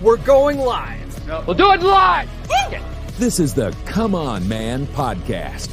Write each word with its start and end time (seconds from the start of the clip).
We're 0.00 0.16
going 0.16 0.58
live. 0.58 1.26
No. 1.26 1.44
We'll 1.46 1.56
do 1.56 1.72
it 1.72 1.82
live. 1.82 2.30
This 3.18 3.38
is 3.38 3.52
the 3.52 3.76
Come 3.84 4.14
On 4.14 4.48
Man 4.48 4.86
podcast. 4.86 5.70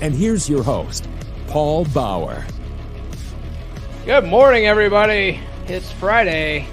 And 0.00 0.14
here's 0.14 0.48
your 0.48 0.62
host, 0.62 1.08
Paul 1.48 1.84
Bauer. 1.86 2.44
Good 4.04 4.24
morning, 4.24 4.66
everybody. 4.66 5.40
It's 5.66 5.90
Friday. 5.90 6.68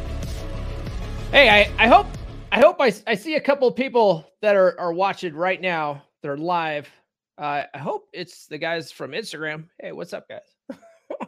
Hey, 1.31 1.49
I, 1.49 1.71
I 1.83 1.87
hope 1.87 2.05
I 2.51 2.59
hope 2.59 2.75
I, 2.79 2.93
I 3.07 3.15
see 3.15 3.37
a 3.37 3.41
couple 3.41 3.67
of 3.67 3.75
people 3.75 4.27
that 4.43 4.55
are, 4.55 4.79
are 4.79 4.93
watching 4.93 5.33
right 5.33 5.59
now. 5.59 6.03
They're 6.21 6.37
live. 6.37 6.87
Uh, 7.39 7.63
I 7.73 7.77
hope 7.79 8.07
it's 8.13 8.45
the 8.45 8.59
guys 8.59 8.91
from 8.91 9.13
Instagram. 9.13 9.65
Hey, 9.79 9.93
what's 9.93 10.13
up, 10.13 10.27
guys? 10.29 10.77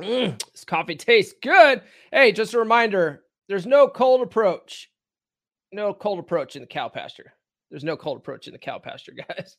mm, 0.00 0.50
this 0.50 0.64
coffee 0.64 0.96
tastes 0.96 1.34
good. 1.40 1.82
Hey, 2.10 2.32
just 2.32 2.54
a 2.54 2.58
reminder 2.58 3.23
there's 3.48 3.66
no 3.66 3.88
cold 3.88 4.22
approach. 4.22 4.90
No 5.72 5.92
cold 5.92 6.18
approach 6.18 6.56
in 6.56 6.62
the 6.62 6.68
cow 6.68 6.88
pasture. 6.88 7.32
There's 7.70 7.84
no 7.84 7.96
cold 7.96 8.18
approach 8.18 8.46
in 8.46 8.52
the 8.52 8.58
cow 8.58 8.78
pasture, 8.78 9.12
guys. 9.28 9.56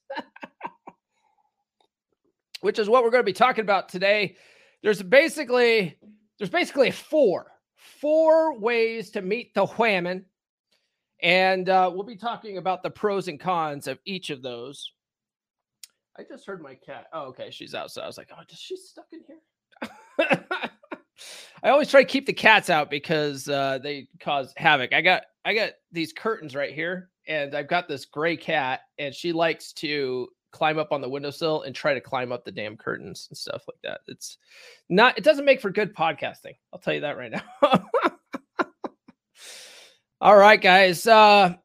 Which 2.62 2.80
is 2.80 2.90
what 2.90 3.04
we're 3.04 3.12
going 3.12 3.24
to 3.24 3.26
be 3.26 3.34
talking 3.34 3.64
about 3.64 3.90
today. 3.90 4.36
There's 4.82 5.02
basically 5.02 5.98
there's 6.38 6.50
basically 6.50 6.92
four 6.92 7.52
four 7.76 8.58
ways 8.58 9.12
to 9.12 9.22
meet 9.22 9.54
the 9.54 9.66
whammon. 9.66 10.26
And 11.22 11.70
uh, 11.70 11.90
we'll 11.94 12.04
be 12.04 12.18
talking 12.18 12.58
about 12.58 12.84
the 12.84 12.90
pros 12.90 13.28
and 13.28 13.40
cons 13.40 13.88
of 13.88 14.00
each 14.06 14.30
of 14.30 14.42
those. 14.42 14.92
I 16.18 16.24
just 16.24 16.46
heard 16.46 16.62
my 16.62 16.76
cat. 16.76 17.08
Oh, 17.14 17.24
okay. 17.28 17.52
She's 17.52 17.74
outside. 17.74 18.04
I 18.04 18.08
was 18.08 18.18
like, 18.18 18.30
oh, 18.32 18.42
is 18.50 18.60
she 18.60 18.78
stuck 18.78 19.08
in 19.12 19.22
here? 19.28 19.40
I 21.64 21.70
always 21.70 21.90
try 21.90 22.02
to 22.02 22.08
keep 22.08 22.26
the 22.26 22.34
cats 22.34 22.70
out 22.70 22.90
because 22.90 23.48
uh, 23.50 23.80
they 23.82 24.08
cause 24.20 24.54
havoc. 24.58 24.94
I 24.94 25.02
got 25.02 25.24
I 25.44 25.54
got 25.54 25.72
these 25.92 26.14
curtains 26.14 26.56
right 26.56 26.74
here, 26.74 27.10
and 27.28 27.56
I've 27.56 27.68
got 27.68 27.88
this 27.88 28.06
gray 28.06 28.38
cat, 28.38 28.82
and 28.98 29.14
she 29.14 29.32
likes 29.32 29.74
to 29.74 30.28
climb 30.52 30.80
up 30.80 30.92
on 30.92 31.02
the 31.02 31.10
windowsill 31.10 31.64
and 31.64 31.76
try 31.76 31.94
to 31.94 32.02
climb 32.02 32.32
up 32.32 32.46
the 32.46 32.52
damn 32.52 32.78
curtains 32.78 33.28
and 33.30 33.38
stuff 33.38 33.64
like 33.68 33.78
that. 33.84 34.02
It's 34.08 34.38
not. 34.90 35.18
It 35.18 35.24
doesn't 35.24 35.46
make 35.46 35.62
for 35.62 35.70
good 35.70 35.96
podcasting. 35.96 36.56
I'll 36.74 36.80
tell 36.80 36.94
you 36.94 37.02
that 37.02 37.18
right 37.18 37.32
now. 37.32 37.44
All 40.22 40.38
right, 40.38 40.62
guys. 40.62 41.06
Uh, 41.06 41.56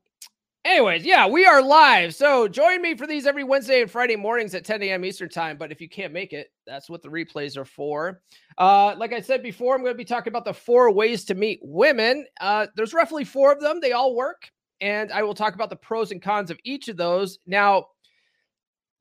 anyways, 0.71 1.05
yeah, 1.05 1.27
we 1.27 1.45
are 1.47 1.61
live. 1.61 2.15
So 2.15 2.47
join 2.47 2.81
me 2.81 2.95
for 2.95 3.07
these 3.07 3.27
every 3.27 3.43
Wednesday 3.43 3.83
and 3.83 3.91
Friday 3.91 4.15
mornings 4.15 4.55
at 4.55 4.65
10 4.65 4.83
a.m. 4.85 5.05
Eastern 5.05 5.29
time. 5.29 5.57
But 5.57 5.73
if 5.73 5.81
you 5.81 5.89
can't 5.89 6.13
make 6.13 6.33
it, 6.33 6.53
that's 6.67 6.89
what 6.89 7.03
the 7.03 7.09
replays 7.09 7.57
are 7.57 7.65
for. 7.65 8.23
Uh, 8.57 8.95
like 8.97 9.13
I 9.13 9.21
said 9.21 9.43
before, 9.43 9.75
I'm 9.75 9.83
going 9.83 9.95
to 9.95 9.99
be 9.99 10.05
talking 10.05 10.31
about 10.31 10.45
the 10.45 10.55
four 10.55 10.93
ways 10.93 11.25
to 11.27 11.35
meet 11.35 11.59
women. 11.63 12.25
Uh, 12.41 12.69
there's 12.77 12.95
roughly 12.95 13.25
four 13.25 13.53
of 13.53 13.61
them. 13.61 13.81
They 13.81 13.93
all 13.93 14.15
work, 14.15 14.51
and 14.81 15.11
I 15.11 15.25
will 15.25 15.35
talk 15.35 15.55
about 15.55 15.71
the 15.71 15.77
pros 15.77 16.13
and 16.13 16.23
cons 16.23 16.51
of 16.51 16.59
each 16.63 16.89
of 16.89 16.97
those. 16.97 17.41
Now, 17.47 17.87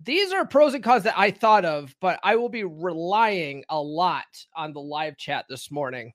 these 0.02 0.32
are 0.32 0.48
pros 0.48 0.74
and 0.74 0.84
cons 0.84 1.04
that 1.04 1.18
I 1.18 1.30
thought 1.30 1.66
of, 1.66 1.96
but 2.02 2.20
I 2.24 2.36
will 2.36 2.50
be 2.50 2.64
relying 2.64 3.64
a 3.70 3.80
lot 3.80 4.26
on 4.56 4.74
the 4.74 4.82
live 4.82 5.18
chat 5.18 5.46
this 5.50 5.70
morning 5.70 6.14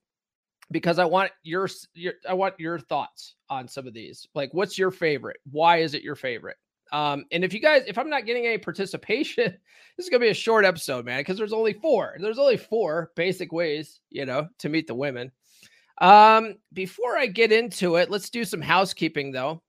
because 0.71 0.99
I 0.99 1.05
want 1.05 1.31
your, 1.43 1.69
your 1.93 2.13
I 2.27 2.33
want 2.33 2.59
your 2.59 2.79
thoughts 2.79 3.35
on 3.49 3.67
some 3.67 3.87
of 3.87 3.93
these. 3.93 4.27
Like, 4.33 4.53
what's 4.53 4.77
your 4.77 4.91
favorite? 4.91 5.37
Why 5.51 5.77
is 5.77 5.93
it 5.93 6.03
your 6.03 6.15
favorite? 6.15 6.57
Um, 6.91 7.25
and 7.31 7.43
if 7.43 7.53
you 7.53 7.59
guys, 7.59 7.83
if 7.87 7.97
I'm 7.97 8.09
not 8.09 8.25
getting 8.25 8.45
any 8.45 8.57
participation, 8.57 9.45
this 9.97 10.05
is 10.05 10.09
gonna 10.09 10.21
be 10.21 10.29
a 10.29 10.33
short 10.33 10.65
episode, 10.65 11.05
man, 11.05 11.19
because 11.19 11.37
there's 11.37 11.53
only 11.53 11.73
four. 11.73 12.15
There's 12.19 12.39
only 12.39 12.57
four 12.57 13.11
basic 13.15 13.51
ways, 13.51 13.99
you 14.09 14.25
know, 14.25 14.47
to 14.59 14.69
meet 14.69 14.87
the 14.87 14.95
women. 14.95 15.31
Um, 15.99 16.55
before 16.73 17.17
I 17.17 17.27
get 17.27 17.51
into 17.51 17.95
it, 17.95 18.09
let's 18.09 18.29
do 18.29 18.43
some 18.43 18.61
housekeeping 18.61 19.31
though. 19.31 19.61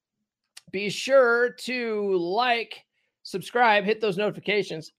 Be 0.73 0.91
sure 0.91 1.51
to 1.61 2.17
like, 2.19 2.84
subscribe, 3.23 3.84
hit 3.84 4.01
those 4.01 4.17
notifications. 4.17 4.93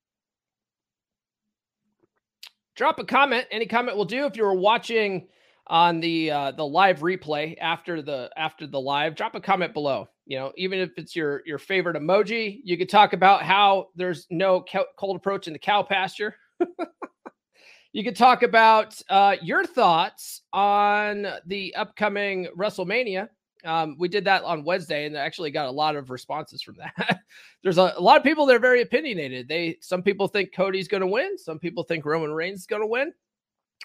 Drop 2.76 3.00
a 3.00 3.04
comment. 3.04 3.48
Any 3.52 3.66
comment 3.66 3.98
will 3.98 4.06
do. 4.06 4.26
If 4.26 4.36
you're 4.36 4.54
watching 4.54 5.28
on 5.68 6.00
the 6.00 6.32
uh, 6.32 6.52
the 6.52 6.66
live 6.66 7.00
replay 7.00 7.56
after 7.60 8.02
the 8.02 8.30
after 8.38 8.68
the 8.68 8.80
live, 8.80 9.16
drop 9.16 9.36
a 9.36 9.42
comment 9.42 9.74
below. 9.74 10.08
You 10.26 10.38
know, 10.38 10.52
even 10.58 10.80
if 10.80 10.92
it's 10.98 11.16
your 11.16 11.42
your 11.46 11.58
favorite 11.58 11.96
emoji, 11.96 12.60
you 12.64 12.78
could 12.78 12.90
talk 12.90 13.14
about 13.14 13.44
how 13.44 13.90
there's 13.96 14.28
no 14.30 14.64
cold 14.98 15.16
approach 15.16 15.48
in 15.48 15.54
the 15.54 15.60
cow 15.60 15.84
pasture. 15.84 16.36
you 17.94 18.04
could 18.04 18.16
talk 18.16 18.44
about 18.44 19.00
uh, 19.10 19.36
your 19.42 19.66
thoughts 19.66 20.42
on 20.54 21.28
the 21.46 21.76
upcoming 21.76 22.48
WrestleMania. 22.58 23.30
Um, 23.66 23.96
we 23.98 24.08
did 24.08 24.26
that 24.26 24.44
on 24.44 24.64
Wednesday 24.64 25.06
and 25.06 25.18
actually 25.18 25.52
got 25.52 25.68
a 25.68 25.72
lot 25.72 25.96
of 25.96 26.10
responses 26.10 26.62
from 26.62 26.76
that. 26.78 27.22
There's 27.64 27.80
a, 27.80 27.94
a, 27.98 28.02
lot 28.02 28.18
of 28.18 28.24
people 28.24 28.46
that 28.46 28.56
are 28.56 28.60
very 28.60 28.82
opinionated. 28.82 29.48
They 29.48 29.78
some 29.82 30.04
people 30.04 30.28
think 30.28 30.54
Cody's 30.54 30.88
going 30.88 31.02
to 31.02 31.08
win, 31.08 31.38
some 31.38 31.60
people 31.60 31.84
think 31.84 32.06
Roman 32.06 32.32
Reigns 32.32 32.60
is 32.60 32.66
going 32.68 32.82
to 32.82 32.88
win. 32.88 33.14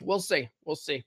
We'll 0.00 0.20
see. 0.20 0.48
We'll 0.64 0.76
see. 0.76 1.04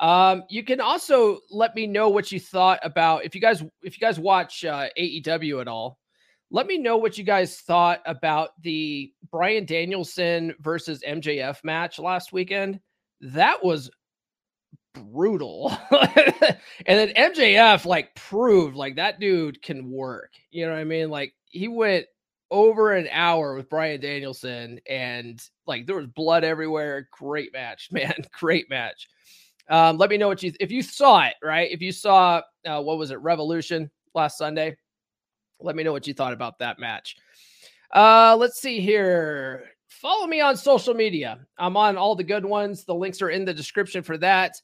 Um, 0.00 0.44
you 0.50 0.62
can 0.62 0.80
also 0.80 1.38
let 1.50 1.74
me 1.74 1.86
know 1.86 2.08
what 2.08 2.30
you 2.30 2.38
thought 2.38 2.80
about 2.82 3.24
if 3.24 3.34
you 3.34 3.40
guys 3.40 3.62
if 3.82 3.98
you 3.98 4.00
guys 4.00 4.18
watch 4.18 4.64
uh, 4.64 4.88
AEW 4.98 5.60
at 5.60 5.68
all. 5.68 5.98
Let 6.50 6.66
me 6.66 6.78
know 6.78 6.96
what 6.96 7.18
you 7.18 7.24
guys 7.24 7.60
thought 7.60 8.00
about 8.06 8.50
the 8.62 9.12
Bryan 9.32 9.64
Danielson 9.64 10.54
versus 10.60 11.02
MJF 11.06 11.64
match 11.64 11.98
last 11.98 12.32
weekend. 12.32 12.78
That 13.20 13.64
was 13.64 13.90
brutal. 14.94 15.76
and 15.90 16.58
then 16.86 17.08
MJF 17.10 17.84
like 17.84 18.14
proved 18.14 18.76
like 18.76 18.96
that 18.96 19.18
dude 19.18 19.60
can 19.60 19.90
work. 19.90 20.32
You 20.50 20.66
know 20.66 20.72
what 20.72 20.80
I 20.80 20.84
mean? 20.84 21.10
Like 21.10 21.34
he 21.46 21.68
went 21.68 22.06
over 22.50 22.92
an 22.92 23.08
hour 23.10 23.54
with 23.54 23.68
Bryan 23.68 24.00
Danielson 24.00 24.80
and 24.88 25.42
like 25.66 25.86
there 25.86 25.96
was 25.96 26.06
blood 26.06 26.44
everywhere. 26.44 27.08
Great 27.10 27.52
match, 27.52 27.88
man. 27.92 28.14
Great 28.32 28.70
match. 28.70 29.08
Um, 29.68 29.98
let 29.98 30.10
me 30.10 30.16
know 30.16 30.28
what 30.28 30.42
you 30.42 30.52
if 30.60 30.70
you 30.70 30.82
saw 30.82 31.24
it, 31.24 31.34
right? 31.42 31.70
If 31.70 31.80
you 31.80 31.92
saw 31.92 32.42
uh, 32.64 32.80
what 32.82 32.98
was 32.98 33.10
it, 33.10 33.20
Revolution 33.20 33.90
last 34.14 34.38
Sunday, 34.38 34.76
let 35.60 35.76
me 35.76 35.82
know 35.82 35.92
what 35.92 36.06
you 36.06 36.14
thought 36.14 36.32
about 36.32 36.58
that 36.58 36.78
match. 36.78 37.16
Uh, 37.94 38.36
let's 38.38 38.60
see 38.60 38.80
here. 38.80 39.64
Follow 39.88 40.26
me 40.26 40.40
on 40.40 40.56
social 40.56 40.94
media. 40.94 41.38
I'm 41.58 41.76
on 41.76 41.96
all 41.96 42.14
the 42.14 42.24
good 42.24 42.44
ones. 42.44 42.84
The 42.84 42.94
links 42.94 43.22
are 43.22 43.30
in 43.30 43.44
the 43.44 43.54
description 43.54 44.02
for 44.02 44.18
that. 44.18 44.60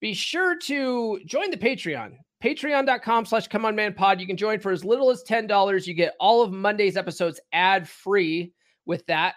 Be 0.00 0.14
sure 0.14 0.56
to 0.56 1.20
join 1.26 1.50
the 1.50 1.56
Patreon. 1.56 2.12
Patreon.com 2.42 3.24
slash 3.26 3.48
come 3.48 3.64
on 3.64 3.74
man 3.74 3.92
pod. 3.94 4.20
You 4.20 4.26
can 4.26 4.36
join 4.36 4.60
for 4.60 4.70
as 4.70 4.84
little 4.84 5.10
as 5.10 5.24
$10. 5.24 5.86
You 5.86 5.94
get 5.94 6.14
all 6.20 6.42
of 6.42 6.52
Monday's 6.52 6.96
episodes 6.96 7.40
ad 7.52 7.88
free 7.88 8.52
with 8.86 9.04
that. 9.06 9.34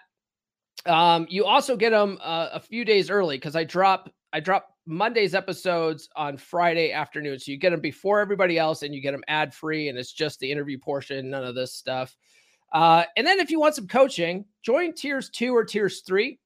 Um, 0.86 1.26
you 1.28 1.44
also 1.44 1.76
get 1.76 1.90
them 1.90 2.18
uh, 2.22 2.50
a 2.52 2.60
few 2.60 2.84
days 2.84 3.10
early 3.10 3.36
because 3.36 3.56
I 3.56 3.64
drop 3.64 4.12
I 4.32 4.40
drop 4.40 4.72
Monday's 4.86 5.34
episodes 5.34 6.08
on 6.16 6.36
Friday 6.36 6.92
afternoon. 6.92 7.38
So 7.38 7.52
you 7.52 7.58
get 7.58 7.70
them 7.70 7.80
before 7.80 8.20
everybody 8.20 8.58
else 8.58 8.82
and 8.82 8.94
you 8.94 9.00
get 9.00 9.12
them 9.12 9.24
ad 9.28 9.54
free. 9.54 9.88
And 9.88 9.98
it's 9.98 10.12
just 10.12 10.40
the 10.40 10.50
interview 10.50 10.78
portion, 10.78 11.30
none 11.30 11.44
of 11.44 11.54
this 11.54 11.74
stuff. 11.74 12.16
Uh, 12.72 13.04
and 13.16 13.26
then 13.26 13.38
if 13.38 13.50
you 13.50 13.60
want 13.60 13.74
some 13.74 13.86
coaching, 13.86 14.44
join 14.62 14.94
tiers 14.94 15.28
two 15.28 15.54
or 15.54 15.64
tiers 15.64 16.00
three. 16.00 16.38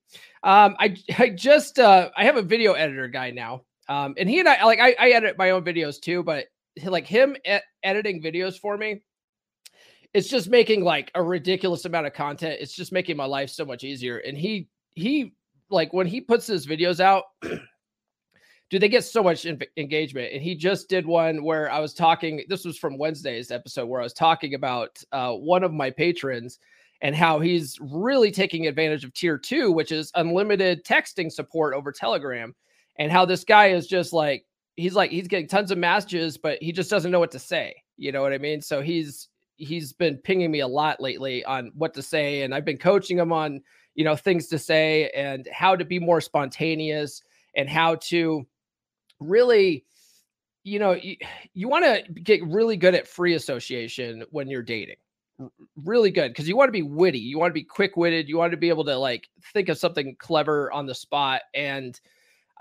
Um, 0.42 0.76
I, 0.78 0.96
I 1.18 1.30
just, 1.30 1.78
uh, 1.78 2.10
I 2.16 2.24
have 2.24 2.36
a 2.36 2.42
video 2.42 2.72
editor 2.72 3.08
guy 3.08 3.30
now. 3.30 3.62
Um, 3.88 4.14
and 4.18 4.28
he 4.28 4.40
and 4.40 4.48
I, 4.48 4.64
like, 4.64 4.80
I, 4.80 4.96
I 4.98 5.10
edit 5.10 5.38
my 5.38 5.50
own 5.50 5.64
videos 5.64 6.00
too, 6.00 6.24
but 6.24 6.46
like 6.84 7.06
him 7.06 7.36
editing 7.84 8.20
videos 8.20 8.58
for 8.58 8.76
me, 8.76 9.02
it's 10.12 10.28
just 10.28 10.50
making 10.50 10.82
like 10.82 11.12
a 11.14 11.22
ridiculous 11.22 11.84
amount 11.84 12.06
of 12.06 12.12
content. 12.12 12.58
It's 12.60 12.74
just 12.74 12.90
making 12.90 13.16
my 13.16 13.24
life 13.24 13.50
so 13.50 13.64
much 13.64 13.84
easier. 13.84 14.18
And 14.18 14.36
he, 14.36 14.68
he, 14.94 15.34
like 15.70 15.92
when 15.92 16.06
he 16.06 16.20
puts 16.20 16.46
his 16.46 16.66
videos 16.66 17.00
out, 17.00 17.24
do 18.68 18.78
they 18.78 18.88
get 18.88 19.04
so 19.04 19.22
much 19.22 19.46
engagement? 19.76 20.32
And 20.32 20.42
he 20.42 20.54
just 20.54 20.88
did 20.88 21.06
one 21.06 21.44
where 21.44 21.70
I 21.70 21.78
was 21.78 21.94
talking. 21.94 22.44
This 22.48 22.64
was 22.64 22.76
from 22.76 22.98
Wednesday's 22.98 23.50
episode 23.50 23.86
where 23.86 24.00
I 24.00 24.04
was 24.04 24.12
talking 24.12 24.54
about 24.54 25.02
uh, 25.12 25.32
one 25.32 25.62
of 25.62 25.72
my 25.72 25.90
patrons 25.90 26.58
and 27.00 27.14
how 27.14 27.38
he's 27.38 27.78
really 27.80 28.30
taking 28.30 28.66
advantage 28.66 29.04
of 29.04 29.14
tier 29.14 29.38
two, 29.38 29.70
which 29.70 29.92
is 29.92 30.10
unlimited 30.14 30.84
texting 30.84 31.30
support 31.30 31.74
over 31.74 31.92
Telegram, 31.92 32.54
and 32.98 33.12
how 33.12 33.24
this 33.24 33.44
guy 33.44 33.66
is 33.66 33.86
just 33.86 34.12
like 34.12 34.44
he's 34.76 34.94
like 34.94 35.10
he's 35.10 35.28
getting 35.28 35.46
tons 35.46 35.70
of 35.70 35.78
messages, 35.78 36.36
but 36.36 36.60
he 36.60 36.72
just 36.72 36.90
doesn't 36.90 37.10
know 37.10 37.20
what 37.20 37.30
to 37.32 37.38
say. 37.38 37.74
You 37.96 38.12
know 38.12 38.22
what 38.22 38.32
I 38.32 38.38
mean? 38.38 38.60
So 38.60 38.82
he's 38.82 39.28
he's 39.56 39.92
been 39.92 40.16
pinging 40.18 40.50
me 40.50 40.60
a 40.60 40.68
lot 40.68 41.00
lately 41.00 41.44
on 41.44 41.70
what 41.74 41.94
to 41.94 42.02
say, 42.02 42.42
and 42.42 42.54
I've 42.54 42.64
been 42.64 42.78
coaching 42.78 43.18
him 43.18 43.32
on 43.32 43.60
you 43.94 44.04
know 44.04 44.16
things 44.16 44.48
to 44.48 44.58
say 44.58 45.10
and 45.10 45.46
how 45.52 45.76
to 45.76 45.84
be 45.84 45.98
more 45.98 46.20
spontaneous 46.20 47.22
and 47.54 47.68
how 47.68 47.94
to 47.96 48.46
really 49.20 49.84
you 50.66 50.78
know 50.80 50.92
you, 50.92 51.16
you 51.54 51.68
want 51.68 51.84
to 51.84 52.12
get 52.20 52.44
really 52.44 52.76
good 52.76 52.94
at 52.94 53.06
free 53.06 53.34
association 53.34 54.24
when 54.30 54.48
you're 54.48 54.62
dating. 54.62 54.96
Really 55.84 56.10
good 56.10 56.28
because 56.28 56.48
you 56.48 56.56
want 56.56 56.68
to 56.68 56.72
be 56.72 56.82
witty 56.82 57.18
you 57.18 57.38
want 57.38 57.50
to 57.50 57.54
be 57.54 57.62
quick-witted 57.62 58.26
you 58.26 58.38
want 58.38 58.52
to 58.52 58.56
be 58.56 58.70
able 58.70 58.86
to 58.86 58.96
like 58.96 59.28
think 59.52 59.68
of 59.68 59.76
something 59.76 60.16
clever 60.18 60.72
on 60.72 60.86
the 60.86 60.94
spot 60.94 61.42
and 61.54 62.00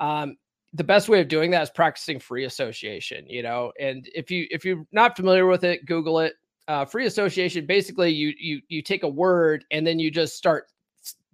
um 0.02 0.36
the 0.74 0.84
best 0.84 1.07
way 1.07 1.22
of 1.22 1.30
doing 1.30 1.50
that 1.52 1.63
is 1.63 1.69
practicing 1.69 2.19
free 2.19 2.44
association 2.44 3.25
you 3.30 3.42
know 3.42 3.72
and 3.80 4.10
if 4.13 4.30
you 4.30 4.46
if 4.51 4.66
you're 4.66 4.86
not 4.92 5.16
familiar 5.16 5.46
with 5.48 5.63
it 5.63 5.86
google 5.86 6.19
it. 6.19 6.34
Uh, 6.68 6.84
free 6.84 7.06
association 7.06 7.66
basically 7.66 8.12
you 8.12 8.34
you 8.38 8.60
you 8.68 8.81
take 8.81 9.04
a 9.04 9.08
word 9.08 9.63
and 9.72 9.88
then 9.88 9.98
you 9.98 10.12
just 10.12 10.36
start 10.36 10.66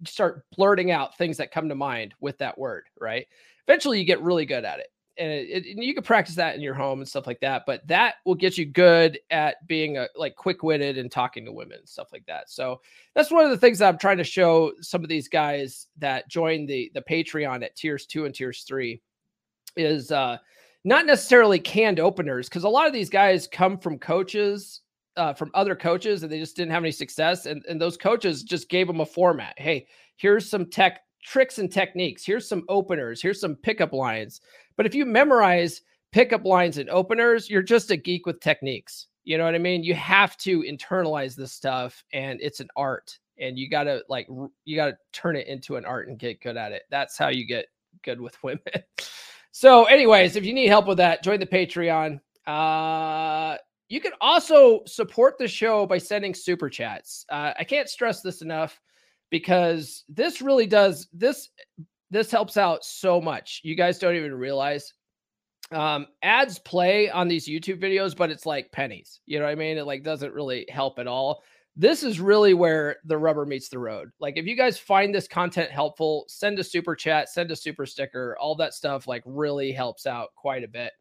start 0.06 0.44
blurting 0.56 0.92
out 0.92 1.18
things 1.18 1.36
that 1.36 1.50
come 1.50 1.68
to 1.68 1.74
mind 1.74 2.14
with 2.20 2.38
that 2.38 2.56
word 2.56 2.84
right? 3.00 3.26
Eventually 3.66 3.98
you 3.98 4.04
get 4.04 4.22
really 4.22 4.46
good 4.46 4.64
at 4.64 4.78
it 4.78 4.91
and, 5.18 5.30
it, 5.30 5.66
and 5.66 5.84
you 5.84 5.94
can 5.94 6.02
practice 6.02 6.34
that 6.34 6.54
in 6.54 6.60
your 6.60 6.74
home 6.74 7.00
and 7.00 7.08
stuff 7.08 7.26
like 7.26 7.40
that 7.40 7.64
but 7.66 7.86
that 7.86 8.16
will 8.24 8.34
get 8.34 8.56
you 8.56 8.64
good 8.64 9.18
at 9.30 9.66
being 9.66 9.98
a, 9.98 10.08
like 10.16 10.36
quick-witted 10.36 10.98
and 10.98 11.10
talking 11.10 11.44
to 11.44 11.52
women 11.52 11.78
and 11.78 11.88
stuff 11.88 12.08
like 12.12 12.24
that. 12.26 12.50
So 12.50 12.80
that's 13.14 13.30
one 13.30 13.44
of 13.44 13.50
the 13.50 13.58
things 13.58 13.78
that 13.78 13.88
i'm 13.88 13.98
trying 13.98 14.18
to 14.18 14.24
show 14.24 14.72
some 14.80 15.02
of 15.02 15.08
these 15.08 15.28
guys 15.28 15.86
that 15.98 16.28
join 16.28 16.66
the 16.66 16.90
the 16.94 17.02
patreon 17.02 17.62
at 17.62 17.76
tiers 17.76 18.06
two 18.06 18.24
and 18.24 18.34
tiers 18.34 18.62
three 18.62 19.00
is 19.76 20.10
uh 20.10 20.36
not 20.84 21.06
necessarily 21.06 21.58
canned 21.58 22.00
openers 22.00 22.48
because 22.48 22.64
a 22.64 22.68
lot 22.68 22.86
of 22.86 22.92
these 22.92 23.10
guys 23.10 23.46
come 23.46 23.78
from 23.78 23.98
coaches 23.98 24.80
uh, 25.16 25.34
from 25.34 25.50
other 25.52 25.76
coaches 25.76 26.22
and 26.22 26.32
they 26.32 26.38
just 26.38 26.56
didn't 26.56 26.72
have 26.72 26.82
any 26.82 26.90
success 26.90 27.44
and, 27.44 27.62
and 27.68 27.80
those 27.80 27.98
coaches 27.98 28.42
just 28.42 28.70
gave 28.70 28.86
them 28.86 29.00
a 29.00 29.06
format. 29.06 29.54
Hey 29.58 29.86
here's 30.16 30.48
some 30.48 30.66
tech 30.66 31.00
tricks 31.22 31.58
and 31.58 31.72
techniques 31.72 32.24
here's 32.24 32.48
some 32.48 32.64
openers 32.68 33.22
here's 33.22 33.40
some 33.40 33.56
pickup 33.56 33.92
lines 33.92 34.40
but 34.76 34.86
if 34.86 34.94
you 34.94 35.06
memorize 35.06 35.82
pickup 36.12 36.44
lines 36.44 36.78
and 36.78 36.88
openers, 36.90 37.50
you're 37.50 37.62
just 37.62 37.90
a 37.90 37.96
geek 37.96 38.26
with 38.26 38.40
techniques. 38.40 39.08
You 39.24 39.38
know 39.38 39.44
what 39.44 39.54
I 39.54 39.58
mean? 39.58 39.82
You 39.82 39.94
have 39.94 40.36
to 40.38 40.62
internalize 40.62 41.34
this 41.34 41.52
stuff 41.52 42.04
and 42.12 42.40
it's 42.40 42.60
an 42.60 42.68
art 42.76 43.18
and 43.38 43.58
you 43.58 43.68
got 43.68 43.84
to 43.84 44.02
like 44.08 44.28
you 44.64 44.76
got 44.76 44.86
to 44.86 44.96
turn 45.12 45.36
it 45.36 45.46
into 45.46 45.76
an 45.76 45.84
art 45.84 46.08
and 46.08 46.18
get 46.18 46.40
good 46.40 46.56
at 46.56 46.72
it. 46.72 46.82
That's 46.90 47.16
how 47.16 47.28
you 47.28 47.46
get 47.46 47.66
good 48.02 48.20
with 48.20 48.40
women. 48.42 48.60
so 49.52 49.84
anyways, 49.84 50.36
if 50.36 50.44
you 50.44 50.52
need 50.52 50.68
help 50.68 50.86
with 50.86 50.98
that, 50.98 51.22
join 51.22 51.40
the 51.40 51.46
Patreon. 51.46 52.20
Uh 52.46 53.56
you 53.88 54.00
can 54.00 54.12
also 54.22 54.80
support 54.86 55.36
the 55.38 55.46
show 55.46 55.84
by 55.84 55.98
sending 55.98 56.32
super 56.32 56.70
chats. 56.70 57.26
Uh, 57.28 57.52
I 57.58 57.62
can't 57.62 57.90
stress 57.90 58.22
this 58.22 58.40
enough 58.40 58.80
because 59.32 60.04
this 60.10 60.42
really 60.42 60.66
does 60.66 61.08
this 61.12 61.48
this 62.10 62.30
helps 62.30 62.58
out 62.58 62.84
so 62.84 63.20
much. 63.20 63.62
You 63.64 63.74
guys 63.74 63.98
don't 63.98 64.14
even 64.14 64.34
realize. 64.34 64.92
Um, 65.70 66.06
ads 66.22 66.58
play 66.58 67.08
on 67.08 67.26
these 67.26 67.48
YouTube 67.48 67.82
videos, 67.82 68.14
but 68.14 68.30
it's 68.30 68.44
like 68.44 68.70
pennies. 68.70 69.20
You 69.24 69.38
know 69.38 69.46
what 69.46 69.52
I 69.52 69.54
mean? 69.54 69.78
It 69.78 69.86
like 69.86 70.04
doesn't 70.04 70.34
really 70.34 70.66
help 70.68 70.98
at 70.98 71.06
all. 71.06 71.42
This 71.74 72.02
is 72.02 72.20
really 72.20 72.52
where 72.52 72.96
the 73.06 73.16
rubber 73.16 73.46
meets 73.46 73.70
the 73.70 73.78
road. 73.78 74.10
Like 74.20 74.36
if 74.36 74.44
you 74.44 74.54
guys 74.54 74.78
find 74.78 75.14
this 75.14 75.26
content 75.26 75.70
helpful, 75.70 76.26
send 76.28 76.58
a 76.58 76.64
super 76.64 76.94
chat, 76.94 77.30
send 77.30 77.50
a 77.50 77.56
super 77.56 77.86
sticker, 77.86 78.36
all 78.38 78.54
that 78.56 78.74
stuff 78.74 79.08
like 79.08 79.22
really 79.24 79.72
helps 79.72 80.06
out 80.06 80.28
quite 80.36 80.62
a 80.62 80.68
bit. 80.68 80.92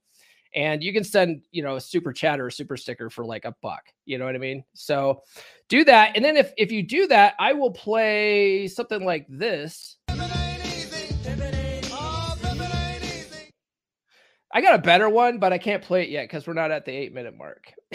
And 0.53 0.83
you 0.83 0.91
can 0.93 1.03
send, 1.03 1.43
you 1.51 1.63
know, 1.63 1.77
a 1.77 1.81
super 1.81 2.11
chat 2.11 2.39
or 2.39 2.47
a 2.47 2.51
super 2.51 2.75
sticker 2.77 3.09
for 3.09 3.25
like 3.25 3.45
a 3.45 3.55
buck. 3.61 3.83
You 4.05 4.17
know 4.17 4.25
what 4.25 4.35
I 4.35 4.39
mean? 4.39 4.63
So 4.73 5.21
do 5.69 5.83
that. 5.85 6.15
And 6.15 6.25
then 6.25 6.37
if 6.37 6.51
if 6.57 6.71
you 6.71 6.83
do 6.83 7.07
that, 7.07 7.35
I 7.39 7.53
will 7.53 7.71
play 7.71 8.67
something 8.67 9.03
like 9.03 9.25
this. 9.29 9.97
I 14.53 14.59
got 14.61 14.75
a 14.75 14.79
better 14.79 15.09
one, 15.09 15.39
but 15.39 15.53
I 15.53 15.57
can't 15.57 15.81
play 15.81 16.03
it 16.03 16.09
yet 16.09 16.23
because 16.25 16.45
we're 16.45 16.53
not 16.53 16.71
at 16.71 16.85
the 16.85 16.91
eight 16.91 17.13
minute 17.13 17.37
mark. 17.37 17.71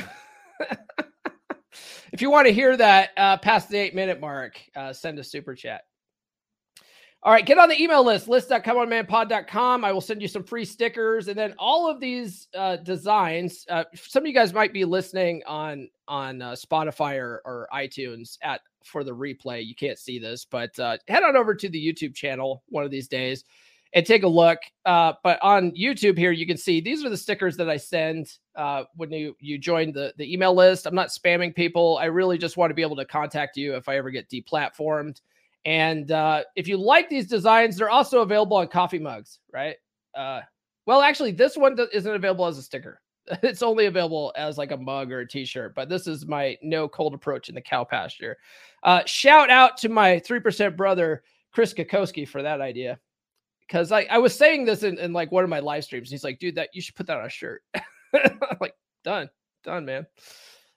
if 2.12 2.22
you 2.22 2.30
want 2.30 2.46
to 2.46 2.52
hear 2.52 2.74
that 2.76 3.10
uh, 3.16 3.36
past 3.38 3.68
the 3.68 3.76
eight 3.76 3.94
minute 3.94 4.20
mark, 4.20 4.58
uh, 4.74 4.92
send 4.92 5.18
a 5.18 5.24
super 5.24 5.54
chat. 5.54 5.82
All 7.26 7.32
right, 7.32 7.44
get 7.44 7.58
on 7.58 7.68
the 7.68 7.82
email 7.82 8.04
list, 8.04 8.28
list.comeonmanpod.com. 8.28 9.84
I 9.84 9.90
will 9.90 10.00
send 10.00 10.22
you 10.22 10.28
some 10.28 10.44
free 10.44 10.64
stickers. 10.64 11.26
And 11.26 11.36
then 11.36 11.54
all 11.58 11.90
of 11.90 11.98
these 11.98 12.46
uh, 12.56 12.76
designs, 12.76 13.66
uh, 13.68 13.82
some 13.96 14.22
of 14.22 14.28
you 14.28 14.32
guys 14.32 14.54
might 14.54 14.72
be 14.72 14.84
listening 14.84 15.42
on 15.44 15.88
on 16.06 16.40
uh, 16.40 16.52
Spotify 16.52 17.16
or, 17.16 17.42
or, 17.44 17.66
iTunes 17.74 18.38
at 18.42 18.60
for 18.84 19.02
the 19.02 19.10
replay. 19.10 19.66
You 19.66 19.74
can't 19.74 19.98
see 19.98 20.20
this, 20.20 20.44
but 20.44 20.78
uh, 20.78 20.98
head 21.08 21.24
on 21.24 21.34
over 21.34 21.52
to 21.52 21.68
the 21.68 21.84
YouTube 21.84 22.14
channel 22.14 22.62
one 22.68 22.84
of 22.84 22.92
these 22.92 23.08
days 23.08 23.42
and 23.92 24.06
take 24.06 24.22
a 24.22 24.28
look. 24.28 24.60
Uh, 24.84 25.14
but 25.24 25.42
on 25.42 25.72
YouTube 25.72 26.16
here, 26.16 26.30
you 26.30 26.46
can 26.46 26.56
see 26.56 26.80
these 26.80 27.04
are 27.04 27.08
the 27.10 27.16
stickers 27.16 27.56
that 27.56 27.68
I 27.68 27.76
send 27.76 28.38
uh, 28.54 28.84
when 28.94 29.10
you 29.10 29.34
you 29.40 29.58
join 29.58 29.90
the 29.90 30.14
the 30.16 30.32
email 30.32 30.54
list. 30.54 30.86
I'm 30.86 30.94
not 30.94 31.08
spamming 31.08 31.56
people. 31.56 31.98
I 32.00 32.04
really 32.04 32.38
just 32.38 32.56
want 32.56 32.70
to 32.70 32.74
be 32.74 32.82
able 32.82 32.94
to 32.94 33.04
contact 33.04 33.56
you 33.56 33.74
if 33.74 33.88
I 33.88 33.96
ever 33.96 34.12
get 34.12 34.30
deplatformed. 34.30 35.20
And 35.66 36.12
uh, 36.12 36.44
if 36.54 36.68
you 36.68 36.76
like 36.76 37.10
these 37.10 37.26
designs, 37.26 37.76
they're 37.76 37.90
also 37.90 38.20
available 38.20 38.56
on 38.56 38.68
coffee 38.68 39.00
mugs, 39.00 39.40
right? 39.52 39.74
Uh, 40.14 40.40
well, 40.86 41.02
actually, 41.02 41.32
this 41.32 41.56
one 41.56 41.76
isn't 41.92 42.14
available 42.14 42.46
as 42.46 42.56
a 42.56 42.62
sticker. 42.62 43.00
It's 43.42 43.62
only 43.62 43.86
available 43.86 44.32
as 44.36 44.56
like 44.56 44.70
a 44.70 44.76
mug 44.76 45.10
or 45.10 45.18
a 45.18 45.28
t-shirt. 45.28 45.74
But 45.74 45.88
this 45.88 46.06
is 46.06 46.26
my 46.26 46.56
no 46.62 46.88
cold 46.88 47.12
approach 47.12 47.48
in 47.48 47.56
the 47.56 47.60
cow 47.60 47.82
pasture. 47.82 48.36
Uh, 48.84 49.02
shout 49.04 49.50
out 49.50 49.76
to 49.78 49.88
my 49.88 50.20
three 50.20 50.38
percent 50.38 50.76
brother 50.76 51.24
Chris 51.50 51.74
Kokoski 51.74 52.28
for 52.28 52.40
that 52.44 52.60
idea 52.60 53.00
because 53.66 53.90
I, 53.90 54.02
I 54.02 54.18
was 54.18 54.32
saying 54.32 54.64
this 54.64 54.84
in, 54.84 54.96
in 54.98 55.12
like 55.12 55.32
one 55.32 55.42
of 55.42 55.50
my 55.50 55.58
live 55.58 55.82
streams. 55.82 56.08
He's 56.08 56.22
like, 56.22 56.38
dude, 56.38 56.54
that 56.54 56.68
you 56.72 56.80
should 56.80 56.94
put 56.94 57.08
that 57.08 57.18
on 57.18 57.26
a 57.26 57.30
shirt. 57.30 57.62
Like, 58.60 58.74
done, 59.04 59.28
done, 59.64 59.84
man. 59.84 60.06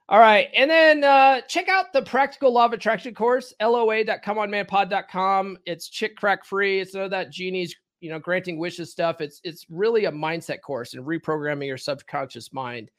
All 0.10 0.20
right. 0.20 0.50
And 0.56 0.70
then 0.72 1.04
uh, 1.04 1.42
check 1.42 1.70
out 1.70 1.94
the 1.94 2.02
practical 2.02 2.52
law 2.52 2.66
of 2.66 2.74
attraction 2.74 3.14
course, 3.14 3.54
loa.comeonmanpod.com. 3.62 5.58
It's 5.68 5.88
chick 5.88 6.16
crack 6.18 6.44
free. 6.44 6.80
It's 6.80 6.96
none 6.96 7.04
of 7.04 7.12
that 7.12 7.32
genie's, 7.32 7.76
you 8.02 8.10
know, 8.10 8.18
granting 8.18 8.58
wishes 8.58 8.92
stuff. 8.92 9.22
It's 9.22 9.40
it's 9.44 9.68
really 9.70 10.06
a 10.06 10.12
mindset 10.12 10.62
course 10.62 10.96
and 10.96 11.06
reprogramming 11.06 11.68
your 11.68 11.78
subconscious 11.78 12.52
mind. 12.52 12.90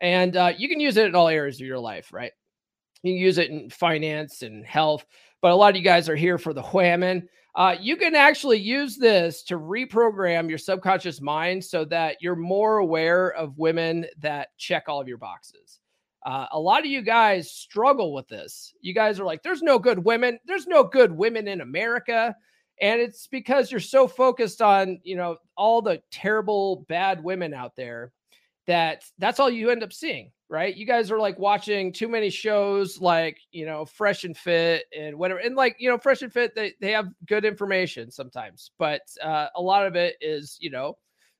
And 0.00 0.36
uh, 0.36 0.52
you 0.56 0.68
can 0.68 0.78
use 0.78 0.96
it 0.96 1.06
in 1.06 1.16
all 1.16 1.26
areas 1.26 1.56
of 1.56 1.66
your 1.66 1.80
life, 1.80 2.12
right? 2.12 2.30
You 3.02 3.12
can 3.12 3.18
use 3.20 3.38
it 3.38 3.50
in 3.50 3.68
finance 3.68 4.42
and 4.42 4.64
health, 4.64 5.04
but 5.40 5.50
a 5.50 5.56
lot 5.56 5.70
of 5.70 5.76
you 5.76 5.82
guys 5.82 6.08
are 6.08 6.14
here 6.14 6.38
for 6.38 6.52
the 6.52 6.62
whammon. 6.62 7.26
Uh, 7.56 7.74
you 7.80 7.96
can 7.96 8.14
actually 8.14 8.58
use 8.58 8.96
this 8.96 9.42
to 9.42 9.58
reprogram 9.58 10.48
your 10.48 10.58
subconscious 10.58 11.20
mind 11.20 11.64
so 11.64 11.84
that 11.86 12.18
you're 12.20 12.36
more 12.36 12.78
aware 12.78 13.30
of 13.30 13.58
women 13.58 14.06
that 14.20 14.56
check 14.58 14.84
all 14.86 15.00
of 15.00 15.08
your 15.08 15.18
boxes. 15.18 15.81
Uh, 16.24 16.46
a 16.52 16.58
lot 16.58 16.80
of 16.80 16.86
you 16.86 17.02
guys 17.02 17.50
struggle 17.50 18.12
with 18.12 18.28
this. 18.28 18.74
You 18.80 18.94
guys 18.94 19.18
are 19.18 19.24
like, 19.24 19.42
there's 19.42 19.62
no 19.62 19.78
good 19.78 20.04
women. 20.04 20.38
There's 20.46 20.66
no 20.66 20.84
good 20.84 21.12
women 21.12 21.48
in 21.48 21.60
America. 21.60 22.34
And 22.80 23.00
it's 23.00 23.26
because 23.26 23.70
you're 23.70 23.80
so 23.80 24.06
focused 24.06 24.62
on, 24.62 25.00
you 25.02 25.16
know, 25.16 25.36
all 25.56 25.82
the 25.82 26.02
terrible, 26.10 26.84
bad 26.88 27.22
women 27.22 27.52
out 27.54 27.76
there 27.76 28.12
that 28.66 29.04
that's 29.18 29.40
all 29.40 29.50
you 29.50 29.70
end 29.70 29.82
up 29.82 29.92
seeing 29.92 30.30
right? 30.52 30.76
You 30.76 30.84
guys 30.84 31.10
are 31.10 31.18
like 31.18 31.38
watching 31.38 31.94
too 31.94 32.08
many 32.08 32.28
shows 32.28 33.00
like, 33.00 33.38
you 33.52 33.64
know, 33.64 33.86
Fresh 33.86 34.24
and 34.24 34.36
Fit 34.36 34.84
and 34.94 35.16
whatever. 35.16 35.40
And 35.40 35.56
like, 35.56 35.76
you 35.78 35.88
know, 35.88 35.96
Fresh 35.96 36.20
and 36.20 36.30
Fit, 36.30 36.54
they, 36.54 36.74
they 36.78 36.90
have 36.90 37.08
good 37.26 37.46
information 37.46 38.10
sometimes, 38.10 38.70
but 38.78 39.00
uh, 39.22 39.46
a 39.56 39.62
lot 39.62 39.86
of 39.86 39.96
it 39.96 40.16
is, 40.20 40.58
you 40.60 40.68
know, 40.68 40.98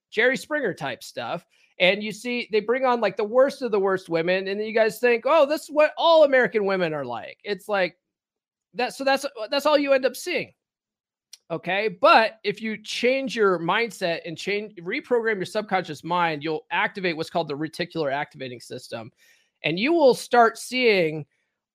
Jerry 0.09 0.35
Springer 0.35 0.73
type 0.73 1.03
stuff. 1.03 1.45
And 1.79 2.03
you 2.03 2.11
see, 2.11 2.47
they 2.51 2.59
bring 2.59 2.85
on 2.85 3.01
like 3.01 3.17
the 3.17 3.23
worst 3.23 3.61
of 3.61 3.71
the 3.71 3.79
worst 3.79 4.09
women, 4.09 4.47
and 4.47 4.59
then 4.59 4.67
you 4.67 4.73
guys 4.73 4.99
think, 4.99 5.23
oh, 5.25 5.45
this 5.45 5.63
is 5.63 5.71
what 5.71 5.91
all 5.97 6.23
American 6.23 6.65
women 6.65 6.93
are 6.93 7.05
like. 7.05 7.39
It's 7.43 7.67
like 7.67 7.97
that. 8.75 8.93
So 8.93 9.03
that's 9.03 9.25
that's 9.49 9.65
all 9.65 9.77
you 9.77 9.93
end 9.93 10.05
up 10.05 10.15
seeing. 10.15 10.53
Okay. 11.51 11.87
But 11.87 12.39
if 12.43 12.61
you 12.61 12.81
change 12.81 13.35
your 13.35 13.59
mindset 13.59 14.21
and 14.25 14.37
change, 14.37 14.75
reprogram 14.77 15.35
your 15.35 15.45
subconscious 15.45 16.03
mind, 16.03 16.43
you'll 16.43 16.65
activate 16.71 17.17
what's 17.17 17.29
called 17.29 17.47
the 17.47 17.57
reticular 17.57 18.11
activating 18.11 18.59
system. 18.59 19.11
And 19.63 19.77
you 19.77 19.93
will 19.93 20.13
start 20.13 20.57
seeing 20.57 21.25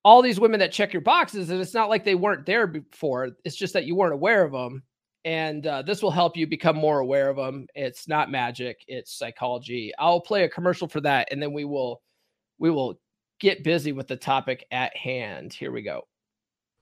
all 0.03 0.21
these 0.21 0.39
women 0.39 0.59
that 0.59 0.71
check 0.71 0.91
your 0.91 1.01
boxes. 1.01 1.49
And 1.49 1.61
it's 1.61 1.73
not 1.73 1.89
like 1.89 2.03
they 2.03 2.15
weren't 2.15 2.45
there 2.45 2.67
before, 2.67 3.31
it's 3.43 3.55
just 3.55 3.73
that 3.73 3.85
you 3.85 3.95
weren't 3.95 4.13
aware 4.13 4.43
of 4.43 4.51
them. 4.51 4.83
And 5.29 5.67
uh, 5.67 5.83
this 5.83 6.01
will 6.01 6.09
help 6.09 6.35
you 6.35 6.47
become 6.47 6.75
more 6.75 7.01
aware 7.01 7.29
of 7.29 7.35
them. 7.35 7.67
It's 7.75 8.07
not 8.07 8.31
magic, 8.31 8.83
it's 8.87 9.15
psychology. 9.15 9.91
I'll 9.99 10.21
play 10.21 10.43
a 10.43 10.49
commercial 10.49 10.87
for 10.87 11.01
that. 11.01 11.27
And 11.29 11.39
then 11.39 11.53
we 11.53 11.65
will, 11.65 12.01
we 12.57 12.71
will 12.71 12.99
get 13.39 13.63
busy 13.63 13.91
with 13.91 14.07
the 14.07 14.15
topic 14.15 14.65
at 14.71 14.97
hand. 14.97 15.53
Here 15.53 15.71
we 15.71 15.83
go. 15.83 16.07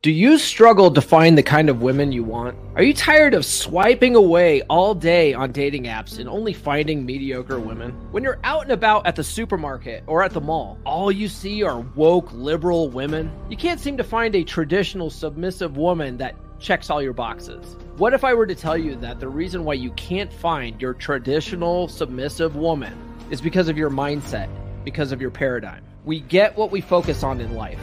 Do 0.02 0.12
you 0.12 0.38
struggle 0.38 0.90
to 0.92 1.02
find 1.02 1.38
the 1.38 1.44
kind 1.44 1.70
of 1.70 1.82
women 1.82 2.14
you 2.14 2.24
want? 2.24 2.58
Are 2.76 2.84
you 2.84 2.94
tired 2.94 3.34
of 3.34 3.46
swiping 3.46 4.16
away 4.16 4.62
all 4.70 4.96
day 4.96 5.34
on 5.34 5.52
dating 5.52 5.84
apps 5.84 6.18
and 6.18 6.30
only 6.30 6.54
finding 6.54 7.06
mediocre 7.06 7.60
women? 7.60 7.92
When 8.12 8.24
you're 8.24 8.40
out 8.46 8.64
and 8.64 8.72
about 8.72 9.06
at 9.06 9.18
the 9.18 9.26
supermarket 9.26 10.06
or 10.08 10.24
at 10.24 10.32
the 10.32 10.40
mall, 10.40 10.78
all 10.86 11.12
you 11.12 11.28
see 11.28 11.64
are 11.64 11.82
woke 11.98 12.32
liberal 12.32 12.90
women? 12.90 13.30
You 13.50 13.58
can't 13.58 13.82
seem 13.82 13.98
to 13.98 14.06
find 14.06 14.36
a 14.36 14.44
traditional 14.46 15.10
submissive 15.10 15.76
woman 15.76 16.16
that 16.20 16.38
checks 16.60 16.90
all 16.90 17.02
your 17.02 17.12
boxes. 17.12 17.76
What 17.98 18.14
if 18.14 18.24
I 18.24 18.36
were 18.36 18.46
to 18.46 18.54
tell 18.54 18.78
you 18.78 18.96
that 18.98 19.20
the 19.20 19.28
reason 19.28 19.64
why 19.64 19.74
you 19.74 19.90
can't 19.94 20.32
find 20.32 20.80
your 20.80 20.94
traditional 20.94 21.88
submissive 21.88 22.56
woman 22.56 22.96
is 23.32 23.42
because 23.42 23.70
of 23.70 23.78
your 23.78 23.90
mindset, 23.90 24.50
because 24.84 25.12
of 25.12 25.20
your 25.20 25.32
paradigm? 25.32 25.84
We 26.06 26.20
get 26.20 26.56
what 26.56 26.70
we 26.70 26.80
focus 26.80 27.24
on 27.24 27.42
in 27.42 27.56
life 27.56 27.82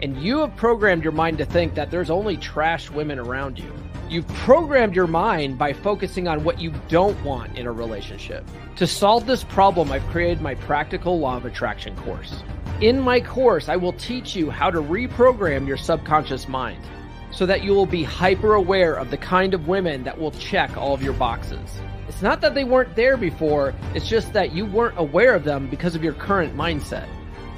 and 0.00 0.22
you 0.22 0.40
have 0.40 0.54
programmed 0.56 1.02
your 1.02 1.14
mind 1.14 1.38
to 1.38 1.46
think 1.46 1.74
that 1.76 1.90
there's 1.90 2.10
only 2.10 2.36
trash 2.36 2.90
women 2.90 3.18
around 3.18 3.58
you. 3.58 3.72
You've 4.10 4.28
programmed 4.28 4.94
your 4.94 5.06
mind 5.06 5.56
by 5.56 5.72
focusing 5.72 6.28
on 6.28 6.44
what 6.44 6.60
you 6.60 6.70
don't 6.88 7.18
want 7.24 7.56
in 7.56 7.66
a 7.66 7.72
relationship. 7.72 8.46
To 8.76 8.86
solve 8.86 9.26
this 9.26 9.44
problem, 9.44 9.90
I've 9.90 10.04
created 10.08 10.42
my 10.42 10.56
Practical 10.56 11.18
Law 11.18 11.38
of 11.38 11.46
Attraction 11.46 11.96
course. 11.96 12.42
In 12.82 13.00
my 13.00 13.18
course, 13.18 13.70
I 13.70 13.76
will 13.76 13.94
teach 13.94 14.36
you 14.36 14.50
how 14.50 14.70
to 14.70 14.82
reprogram 14.82 15.66
your 15.66 15.78
subconscious 15.78 16.48
mind 16.48 16.84
so 17.34 17.46
that 17.46 17.64
you 17.64 17.72
will 17.72 17.86
be 17.86 18.04
hyper 18.04 18.54
aware 18.54 18.94
of 18.94 19.10
the 19.10 19.16
kind 19.16 19.54
of 19.54 19.66
women 19.66 20.04
that 20.04 20.16
will 20.18 20.30
check 20.32 20.76
all 20.76 20.92
of 20.94 21.02
your 21.02 21.14
boxes. 21.14 21.80
It's 22.08 22.22
not 22.22 22.40
that 22.42 22.54
they 22.54 22.62
weren't 22.64 22.94
there 22.94 23.16
before, 23.16 23.74
it's 23.94 24.08
just 24.08 24.32
that 24.34 24.52
you 24.52 24.66
weren't 24.66 24.96
aware 24.98 25.34
of 25.34 25.42
them 25.44 25.66
because 25.68 25.96
of 25.96 26.04
your 26.04 26.12
current 26.14 26.56
mindset. 26.56 27.08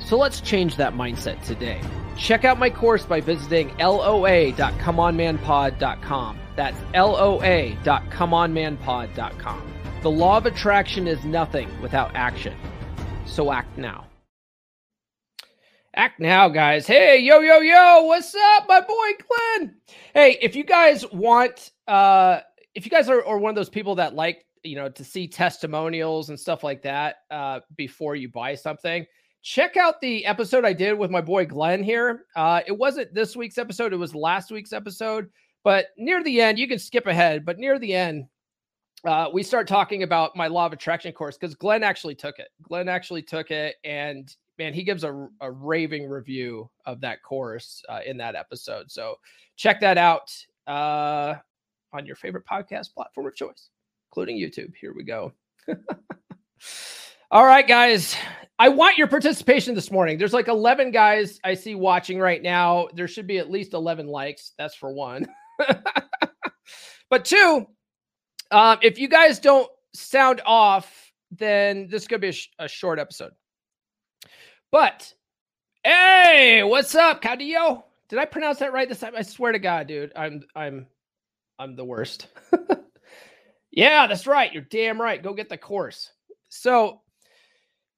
So 0.00 0.16
let's 0.16 0.40
change 0.40 0.76
that 0.76 0.95
mindset 0.95 1.45
today. 1.45 1.83
Check 2.16 2.45
out 2.45 2.59
my 2.59 2.71
course 2.71 3.04
by 3.04 3.21
visiting 3.21 3.76
loa.comeonmanpod.com. 3.76 6.38
That's 6.54 6.80
loa.comeonmanpod.com. 6.95 9.73
The 10.02 10.11
law 10.11 10.37
of 10.38 10.47
attraction 10.47 11.06
is 11.06 11.23
nothing 11.25 11.68
without 11.83 12.14
action. 12.14 12.56
So 13.26 13.52
act 13.52 13.76
now. 13.76 14.06
Act 15.97 16.21
now, 16.21 16.47
guys. 16.47 16.87
Hey, 16.87 17.21
yo, 17.21 17.41
yo, 17.41 17.61
yo, 17.61 18.03
what's 18.03 18.35
up, 18.35 18.69
my 18.69 18.83
boy 18.83 19.12
Glenn? 19.59 19.76
Hey, 20.12 20.37
if 20.43 20.55
you 20.55 20.62
guys 20.62 21.11
want, 21.11 21.71
uh, 21.88 22.41
if 22.75 22.85
you 22.85 22.91
guys 22.91 23.09
are, 23.09 23.25
are 23.25 23.38
one 23.38 23.49
of 23.49 23.57
those 23.57 23.71
people 23.71 23.95
that 23.95 24.15
like, 24.15 24.45
you 24.62 24.76
know, 24.76 24.91
to 24.91 25.03
see 25.03 25.26
testimonials 25.26 26.29
and 26.29 26.38
stuff 26.38 26.62
like 26.62 26.83
that 26.83 27.17
uh, 27.31 27.61
before 27.79 28.15
you 28.15 28.29
buy 28.29 28.55
something, 28.55 29.07
check 29.41 29.79
out 29.79 29.99
the 30.03 30.26
episode 30.26 30.67
I 30.67 30.75
did 30.75 30.99
with 30.99 31.11
my 31.11 31.23
boy 31.23 31.47
Glenn 31.47 31.83
here. 31.83 32.26
Uh, 32.37 32.61
it 32.67 32.76
wasn't 32.76 33.15
this 33.15 33.35
week's 33.35 33.57
episode, 33.57 33.95
it 33.95 33.97
was 33.97 34.15
last 34.15 34.50
week's 34.50 34.75
episode. 34.75 35.31
But 35.65 35.87
near 35.97 36.23
the 36.23 36.43
end, 36.43 36.59
you 36.59 36.69
can 36.69 36.79
skip 36.79 37.07
ahead, 37.07 37.47
but 37.47 37.59
near 37.59 37.79
the 37.79 37.95
end, 37.95 38.26
uh, 39.07 39.31
we 39.33 39.43
start 39.43 39.67
talking 39.67 40.03
about 40.03 40.37
my 40.37 40.49
law 40.49 40.67
of 40.67 40.75
attraction 40.75 41.12
course 41.12 41.38
because 41.38 41.55
Glenn 41.55 41.83
actually 41.83 42.17
took 42.17 42.38
it. 42.38 42.49
Glenn 42.61 42.91
actually 42.91 43.23
took 43.23 43.50
it, 43.50 43.76
and 43.83 44.31
man, 44.59 44.73
he 44.73 44.83
gives 44.83 45.05
a, 45.05 45.29
a 45.41 45.51
raving 45.51 46.09
review 46.09 46.71
of 46.85 47.01
that 47.01 47.23
course 47.23 47.83
uh, 47.89 48.01
in 48.05 48.17
that 48.19 48.35
episode. 48.35 48.91
So 48.91 49.17
check 49.57 49.81
that 49.81 49.99
out 49.99 50.33
uh, 50.67 51.35
on 51.93 52.07
your 52.07 52.17
favorite 52.17 52.45
podcast 52.47 52.95
platform 52.95 53.27
of 53.27 53.35
choice, 53.35 53.71
including 54.11 54.37
YouTube. 54.39 54.73
Here 54.81 54.95
we 54.95 55.05
go. 55.05 55.33
All 57.31 57.45
right, 57.45 57.67
guys. 57.67 58.17
I 58.59 58.71
want 58.71 58.97
your 58.97 59.07
participation 59.07 59.75
this 59.75 59.91
morning. 59.91 60.17
There's 60.17 60.33
like 60.33 60.49
11 60.49 60.91
guys 60.91 61.39
I 61.45 61.55
see 61.55 61.75
watching 61.75 62.19
right 62.19 62.43
now. 62.43 62.89
There 62.95 63.09
should 63.09 63.27
be 63.27 63.39
at 63.39 63.51
least 63.51 63.75
11 63.75 64.07
likes. 64.07 64.53
That's 64.57 64.75
for 64.75 64.93
one. 64.93 65.27
but 67.11 67.27
two, 67.27 67.67
um, 68.51 68.79
if 68.81 68.99
you 68.99 69.09
guys 69.09 69.39
don't 69.39 69.69
sound 69.95 70.41
off, 70.47 71.13
then 71.31 71.89
this 71.91 72.07
could 72.07 72.23
be 72.23 72.29
a, 72.29 72.33
sh- 72.33 72.49
a 72.59 72.69
short 72.69 72.99
episode. 72.99 73.33
But 74.76 75.14
hey, 75.85 76.62
what's 76.62 76.95
up, 76.95 77.23
Cadillo? 77.23 77.85
Did 78.11 78.18
I 78.18 78.26
pronounce 78.26 78.59
that 78.59 78.75
right 78.75 78.87
this 78.87 79.00
time? 79.00 79.14
I 79.16 79.23
swear 79.23 79.52
to 79.52 79.59
God, 79.59 79.87
dude, 79.87 80.12
I'm 80.14 80.42
I'm 80.54 80.87
I'm 81.59 81.76
the 81.76 81.85
worst. 81.87 82.26
yeah, 83.71 84.06
that's 84.06 84.26
right. 84.26 84.52
You're 84.52 84.64
damn 84.64 85.00
right. 85.00 85.23
Go 85.23 85.33
get 85.33 85.49
the 85.49 85.56
course. 85.56 86.12
So, 86.50 87.00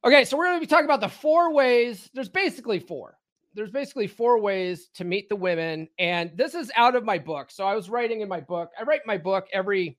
okay, 0.05 0.25
so 0.25 0.37
we're 0.37 0.45
going 0.45 0.59
to 0.59 0.61
be 0.61 0.69
talking 0.69 0.85
about 0.85 1.01
the 1.01 1.09
four 1.09 1.53
ways. 1.53 2.09
There's 2.15 2.29
basically 2.29 2.79
four. 2.79 3.19
There's 3.55 3.73
basically 3.73 4.07
four 4.07 4.41
ways 4.41 4.89
to 4.95 5.05
meet 5.05 5.29
the 5.29 5.35
women, 5.35 5.89
and 5.99 6.31
this 6.37 6.55
is 6.55 6.71
out 6.77 6.95
of 6.95 7.05
my 7.05 7.19
book. 7.19 7.51
So 7.51 7.67
I 7.67 7.75
was 7.75 7.91
writing 7.91 8.21
in 8.21 8.29
my 8.29 8.41
book. 8.41 8.71
I 8.79 8.85
write 8.85 9.05
my 9.05 9.19
book 9.19 9.49
every 9.53 9.99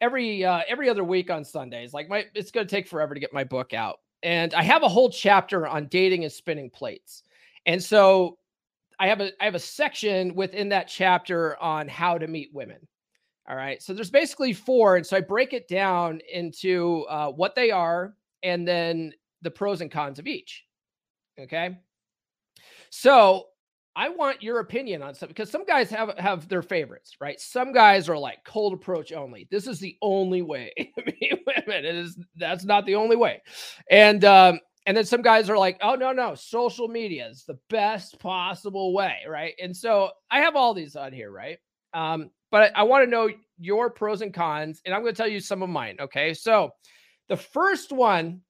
every 0.00 0.44
uh, 0.44 0.62
every 0.66 0.88
other 0.90 1.04
week 1.04 1.30
on 1.30 1.44
Sundays. 1.44 1.92
Like 1.92 2.08
my, 2.08 2.24
it's 2.34 2.50
going 2.50 2.66
to 2.66 2.76
take 2.76 2.88
forever 2.88 3.14
to 3.14 3.20
get 3.20 3.32
my 3.32 3.44
book 3.44 3.72
out 3.72 4.00
and 4.24 4.54
I 4.54 4.62
have 4.62 4.82
a 4.82 4.88
whole 4.88 5.10
chapter 5.10 5.68
on 5.68 5.86
dating 5.86 6.24
and 6.24 6.32
spinning 6.32 6.70
plates. 6.70 7.22
And 7.66 7.82
so 7.82 8.38
I 8.98 9.06
have 9.08 9.20
a 9.20 9.30
I 9.40 9.44
have 9.44 9.54
a 9.54 9.60
section 9.60 10.34
within 10.34 10.68
that 10.70 10.88
chapter 10.88 11.62
on 11.62 11.86
how 11.86 12.18
to 12.18 12.26
meet 12.26 12.50
women. 12.52 12.88
All 13.48 13.56
right. 13.56 13.82
So 13.82 13.92
there's 13.92 14.10
basically 14.10 14.54
four. 14.54 14.96
And 14.96 15.06
so 15.06 15.16
I 15.16 15.20
break 15.20 15.52
it 15.52 15.68
down 15.68 16.20
into 16.32 17.04
uh, 17.10 17.30
what 17.30 17.54
they 17.54 17.70
are 17.70 18.14
and 18.42 18.66
then 18.66 19.12
the 19.42 19.50
pros 19.50 19.82
and 19.82 19.90
cons 19.90 20.18
of 20.18 20.26
each. 20.26 20.64
Okay. 21.38 21.78
So 22.88 23.48
I 23.96 24.08
want 24.08 24.42
your 24.42 24.58
opinion 24.58 25.02
on 25.02 25.14
something 25.14 25.34
because 25.34 25.50
some 25.50 25.64
guys 25.64 25.88
have 25.90 26.18
have 26.18 26.48
their 26.48 26.62
favorites, 26.62 27.16
right? 27.20 27.40
Some 27.40 27.72
guys 27.72 28.08
are 28.08 28.18
like 28.18 28.38
cold 28.44 28.72
approach 28.72 29.12
only. 29.12 29.46
This 29.50 29.66
is 29.66 29.78
the 29.78 29.96
only 30.02 30.42
way 30.42 30.72
women. 30.96 31.84
It 31.84 31.94
is 31.94 32.18
that's 32.36 32.64
not 32.64 32.86
the 32.86 32.96
only 32.96 33.16
way. 33.16 33.42
And 33.90 34.24
um, 34.24 34.58
and 34.86 34.96
then 34.96 35.04
some 35.04 35.22
guys 35.22 35.48
are 35.48 35.58
like, 35.58 35.78
oh 35.80 35.94
no, 35.94 36.12
no, 36.12 36.34
social 36.34 36.88
media 36.88 37.28
is 37.28 37.44
the 37.44 37.58
best 37.70 38.18
possible 38.18 38.92
way, 38.92 39.18
right? 39.28 39.54
And 39.62 39.76
so 39.76 40.10
I 40.30 40.40
have 40.40 40.56
all 40.56 40.74
these 40.74 40.96
on 40.96 41.12
here, 41.12 41.30
right? 41.30 41.58
Um, 41.92 42.30
but 42.50 42.74
I, 42.74 42.80
I 42.80 42.82
want 42.82 43.04
to 43.04 43.10
know 43.10 43.30
your 43.58 43.90
pros 43.90 44.22
and 44.22 44.34
cons, 44.34 44.80
and 44.84 44.94
I'm 44.94 45.02
going 45.02 45.14
to 45.14 45.16
tell 45.16 45.30
you 45.30 45.40
some 45.40 45.62
of 45.62 45.68
mine. 45.68 45.96
Okay, 46.00 46.34
so 46.34 46.70
the 47.28 47.36
first 47.36 47.92
one 47.92 48.40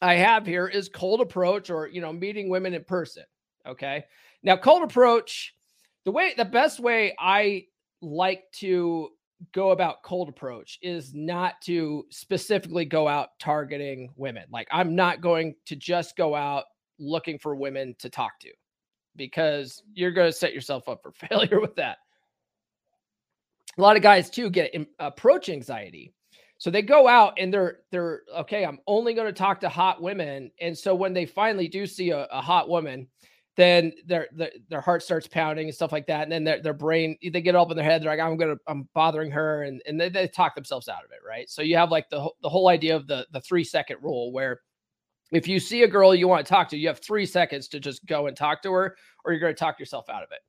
I 0.00 0.14
have 0.14 0.44
here 0.44 0.66
is 0.66 0.88
cold 0.88 1.20
approach, 1.20 1.70
or 1.70 1.86
you 1.86 2.00
know, 2.00 2.12
meeting 2.12 2.48
women 2.48 2.74
in 2.74 2.82
person. 2.82 3.22
Okay. 3.66 4.04
Now, 4.42 4.56
cold 4.56 4.82
approach, 4.82 5.54
the 6.04 6.10
way 6.10 6.34
the 6.36 6.44
best 6.44 6.80
way 6.80 7.14
I 7.18 7.66
like 8.00 8.44
to 8.52 9.10
go 9.52 9.70
about 9.70 10.02
cold 10.02 10.28
approach 10.28 10.78
is 10.82 11.14
not 11.14 11.60
to 11.62 12.04
specifically 12.10 12.84
go 12.84 13.08
out 13.08 13.30
targeting 13.40 14.10
women. 14.16 14.44
Like 14.52 14.68
I'm 14.70 14.94
not 14.94 15.20
going 15.20 15.54
to 15.66 15.76
just 15.76 16.16
go 16.16 16.34
out 16.34 16.64
looking 16.98 17.38
for 17.38 17.54
women 17.54 17.94
to 17.98 18.08
talk 18.08 18.38
to 18.40 18.50
because 19.16 19.82
you're 19.94 20.12
going 20.12 20.30
to 20.30 20.36
set 20.36 20.54
yourself 20.54 20.88
up 20.88 21.02
for 21.02 21.12
failure 21.28 21.60
with 21.60 21.74
that. 21.76 21.98
A 23.78 23.80
lot 23.80 23.96
of 23.96 24.02
guys 24.02 24.30
too 24.30 24.50
get 24.50 24.74
approach 24.98 25.48
anxiety. 25.48 26.12
So 26.58 26.70
they 26.70 26.82
go 26.82 27.08
out 27.08 27.34
and 27.38 27.52
they're 27.52 27.78
they're 27.90 28.22
okay, 28.38 28.64
I'm 28.64 28.78
only 28.86 29.14
going 29.14 29.26
to 29.26 29.32
talk 29.32 29.58
to 29.60 29.68
hot 29.68 30.00
women 30.00 30.52
and 30.60 30.76
so 30.76 30.94
when 30.94 31.12
they 31.12 31.26
finally 31.26 31.66
do 31.66 31.86
see 31.86 32.10
a, 32.10 32.26
a 32.30 32.40
hot 32.40 32.68
woman, 32.68 33.08
then 33.56 33.92
their, 34.06 34.28
their 34.32 34.50
their 34.70 34.80
heart 34.80 35.02
starts 35.02 35.26
pounding 35.26 35.66
and 35.66 35.74
stuff 35.74 35.92
like 35.92 36.06
that, 36.06 36.22
and 36.22 36.32
then 36.32 36.44
their 36.44 36.62
their 36.62 36.72
brain 36.72 37.16
they 37.22 37.42
get 37.42 37.54
up 37.54 37.70
in 37.70 37.76
their 37.76 37.84
head. 37.84 38.02
They're 38.02 38.10
like, 38.10 38.20
I'm 38.20 38.36
gonna 38.36 38.56
I'm 38.66 38.88
bothering 38.94 39.30
her, 39.32 39.64
and 39.64 39.82
and 39.86 40.00
they, 40.00 40.08
they 40.08 40.28
talk 40.28 40.54
themselves 40.54 40.88
out 40.88 41.04
of 41.04 41.10
it, 41.10 41.18
right? 41.26 41.48
So 41.50 41.60
you 41.60 41.76
have 41.76 41.90
like 41.90 42.08
the 42.08 42.30
the 42.42 42.48
whole 42.48 42.68
idea 42.68 42.96
of 42.96 43.06
the 43.06 43.26
the 43.32 43.40
three 43.40 43.64
second 43.64 43.98
rule 44.02 44.32
where 44.32 44.60
if 45.32 45.48
you 45.48 45.58
see 45.60 45.82
a 45.82 45.88
girl 45.88 46.14
you 46.14 46.28
want 46.28 46.46
to 46.46 46.50
talk 46.50 46.68
to, 46.70 46.76
you 46.76 46.88
have 46.88 47.00
three 47.00 47.26
seconds 47.26 47.68
to 47.68 47.80
just 47.80 48.04
go 48.06 48.26
and 48.26 48.36
talk 48.36 48.62
to 48.62 48.72
her, 48.72 48.96
or 49.24 49.32
you're 49.32 49.40
going 49.40 49.54
to 49.54 49.58
talk 49.58 49.78
yourself 49.80 50.08
out 50.10 50.22
of 50.22 50.30
it. 50.30 50.40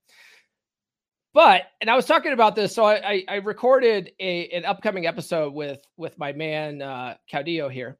But 1.33 1.63
and 1.81 1.89
I 1.89 1.95
was 1.95 2.05
talking 2.05 2.31
about 2.31 2.55
this, 2.55 2.73
so 2.73 2.85
I 2.85 2.95
I, 2.95 3.23
I 3.27 3.35
recorded 3.35 4.11
a 4.19 4.47
an 4.49 4.65
upcoming 4.65 5.07
episode 5.07 5.53
with 5.53 5.81
with 5.97 6.17
my 6.17 6.31
man 6.31 6.81
uh, 6.81 7.15
Caudillo 7.31 7.71
here, 7.71 7.97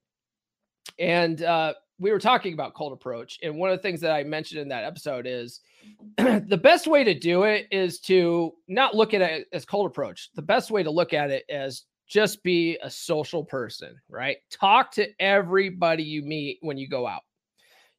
and 1.00 1.42
uh, 1.42 1.74
we 2.00 2.12
were 2.12 2.20
talking 2.20 2.54
about 2.54 2.74
cold 2.74 2.94
approach, 2.94 3.40
and 3.44 3.58
one 3.58 3.70
of 3.70 3.78
the 3.78 3.82
things 3.82 4.02
that 4.02 4.12
I 4.12 4.24
mentioned 4.24 4.62
in 4.62 4.68
that 4.70 4.84
episode 4.84 5.26
is 5.28 5.62
the 6.18 6.60
best 6.62 6.88
way 6.88 7.04
to 7.04 7.18
do 7.18 7.44
it 7.44 7.68
is 7.72 8.00
to 8.02 8.54
not 8.68 8.96
look 8.96 9.14
at 9.14 9.22
it 9.22 9.48
as 9.54 9.66
cold 9.66 9.88
approach. 9.88 10.30
The 10.36 10.42
best 10.42 10.72
way 10.72 10.84
to 10.84 10.92
look 10.92 11.14
at 11.14 11.30
it 11.30 11.44
as 11.50 11.84
just 12.08 12.44
be 12.44 12.78
a 12.84 12.90
social 12.90 13.44
person, 13.44 13.96
right? 14.10 14.38
Talk 14.52 14.92
to 14.94 15.08
everybody 15.20 16.04
you 16.04 16.24
meet 16.24 16.60
when 16.62 16.78
you 16.78 16.88
go 16.88 17.08
out. 17.08 17.22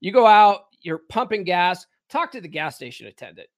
You 0.00 0.12
go 0.12 0.26
out, 0.26 0.66
you're 0.82 1.02
pumping 1.08 1.44
gas, 1.44 1.86
talk 2.08 2.30
to 2.32 2.40
the 2.40 2.48
gas 2.48 2.76
station 2.76 3.06
attendant. 3.06 3.48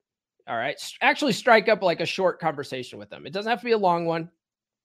All 0.49 0.57
right. 0.57 0.77
Actually, 1.01 1.33
strike 1.33 1.69
up 1.69 1.83
like 1.83 2.01
a 2.01 2.07
short 2.07 2.39
conversation 2.39 2.99
with 2.99 3.11
them. 3.11 3.27
It 3.27 3.33
doesn't 3.33 3.51
have 3.51 3.59
to 3.61 3.65
be 3.65 3.73
a 3.73 3.79
long 3.79 4.07
one. 4.07 4.31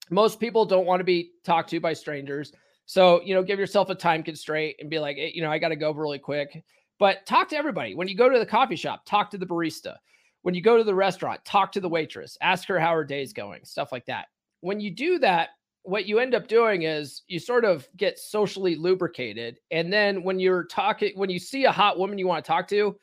Most 0.09 0.39
people 0.39 0.65
don't 0.65 0.87
want 0.87 0.99
to 0.99 1.05
be 1.05 1.31
talked 1.45 1.69
to 1.69 1.79
by 1.79 1.93
strangers. 1.93 2.51
So, 2.91 3.21
you 3.21 3.33
know, 3.33 3.41
give 3.41 3.57
yourself 3.57 3.89
a 3.89 3.95
time 3.95 4.21
constraint 4.21 4.75
and 4.81 4.89
be 4.89 4.99
like, 4.99 5.15
you 5.15 5.41
know, 5.41 5.49
I 5.49 5.59
got 5.59 5.69
to 5.69 5.77
go 5.77 5.93
really 5.93 6.19
quick. 6.19 6.61
But 6.99 7.25
talk 7.25 7.47
to 7.47 7.55
everybody. 7.55 7.95
When 7.95 8.09
you 8.09 8.17
go 8.17 8.27
to 8.27 8.37
the 8.37 8.45
coffee 8.45 8.75
shop, 8.75 9.03
talk 9.05 9.31
to 9.31 9.37
the 9.37 9.45
barista. 9.45 9.95
When 10.41 10.53
you 10.53 10.61
go 10.61 10.77
to 10.77 10.83
the 10.83 10.93
restaurant, 10.93 11.39
talk 11.45 11.71
to 11.71 11.79
the 11.79 11.87
waitress, 11.87 12.37
ask 12.41 12.67
her 12.67 12.81
how 12.81 12.91
her 12.91 13.05
day's 13.05 13.31
going, 13.31 13.63
stuff 13.63 13.93
like 13.93 14.05
that. 14.07 14.25
When 14.59 14.81
you 14.81 14.91
do 14.91 15.19
that, 15.19 15.51
what 15.83 16.05
you 16.05 16.19
end 16.19 16.35
up 16.35 16.49
doing 16.49 16.81
is 16.81 17.21
you 17.29 17.39
sort 17.39 17.63
of 17.63 17.87
get 17.95 18.19
socially 18.19 18.75
lubricated. 18.75 19.61
And 19.71 19.91
then 19.91 20.21
when 20.21 20.37
you're 20.41 20.65
talking, 20.65 21.13
when 21.15 21.29
you 21.29 21.39
see 21.39 21.63
a 21.63 21.71
hot 21.71 21.97
woman 21.97 22.17
you 22.17 22.27
want 22.27 22.43
to 22.43 22.49
talk 22.49 22.67
to, 22.67 22.97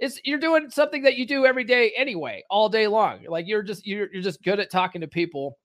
it's 0.00 0.18
you're 0.24 0.38
doing 0.38 0.70
something 0.70 1.02
that 1.02 1.16
you 1.16 1.26
do 1.26 1.44
every 1.44 1.64
day 1.64 1.92
anyway, 1.94 2.44
all 2.48 2.70
day 2.70 2.86
long. 2.86 3.26
Like 3.28 3.46
you're 3.46 3.62
just 3.62 3.86
you're, 3.86 4.10
you're 4.10 4.22
just 4.22 4.42
good 4.42 4.58
at 4.58 4.70
talking 4.70 5.02
to 5.02 5.06
people. 5.06 5.58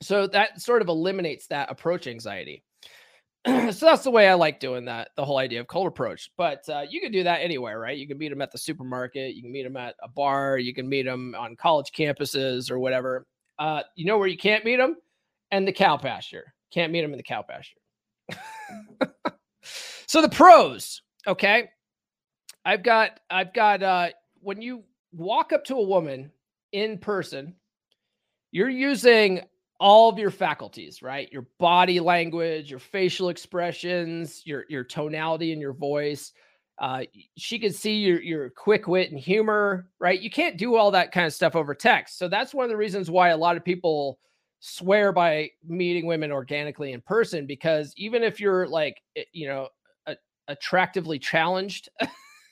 So 0.00 0.26
that 0.26 0.60
sort 0.60 0.82
of 0.82 0.88
eliminates 0.88 1.46
that 1.46 1.70
approach 1.70 2.08
anxiety. 2.08 2.64
so 3.46 3.86
that's 3.86 4.04
the 4.04 4.10
way 4.10 4.28
I 4.28 4.34
like 4.34 4.60
doing 4.60 4.84
that, 4.84 5.10
the 5.16 5.24
whole 5.24 5.38
idea 5.38 5.60
of 5.60 5.66
cold 5.66 5.88
approach. 5.88 6.30
But 6.36 6.68
uh, 6.68 6.84
you 6.88 7.00
can 7.00 7.10
do 7.10 7.24
that 7.24 7.40
anywhere, 7.40 7.78
right? 7.78 7.98
You 7.98 8.06
can 8.06 8.18
meet 8.18 8.28
them 8.28 8.40
at 8.40 8.52
the 8.52 8.58
supermarket, 8.58 9.34
you 9.34 9.42
can 9.42 9.50
meet 9.50 9.64
them 9.64 9.76
at 9.76 9.96
a 10.02 10.08
bar, 10.08 10.58
you 10.58 10.72
can 10.72 10.88
meet 10.88 11.04
them 11.04 11.34
on 11.36 11.56
college 11.56 11.90
campuses 11.96 12.70
or 12.70 12.78
whatever. 12.78 13.26
Uh, 13.58 13.82
you 13.96 14.04
know 14.04 14.16
where 14.16 14.28
you 14.28 14.36
can't 14.36 14.64
meet 14.64 14.76
them? 14.76 14.96
And 15.50 15.66
the 15.66 15.72
cow 15.72 15.96
pasture. 15.96 16.54
Can't 16.72 16.92
meet 16.92 17.02
them 17.02 17.12
in 17.12 17.16
the 17.16 17.22
cow 17.24 17.42
pasture. 17.42 17.78
so 20.06 20.22
the 20.22 20.28
pros, 20.28 21.02
okay. 21.26 21.68
I've 22.64 22.84
got, 22.84 23.18
I've 23.28 23.52
got, 23.52 23.82
uh, 23.82 24.10
when 24.40 24.62
you 24.62 24.84
walk 25.12 25.52
up 25.52 25.64
to 25.64 25.74
a 25.74 25.82
woman 25.82 26.30
in 26.70 26.98
person, 26.98 27.56
you're 28.52 28.70
using 28.70 29.40
all 29.82 30.08
of 30.08 30.16
your 30.16 30.30
faculties, 30.30 31.02
right? 31.02 31.30
Your 31.32 31.44
body 31.58 31.98
language, 31.98 32.70
your 32.70 32.78
facial 32.78 33.30
expressions, 33.30 34.42
your 34.46 34.64
your 34.68 34.84
tonality 34.84 35.52
in 35.52 35.60
your 35.60 35.72
voice. 35.72 36.32
Uh, 36.78 37.02
she 37.36 37.58
can 37.58 37.72
see 37.72 37.96
your 37.96 38.22
your 38.22 38.50
quick 38.50 38.86
wit 38.86 39.10
and 39.10 39.18
humor, 39.18 39.88
right? 39.98 40.20
You 40.20 40.30
can't 40.30 40.56
do 40.56 40.76
all 40.76 40.92
that 40.92 41.10
kind 41.10 41.26
of 41.26 41.34
stuff 41.34 41.56
over 41.56 41.74
text. 41.74 42.16
So 42.16 42.28
that's 42.28 42.54
one 42.54 42.62
of 42.62 42.70
the 42.70 42.76
reasons 42.76 43.10
why 43.10 43.30
a 43.30 43.36
lot 43.36 43.56
of 43.56 43.64
people 43.64 44.20
swear 44.60 45.12
by 45.12 45.50
meeting 45.66 46.06
women 46.06 46.30
organically 46.30 46.92
in 46.92 47.00
person 47.00 47.44
because 47.44 47.92
even 47.96 48.22
if 48.22 48.38
you're 48.38 48.68
like 48.68 49.02
eh, 49.16 49.24
you 49.32 49.48
know 49.48 49.66
a, 50.06 50.14
attractively 50.46 51.18
challenged 51.18 51.88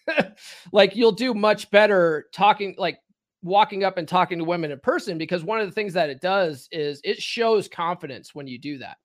like 0.72 0.96
you'll 0.96 1.12
do 1.12 1.32
much 1.32 1.70
better 1.70 2.26
talking 2.32 2.75
like 2.76 2.99
walking 3.42 3.85
up 3.85 3.97
and 3.97 4.06
talking 4.06 4.38
to 4.38 4.44
women 4.44 4.70
in 4.70 4.80
person 4.80 5.18
because 5.18 5.44
one 5.44 5.61
of 5.61 5.66
the 5.66 5.73
things 5.73 5.94
that 5.94 6.11
it 6.11 6.20
does 6.20 6.68
is 6.73 7.00
it 7.04 7.20
shows 7.23 7.68
confidence 7.68 8.35
when 8.35 8.47
you 8.47 8.59
do 8.59 8.78
that. 8.78 8.99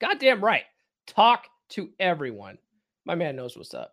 Goddamn 0.00 0.42
right. 0.42 0.64
Talk 1.06 1.46
to 1.70 1.90
everyone. 1.98 2.58
My 3.04 3.14
man 3.14 3.36
knows 3.36 3.56
what's 3.56 3.74
up. 3.74 3.92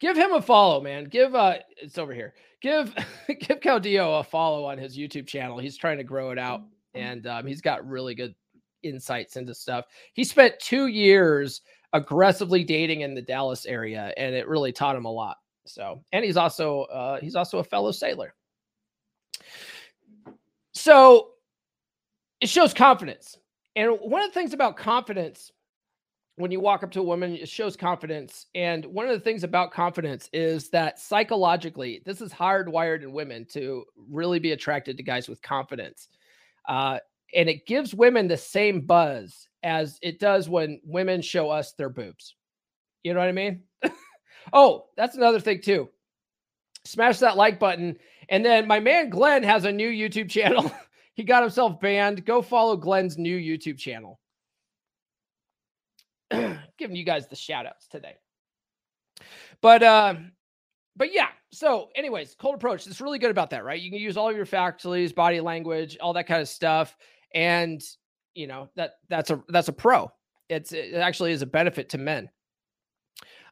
Give 0.00 0.16
him 0.16 0.32
a 0.32 0.42
follow, 0.42 0.80
man. 0.80 1.04
Give 1.04 1.34
uh 1.34 1.58
it's 1.76 1.98
over 1.98 2.12
here. 2.12 2.34
Give 2.60 2.92
give 3.28 3.60
Caudillo 3.60 4.20
a 4.20 4.24
follow 4.24 4.64
on 4.64 4.78
his 4.78 4.98
YouTube 4.98 5.26
channel. 5.26 5.58
He's 5.58 5.76
trying 5.76 5.98
to 5.98 6.04
grow 6.04 6.30
it 6.30 6.38
out 6.38 6.62
and 6.94 7.26
um, 7.26 7.46
he's 7.46 7.60
got 7.60 7.88
really 7.88 8.14
good 8.14 8.34
insights 8.82 9.36
into 9.36 9.54
stuff. 9.54 9.86
He 10.12 10.24
spent 10.24 10.58
2 10.58 10.88
years 10.88 11.60
aggressively 11.92 12.64
dating 12.64 13.02
in 13.02 13.14
the 13.14 13.22
Dallas 13.22 13.64
area 13.64 14.12
and 14.16 14.34
it 14.34 14.48
really 14.48 14.72
taught 14.72 14.96
him 14.96 15.04
a 15.04 15.12
lot. 15.12 15.36
So, 15.64 16.02
and 16.12 16.24
he's 16.24 16.36
also 16.36 16.82
uh, 16.82 17.20
he's 17.20 17.36
also 17.36 17.58
a 17.58 17.64
fellow 17.64 17.92
sailor. 17.92 18.34
So, 20.74 21.30
it 22.40 22.48
shows 22.48 22.74
confidence. 22.74 23.36
And 23.76 23.92
one 24.00 24.22
of 24.22 24.28
the 24.28 24.34
things 24.34 24.52
about 24.52 24.76
confidence 24.76 25.52
when 26.36 26.50
you 26.50 26.60
walk 26.60 26.82
up 26.82 26.90
to 26.92 27.00
a 27.00 27.04
woman, 27.04 27.36
it 27.36 27.48
shows 27.48 27.76
confidence. 27.76 28.46
And 28.54 28.84
one 28.86 29.06
of 29.06 29.12
the 29.12 29.20
things 29.20 29.44
about 29.44 29.70
confidence 29.70 30.30
is 30.32 30.70
that 30.70 30.98
psychologically, 30.98 32.02
this 32.04 32.20
is 32.20 32.32
hardwired 32.32 33.02
in 33.02 33.12
women 33.12 33.44
to 33.50 33.84
really 33.96 34.38
be 34.38 34.52
attracted 34.52 34.96
to 34.96 35.02
guys 35.02 35.28
with 35.28 35.42
confidence. 35.42 36.08
Uh, 36.68 36.98
and 37.34 37.48
it 37.48 37.66
gives 37.66 37.94
women 37.94 38.28
the 38.28 38.36
same 38.36 38.80
buzz 38.80 39.48
as 39.62 39.98
it 40.02 40.18
does 40.18 40.48
when 40.48 40.80
women 40.84 41.20
show 41.22 41.50
us 41.50 41.72
their 41.72 41.90
boobs. 41.90 42.34
You 43.02 43.14
know 43.14 43.20
what 43.20 43.28
I 43.28 43.32
mean? 43.32 43.62
Oh, 44.52 44.86
that's 44.96 45.16
another 45.16 45.40
thing 45.40 45.60
too. 45.60 45.88
Smash 46.84 47.18
that 47.18 47.36
like 47.36 47.58
button. 47.58 47.96
And 48.28 48.44
then 48.44 48.66
my 48.66 48.80
man 48.80 49.10
Glenn 49.10 49.42
has 49.42 49.64
a 49.64 49.72
new 49.72 49.88
YouTube 49.88 50.30
channel. 50.30 50.72
he 51.14 51.24
got 51.24 51.42
himself 51.42 51.80
banned. 51.80 52.24
Go 52.24 52.42
follow 52.42 52.76
Glenn's 52.76 53.18
new 53.18 53.38
YouTube 53.38 53.78
channel. 53.78 54.18
Giving 56.30 56.96
you 56.96 57.04
guys 57.04 57.28
the 57.28 57.36
shout 57.36 57.66
outs 57.66 57.86
today. 57.88 58.14
But 59.60 59.82
uh 59.82 60.14
but 60.96 61.14
yeah, 61.14 61.28
so 61.52 61.88
anyways, 61.94 62.36
cold 62.38 62.54
approach. 62.54 62.86
It's 62.86 63.00
really 63.00 63.18
good 63.18 63.30
about 63.30 63.50
that, 63.50 63.64
right? 63.64 63.80
You 63.80 63.90
can 63.90 63.98
use 63.98 64.16
all 64.16 64.28
of 64.28 64.36
your 64.36 64.46
faculties, 64.46 65.12
body 65.12 65.40
language, 65.40 65.96
all 66.00 66.12
that 66.12 66.26
kind 66.26 66.42
of 66.42 66.48
stuff. 66.48 66.96
And 67.34 67.82
you 68.34 68.46
know, 68.46 68.68
that 68.76 68.94
that's 69.08 69.30
a 69.30 69.42
that's 69.48 69.68
a 69.68 69.72
pro. 69.72 70.10
It's 70.48 70.72
it 70.72 70.94
actually 70.94 71.32
is 71.32 71.42
a 71.42 71.46
benefit 71.46 71.88
to 71.90 71.98
men. 71.98 72.28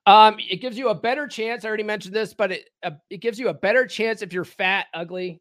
Um, 0.06 0.36
it 0.38 0.60
gives 0.60 0.78
you 0.78 0.88
a 0.88 0.94
better 0.94 1.26
chance. 1.26 1.64
I 1.64 1.68
already 1.68 1.82
mentioned 1.82 2.14
this, 2.14 2.32
but 2.32 2.52
it 2.52 2.70
uh, 2.82 2.92
it 3.10 3.18
gives 3.18 3.38
you 3.38 3.48
a 3.48 3.54
better 3.54 3.86
chance 3.86 4.22
if 4.22 4.32
you're 4.32 4.44
fat, 4.44 4.86
ugly, 4.94 5.40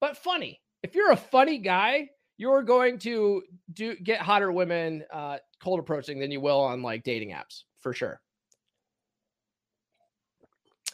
but 0.00 0.16
funny. 0.16 0.60
If 0.82 0.94
you're 0.94 1.12
a 1.12 1.16
funny 1.16 1.58
guy, 1.58 2.10
you're 2.38 2.62
going 2.62 2.98
to 3.00 3.42
do 3.72 3.96
get 3.96 4.20
hotter 4.20 4.52
women 4.52 5.04
uh, 5.12 5.38
cold 5.62 5.80
approaching 5.80 6.18
than 6.20 6.30
you 6.30 6.40
will 6.40 6.60
on 6.60 6.82
like 6.82 7.02
dating 7.02 7.30
apps 7.30 7.64
for 7.80 7.92
sure. 7.92 8.20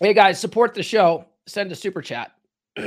Hey 0.00 0.14
guys, 0.14 0.40
support 0.40 0.74
the 0.74 0.82
show. 0.82 1.26
Send 1.46 1.70
a 1.70 1.76
super 1.76 2.00
chat. 2.00 2.32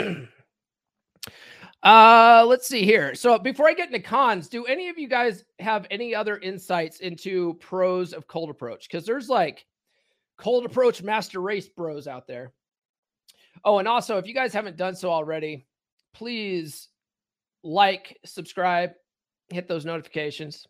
uh, 1.84 2.46
let's 2.48 2.68
see 2.68 2.84
here. 2.84 3.14
So 3.16 3.38
before 3.38 3.68
I 3.68 3.74
get 3.74 3.88
into 3.88 4.00
cons, 4.00 4.48
do 4.48 4.66
any 4.66 4.90
of 4.90 4.98
you 4.98 5.08
guys 5.08 5.46
have 5.60 5.86
any 5.92 6.16
other 6.16 6.38
insights 6.40 7.00
into 7.00 7.54
pros 7.56 8.12
of 8.14 8.28
cold 8.28 8.50
approach? 8.50 8.90
Because 8.90 9.06
there's 9.06 9.30
like 9.30 9.66
cold 10.38 10.66
approach 10.66 11.02
master 11.02 11.42
race 11.42 11.68
bros 11.68 12.08
out 12.08 12.28
there. 12.28 12.52
Oh, 13.64 13.80
and 13.80 13.88
also, 13.88 14.18
if 14.18 14.28
you 14.28 14.34
guys 14.34 14.54
haven't 14.54 14.78
done 14.78 14.96
so 14.96 15.10
already, 15.10 15.66
please 16.14 16.90
like, 17.64 18.20
subscribe, 18.26 18.92
hit 19.50 19.68
those 19.68 19.86
notifications, 19.86 20.68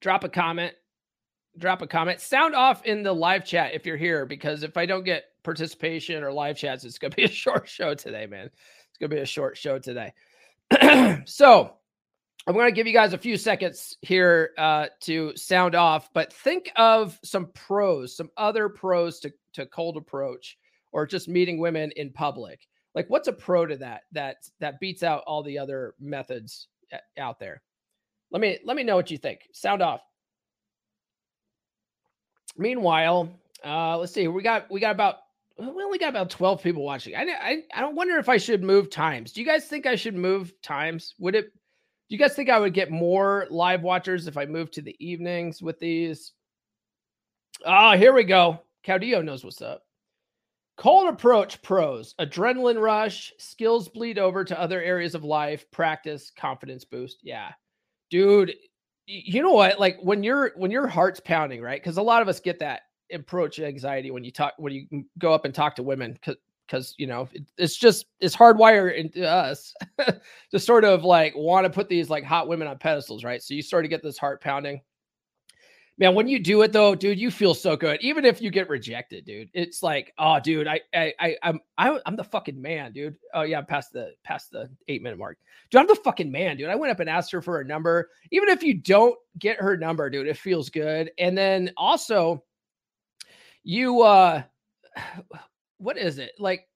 drop 0.00 0.22
a 0.22 0.28
comment, 0.28 0.74
drop 1.58 1.82
a 1.82 1.86
comment, 1.86 2.20
sound 2.20 2.54
off 2.54 2.84
in 2.84 3.02
the 3.02 3.12
live 3.12 3.44
chat 3.44 3.74
if 3.74 3.86
you're 3.86 3.96
here, 3.96 4.26
because 4.26 4.62
if 4.62 4.76
I 4.76 4.86
don't 4.86 5.04
get 5.04 5.24
participation 5.42 6.22
or 6.22 6.32
live 6.32 6.56
chats, 6.56 6.84
it's 6.84 6.98
going 6.98 7.10
to 7.12 7.16
be 7.16 7.24
a 7.24 7.28
short 7.28 7.68
show 7.68 7.94
today, 7.94 8.26
man. 8.26 8.46
It's 8.46 8.98
going 8.98 9.10
to 9.10 9.16
be 9.16 9.22
a 9.22 9.26
short 9.26 9.56
show 9.58 9.78
today. 9.78 10.12
so, 11.24 11.76
I'm 12.46 12.54
going 12.54 12.66
to 12.66 12.72
give 12.72 12.86
you 12.86 12.92
guys 12.92 13.12
a 13.12 13.18
few 13.18 13.36
seconds 13.36 13.96
here 14.02 14.50
uh, 14.56 14.86
to 15.00 15.36
sound 15.36 15.74
off, 15.74 16.10
but 16.14 16.32
think 16.32 16.70
of 16.76 17.18
some 17.24 17.48
pros, 17.54 18.16
some 18.16 18.30
other 18.36 18.68
pros 18.68 19.18
to, 19.20 19.32
to 19.54 19.66
cold 19.66 19.96
approach 19.96 20.56
or 20.92 21.06
just 21.06 21.28
meeting 21.28 21.58
women 21.58 21.90
in 21.96 22.12
public. 22.12 22.68
Like, 22.94 23.10
what's 23.10 23.26
a 23.26 23.32
pro 23.32 23.66
to 23.66 23.76
that 23.78 24.02
that 24.12 24.36
that 24.60 24.80
beats 24.80 25.02
out 25.02 25.24
all 25.26 25.42
the 25.42 25.58
other 25.58 25.94
methods 26.00 26.68
uh, 26.92 26.98
out 27.18 27.40
there? 27.40 27.62
Let 28.30 28.40
me 28.40 28.58
let 28.64 28.76
me 28.76 28.84
know 28.84 28.96
what 28.96 29.10
you 29.10 29.18
think. 29.18 29.40
Sound 29.52 29.82
off. 29.82 30.00
Meanwhile, 32.56 33.28
uh, 33.64 33.98
let's 33.98 34.14
see. 34.14 34.28
We 34.28 34.42
got 34.42 34.70
we 34.70 34.80
got 34.80 34.92
about 34.92 35.16
we 35.58 35.66
only 35.66 35.98
got 35.98 36.10
about 36.10 36.30
12 36.30 36.62
people 36.62 36.84
watching. 36.84 37.16
I, 37.16 37.22
I 37.22 37.62
I 37.74 37.80
don't 37.80 37.96
wonder 37.96 38.16
if 38.18 38.28
I 38.28 38.36
should 38.36 38.62
move 38.62 38.88
times. 38.88 39.32
Do 39.32 39.40
you 39.40 39.46
guys 39.46 39.66
think 39.66 39.84
I 39.84 39.96
should 39.96 40.14
move 40.14 40.52
times? 40.62 41.14
Would 41.18 41.34
it 41.34 41.52
do 42.08 42.14
you 42.14 42.18
guys 42.18 42.34
think 42.34 42.48
I 42.48 42.60
would 42.60 42.74
get 42.74 42.90
more 42.90 43.46
live 43.50 43.82
watchers 43.82 44.26
if 44.26 44.36
I 44.36 44.46
moved 44.46 44.74
to 44.74 44.82
the 44.82 44.96
evenings 45.04 45.60
with 45.60 45.78
these? 45.80 46.32
Ah, 47.64 47.92
oh, 47.92 47.98
here 47.98 48.12
we 48.12 48.22
go. 48.22 48.60
Caudillo 48.86 49.24
knows 49.24 49.44
what's 49.44 49.62
up. 49.62 49.82
Cold 50.76 51.08
approach 51.08 51.62
pros, 51.62 52.14
adrenaline 52.20 52.80
rush, 52.80 53.32
skills 53.38 53.88
bleed 53.88 54.18
over 54.18 54.44
to 54.44 54.60
other 54.60 54.82
areas 54.82 55.14
of 55.14 55.24
life, 55.24 55.68
practice, 55.70 56.30
confidence 56.36 56.84
boost. 56.84 57.18
Yeah. 57.22 57.50
Dude, 58.10 58.54
you 59.06 59.42
know 59.42 59.52
what? 59.52 59.80
Like 59.80 59.98
when 60.02 60.22
you're 60.22 60.52
when 60.56 60.70
your 60.70 60.86
heart's 60.86 61.18
pounding, 61.18 61.62
right? 61.62 61.80
Because 61.82 61.96
a 61.96 62.02
lot 62.02 62.22
of 62.22 62.28
us 62.28 62.40
get 62.40 62.58
that 62.60 62.82
approach 63.12 63.58
anxiety 63.58 64.10
when 64.10 64.22
you 64.22 64.30
talk 64.30 64.52
when 64.58 64.72
you 64.72 65.04
go 65.18 65.32
up 65.32 65.44
and 65.44 65.54
talk 65.54 65.76
to 65.76 65.82
women 65.82 66.18
because 66.66 66.94
you 66.98 67.06
know 67.06 67.28
it, 67.32 67.44
it's 67.58 67.76
just 67.76 68.06
it's 68.20 68.36
hardwired 68.36 68.96
into 68.96 69.28
us 69.28 69.74
to 70.50 70.58
sort 70.58 70.84
of 70.84 71.04
like 71.04 71.34
want 71.36 71.64
to 71.64 71.70
put 71.70 71.88
these 71.88 72.10
like 72.10 72.24
hot 72.24 72.48
women 72.48 72.68
on 72.68 72.78
pedestals, 72.78 73.24
right? 73.24 73.42
So 73.42 73.54
you 73.54 73.62
start 73.62 73.84
to 73.84 73.88
get 73.88 74.02
this 74.02 74.18
heart 74.18 74.40
pounding. 74.40 74.80
Man, 75.98 76.14
when 76.14 76.28
you 76.28 76.38
do 76.38 76.60
it 76.60 76.72
though, 76.72 76.94
dude, 76.94 77.18
you 77.18 77.30
feel 77.30 77.54
so 77.54 77.74
good. 77.74 77.98
Even 78.02 78.26
if 78.26 78.42
you 78.42 78.50
get 78.50 78.68
rejected, 78.68 79.24
dude, 79.24 79.48
it's 79.54 79.82
like, 79.82 80.12
oh, 80.18 80.38
dude, 80.38 80.66
I, 80.66 80.80
I, 80.94 81.14
I 81.18 81.36
I'm, 81.42 81.60
I, 81.78 81.98
I'm 82.04 82.16
the 82.16 82.24
fucking 82.24 82.60
man, 82.60 82.92
dude. 82.92 83.16
Oh 83.32 83.42
yeah, 83.42 83.58
I'm 83.58 83.66
past 83.66 83.94
the 83.94 84.12
past 84.22 84.50
the 84.50 84.68
eight 84.88 85.02
minute 85.02 85.18
mark, 85.18 85.38
dude. 85.70 85.80
I'm 85.80 85.86
the 85.86 85.94
fucking 85.94 86.30
man, 86.30 86.58
dude. 86.58 86.68
I 86.68 86.74
went 86.74 86.90
up 86.90 87.00
and 87.00 87.08
asked 87.08 87.32
her 87.32 87.40
for 87.40 87.60
a 87.60 87.64
number. 87.64 88.10
Even 88.30 88.50
if 88.50 88.62
you 88.62 88.74
don't 88.74 89.16
get 89.38 89.58
her 89.58 89.74
number, 89.74 90.10
dude, 90.10 90.26
it 90.26 90.36
feels 90.36 90.68
good. 90.68 91.10
And 91.18 91.36
then 91.36 91.72
also, 91.78 92.44
you, 93.64 94.02
uh, 94.02 94.42
what 95.78 95.98
is 95.98 96.18
it 96.18 96.32
like? 96.38 96.66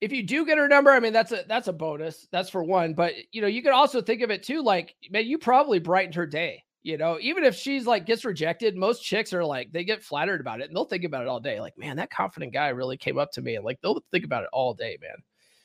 If 0.00 0.12
you 0.12 0.22
do 0.22 0.46
get 0.46 0.58
her 0.58 0.68
number, 0.68 0.90
I 0.90 1.00
mean 1.00 1.12
that's 1.12 1.32
a 1.32 1.44
that's 1.48 1.68
a 1.68 1.72
bonus. 1.72 2.28
That's 2.30 2.50
for 2.50 2.62
one. 2.62 2.94
But 2.94 3.14
you 3.32 3.40
know, 3.40 3.48
you 3.48 3.62
could 3.62 3.72
also 3.72 4.00
think 4.00 4.22
of 4.22 4.30
it 4.30 4.42
too, 4.42 4.62
like 4.62 4.94
man, 5.10 5.26
you 5.26 5.38
probably 5.38 5.78
brightened 5.78 6.14
her 6.14 6.26
day. 6.26 6.64
You 6.82 6.96
know, 6.96 7.18
even 7.20 7.44
if 7.44 7.54
she's 7.54 7.86
like 7.86 8.06
gets 8.06 8.24
rejected, 8.24 8.76
most 8.76 9.02
chicks 9.02 9.32
are 9.32 9.44
like 9.44 9.72
they 9.72 9.84
get 9.84 10.02
flattered 10.02 10.40
about 10.40 10.60
it 10.60 10.68
and 10.68 10.76
they'll 10.76 10.84
think 10.84 11.04
about 11.04 11.22
it 11.22 11.28
all 11.28 11.40
day. 11.40 11.60
Like, 11.60 11.76
man, 11.76 11.96
that 11.96 12.10
confident 12.10 12.52
guy 12.52 12.68
really 12.68 12.96
came 12.96 13.18
up 13.18 13.32
to 13.32 13.42
me, 13.42 13.56
and 13.56 13.64
like 13.64 13.80
they'll 13.82 14.02
think 14.12 14.24
about 14.24 14.44
it 14.44 14.50
all 14.52 14.74
day, 14.74 14.96
man. 15.02 15.16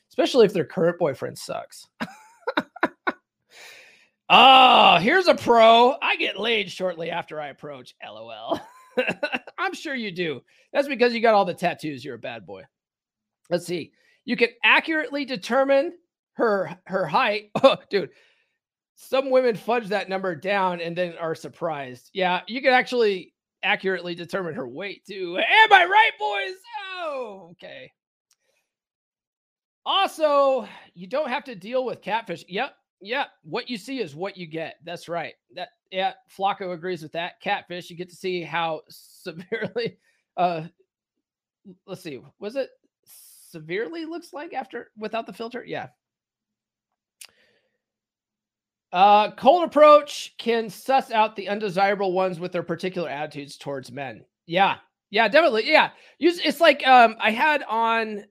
Especially 0.10 0.46
if 0.46 0.54
their 0.54 0.66
current 0.66 1.00
boyfriend 1.00 1.38
sucks. 1.38 1.88
oh, 4.30 4.98
here's 5.02 5.28
a 5.28 5.36
pro. 5.36 5.96
I 6.02 6.16
get 6.18 6.40
laid 6.40 6.70
shortly 6.70 7.10
after 7.10 7.40
I 7.40 7.48
approach. 7.48 7.96
LOL. 8.04 8.60
I'm 9.58 9.74
sure 9.74 9.96
you 9.96 10.12
do. 10.12 10.42
That's 10.72 10.88
because 10.88 11.14
you 11.14 11.22
got 11.22 11.34
all 11.34 11.46
the 11.46 11.54
tattoos. 11.54 12.04
You're 12.04 12.16
a 12.16 12.20
bad 12.20 12.46
boy. 12.46 12.64
Let's 13.50 13.66
see. 13.66 13.92
You 14.26 14.36
can 14.36 14.50
accurately 14.64 15.26
determine 15.26 15.94
her 16.34 16.78
her 16.86 17.06
height. 17.06 17.52
Oh, 17.64 17.78
dude, 17.90 18.10
some 18.96 19.30
women 19.30 19.56
fudge 19.56 19.88
that 19.90 20.10
number 20.10 20.36
down 20.36 20.82
and 20.82 20.96
then 20.96 21.16
are 21.18 21.36
surprised. 21.36 22.10
Yeah, 22.14 22.42
you 22.48 22.62
can 22.62 22.74
actually 22.74 23.34
accurately 23.64 24.16
determine 24.16 24.54
her 24.56 24.68
weight 24.68 25.06
too. 25.06 25.38
Am 25.38 25.74
I 25.74 25.86
right, 25.86 26.12
boys? 26.20 26.56
Oh, 26.96 27.50
okay. 27.52 27.92
Also, 29.86 30.68
you 30.94 31.08
don't 31.08 31.30
have 31.30 31.44
to 31.46 31.56
deal 31.56 31.86
with 31.86 32.02
catfish. 32.02 32.44
Yep, 32.48 32.76
yep. 33.02 33.28
What 33.44 33.70
you 33.70 33.78
see 33.78 34.00
is 34.00 34.16
what 34.16 34.38
you 34.38 34.46
get. 34.48 34.76
That's 34.86 35.10
right. 35.10 35.34
That 35.56 35.70
yeah, 35.94 36.14
Flacco 36.36 36.74
agrees 36.74 37.04
with 37.04 37.12
that. 37.12 37.40
Catfish, 37.40 37.90
you 37.90 37.96
get 37.96 38.10
to 38.10 38.16
see 38.16 38.42
how 38.42 38.82
severely 38.90 39.98
uh 40.36 40.64
let's 41.86 42.02
see, 42.02 42.20
was 42.40 42.56
it 42.56 42.70
severely 43.52 44.06
looks 44.06 44.34
like 44.34 44.54
after 44.54 44.90
without 44.98 45.28
the 45.28 45.34
filter? 45.34 45.64
Yeah. 45.66 45.88
Uh, 48.92 49.32
cold 49.32 49.64
approach 49.64 50.36
can 50.38 50.70
suss 50.70 51.10
out 51.12 51.36
the 51.36 51.50
undesirable 51.50 52.14
ones 52.14 52.40
with 52.40 52.52
their 52.52 52.62
particular 52.62 53.10
attitudes 53.10 53.58
towards 53.58 53.92
men. 53.92 54.24
Yeah, 54.46 54.78
yeah, 55.10 55.28
definitely. 55.28 55.70
Yeah, 55.72 55.92
it's 56.20 56.60
like 56.60 56.86
um, 56.88 57.16
I 57.20 57.32
had 57.32 57.64
on. 57.64 58.24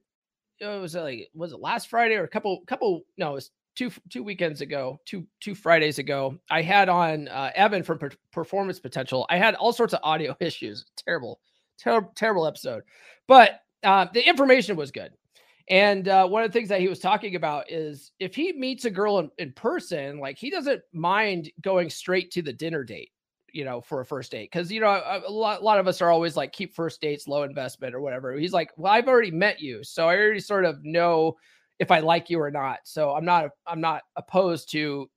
It 0.59 0.81
was 0.81 0.95
like 0.95 1.29
was 1.33 1.51
it 1.51 1.59
last 1.59 1.89
Friday 1.89 2.15
or 2.15 2.23
a 2.23 2.29
couple 2.29 2.61
couple? 2.65 3.01
No, 3.17 3.31
it 3.31 3.33
was 3.33 3.51
two 3.75 3.91
two 4.09 4.23
weekends 4.23 4.61
ago, 4.61 4.99
two 5.05 5.25
two 5.39 5.55
Fridays 5.55 5.99
ago. 5.99 6.37
I 6.49 6.61
had 6.61 6.89
on 6.89 7.27
uh, 7.27 7.51
Evan 7.55 7.83
from 7.83 7.99
per- 7.99 8.11
Performance 8.31 8.79
Potential. 8.79 9.25
I 9.29 9.37
had 9.37 9.55
all 9.55 9.73
sorts 9.73 9.93
of 9.93 9.99
audio 10.03 10.35
issues. 10.39 10.85
Terrible, 10.97 11.39
ter- 11.77 12.09
terrible 12.15 12.47
episode, 12.47 12.83
but 13.27 13.61
uh, 13.83 14.07
the 14.13 14.27
information 14.27 14.75
was 14.75 14.91
good. 14.91 15.11
And 15.69 16.07
uh, 16.09 16.27
one 16.27 16.43
of 16.43 16.51
the 16.51 16.57
things 16.57 16.69
that 16.69 16.81
he 16.81 16.89
was 16.89 16.99
talking 16.99 17.35
about 17.35 17.71
is 17.71 18.11
if 18.19 18.35
he 18.35 18.51
meets 18.51 18.85
a 18.85 18.89
girl 18.89 19.19
in, 19.19 19.31
in 19.37 19.53
person, 19.53 20.19
like 20.19 20.37
he 20.37 20.49
doesn't 20.49 20.81
mind 20.91 21.51
going 21.61 21.89
straight 21.89 22.31
to 22.31 22.41
the 22.41 22.51
dinner 22.51 22.83
date, 22.83 23.11
you 23.53 23.63
know, 23.63 23.79
for 23.79 24.01
a 24.01 24.05
first 24.05 24.31
date. 24.31 24.51
Cause, 24.51 24.71
you 24.71 24.81
know, 24.81 24.87
a, 24.87 25.21
a, 25.25 25.31
lot, 25.31 25.61
a 25.61 25.63
lot 25.63 25.79
of 25.79 25.87
us 25.87 26.01
are 26.01 26.11
always 26.11 26.35
like, 26.35 26.51
keep 26.51 26.75
first 26.75 26.99
dates 26.99 27.29
low 27.29 27.43
investment 27.43 27.95
or 27.95 28.01
whatever. 28.01 28.33
He's 28.33 28.51
like, 28.51 28.71
well, 28.75 28.91
I've 28.91 29.07
already 29.07 29.31
met 29.31 29.61
you. 29.61 29.83
So 29.85 30.09
I 30.09 30.17
already 30.17 30.41
sort 30.41 30.65
of 30.65 30.83
know 30.83 31.37
if 31.83 31.91
I 31.91 31.99
like 31.99 32.29
you 32.29 32.39
or 32.41 32.49
not. 32.49 32.79
So 32.85 33.13
I'm 33.13 33.25
not, 33.25 33.51
I'm 33.67 33.81
not 33.81 34.01
opposed 34.15 34.71
to, 34.71 35.07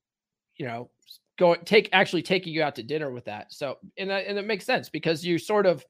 you 0.57 0.67
know, 0.67 0.91
going, 1.39 1.61
take, 1.65 1.89
actually 1.93 2.23
taking 2.23 2.53
you 2.53 2.63
out 2.63 2.75
to 2.75 2.83
dinner 2.83 3.11
with 3.11 3.25
that. 3.25 3.53
So, 3.53 3.79
and, 3.97 4.11
and 4.11 4.39
it 4.39 4.47
makes 4.47 4.67
sense 4.67 4.91
because 4.91 5.25
you 5.25 5.39
sort 5.39 5.65
of 5.65 5.85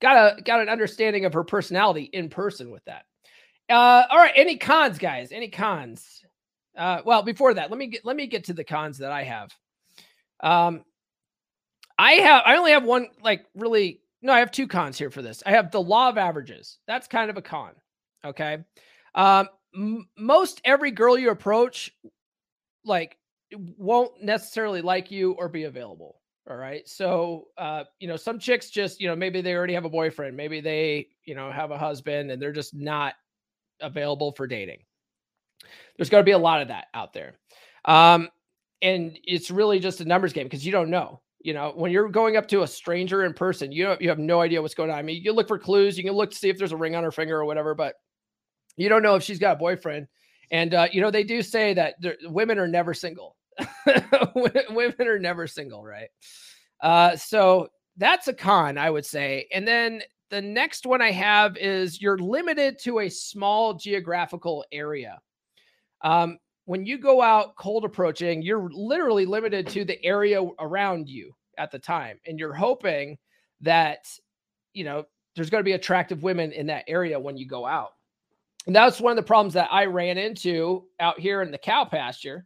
got 0.00 0.38
a, 0.38 0.42
got 0.42 0.60
an 0.60 0.68
understanding 0.68 1.24
of 1.24 1.32
her 1.32 1.44
personality 1.44 2.10
in 2.12 2.28
person 2.28 2.70
with 2.70 2.84
that. 2.84 3.04
Uh, 3.70 4.04
all 4.10 4.18
right. 4.18 4.32
Any 4.34 4.56
cons, 4.56 4.98
guys? 4.98 5.30
Any 5.30 5.48
cons? 5.48 6.22
Uh, 6.76 7.02
well, 7.04 7.22
before 7.22 7.54
that, 7.54 7.70
let 7.70 7.78
me 7.78 7.88
get 7.88 8.04
let 8.04 8.16
me 8.16 8.26
get 8.26 8.44
to 8.44 8.54
the 8.54 8.64
cons 8.64 8.98
that 8.98 9.10
I 9.10 9.24
have. 9.24 9.50
Um, 10.40 10.84
I 11.98 12.12
have 12.12 12.42
I 12.46 12.56
only 12.56 12.70
have 12.70 12.84
one 12.84 13.08
like 13.22 13.44
really 13.54 14.00
no, 14.22 14.32
I 14.32 14.38
have 14.38 14.50
two 14.50 14.66
cons 14.66 14.96
here 14.96 15.10
for 15.10 15.22
this. 15.22 15.42
I 15.44 15.50
have 15.50 15.70
the 15.70 15.82
law 15.82 16.08
of 16.08 16.16
averages. 16.16 16.78
That's 16.86 17.08
kind 17.08 17.30
of 17.30 17.36
a 17.36 17.42
con. 17.42 17.72
Okay. 18.24 18.58
Um, 19.14 19.48
most 19.74 20.60
every 20.64 20.90
girl 20.90 21.18
you 21.18 21.30
approach, 21.30 21.92
like, 22.84 23.16
won't 23.52 24.22
necessarily 24.22 24.82
like 24.82 25.10
you 25.10 25.32
or 25.32 25.48
be 25.48 25.64
available. 25.64 26.20
All 26.48 26.56
right. 26.56 26.88
So, 26.88 27.48
uh, 27.58 27.84
you 28.00 28.08
know, 28.08 28.16
some 28.16 28.38
chicks 28.38 28.70
just, 28.70 29.00
you 29.00 29.08
know, 29.08 29.16
maybe 29.16 29.42
they 29.42 29.54
already 29.54 29.74
have 29.74 29.84
a 29.84 29.90
boyfriend, 29.90 30.36
maybe 30.36 30.60
they, 30.60 31.08
you 31.24 31.34
know, 31.34 31.50
have 31.50 31.70
a 31.70 31.78
husband 31.78 32.30
and 32.30 32.40
they're 32.40 32.52
just 32.52 32.74
not 32.74 33.14
available 33.80 34.32
for 34.32 34.46
dating. 34.46 34.78
There's 35.96 36.08
going 36.08 36.22
to 36.22 36.28
be 36.28 36.32
a 36.32 36.38
lot 36.38 36.62
of 36.62 36.68
that 36.68 36.86
out 36.94 37.12
there. 37.12 37.34
Um, 37.84 38.28
and 38.80 39.18
it's 39.24 39.50
really 39.50 39.78
just 39.78 40.00
a 40.00 40.04
numbers 40.04 40.32
game 40.32 40.46
because 40.46 40.64
you 40.64 40.72
don't 40.72 40.90
know. 40.90 41.20
You 41.40 41.54
know, 41.54 41.72
when 41.74 41.92
you're 41.92 42.08
going 42.08 42.36
up 42.36 42.48
to 42.48 42.62
a 42.62 42.66
stranger 42.66 43.24
in 43.24 43.32
person, 43.32 43.70
you 43.70 43.96
you 44.00 44.08
have 44.08 44.18
no 44.18 44.40
idea 44.40 44.60
what's 44.60 44.74
going 44.74 44.90
on. 44.90 44.98
I 44.98 45.02
mean, 45.02 45.22
you 45.22 45.32
look 45.32 45.48
for 45.48 45.58
clues, 45.58 45.96
you 45.96 46.04
can 46.04 46.12
look 46.12 46.30
to 46.30 46.36
see 46.36 46.48
if 46.48 46.58
there's 46.58 46.72
a 46.72 46.76
ring 46.76 46.96
on 46.96 47.04
her 47.04 47.12
finger 47.12 47.38
or 47.38 47.44
whatever, 47.44 47.74
but 47.74 47.94
you 48.78 48.88
don't 48.88 49.02
know 49.02 49.16
if 49.16 49.22
she's 49.22 49.38
got 49.38 49.56
a 49.56 49.58
boyfriend. 49.58 50.06
And 50.50 50.74
uh, 50.74 50.88
you 50.92 51.00
know, 51.00 51.10
they 51.10 51.24
do 51.24 51.42
say 51.42 51.74
that 51.74 51.96
women 52.24 52.58
are 52.58 52.68
never 52.68 52.94
single. 52.94 53.36
women 54.34 55.06
are 55.06 55.18
never 55.18 55.46
single, 55.46 55.84
right? 55.84 56.08
Uh, 56.80 57.16
so 57.16 57.68
that's 57.96 58.28
a 58.28 58.32
con, 58.32 58.78
I 58.78 58.88
would 58.88 59.04
say. 59.04 59.48
And 59.52 59.66
then 59.66 60.02
the 60.30 60.40
next 60.40 60.86
one 60.86 61.02
I 61.02 61.10
have 61.10 61.56
is 61.56 62.00
you're 62.00 62.18
limited 62.18 62.78
to 62.84 63.00
a 63.00 63.08
small 63.08 63.74
geographical 63.74 64.64
area. 64.72 65.20
Um, 66.02 66.38
when 66.66 66.84
you 66.84 66.98
go 66.98 67.22
out 67.22 67.56
cold 67.56 67.84
approaching, 67.84 68.42
you're 68.42 68.68
literally 68.72 69.26
limited 69.26 69.66
to 69.68 69.84
the 69.84 70.02
area 70.04 70.42
around 70.60 71.08
you 71.08 71.34
at 71.56 71.70
the 71.70 71.78
time. 71.78 72.20
And 72.26 72.38
you're 72.38 72.54
hoping 72.54 73.18
that, 73.62 74.06
you 74.74 74.84
know, 74.84 75.04
there's 75.34 75.50
going 75.50 75.60
to 75.60 75.68
be 75.68 75.72
attractive 75.72 76.22
women 76.22 76.52
in 76.52 76.66
that 76.66 76.84
area 76.86 77.18
when 77.18 77.36
you 77.36 77.46
go 77.46 77.66
out. 77.66 77.92
And 78.66 78.76
that's 78.76 79.00
one 79.00 79.12
of 79.12 79.16
the 79.16 79.26
problems 79.26 79.54
that 79.54 79.68
I 79.72 79.86
ran 79.86 80.18
into 80.18 80.84
out 81.00 81.18
here 81.18 81.42
in 81.42 81.50
the 81.50 81.58
cow 81.58 81.84
pasture 81.84 82.44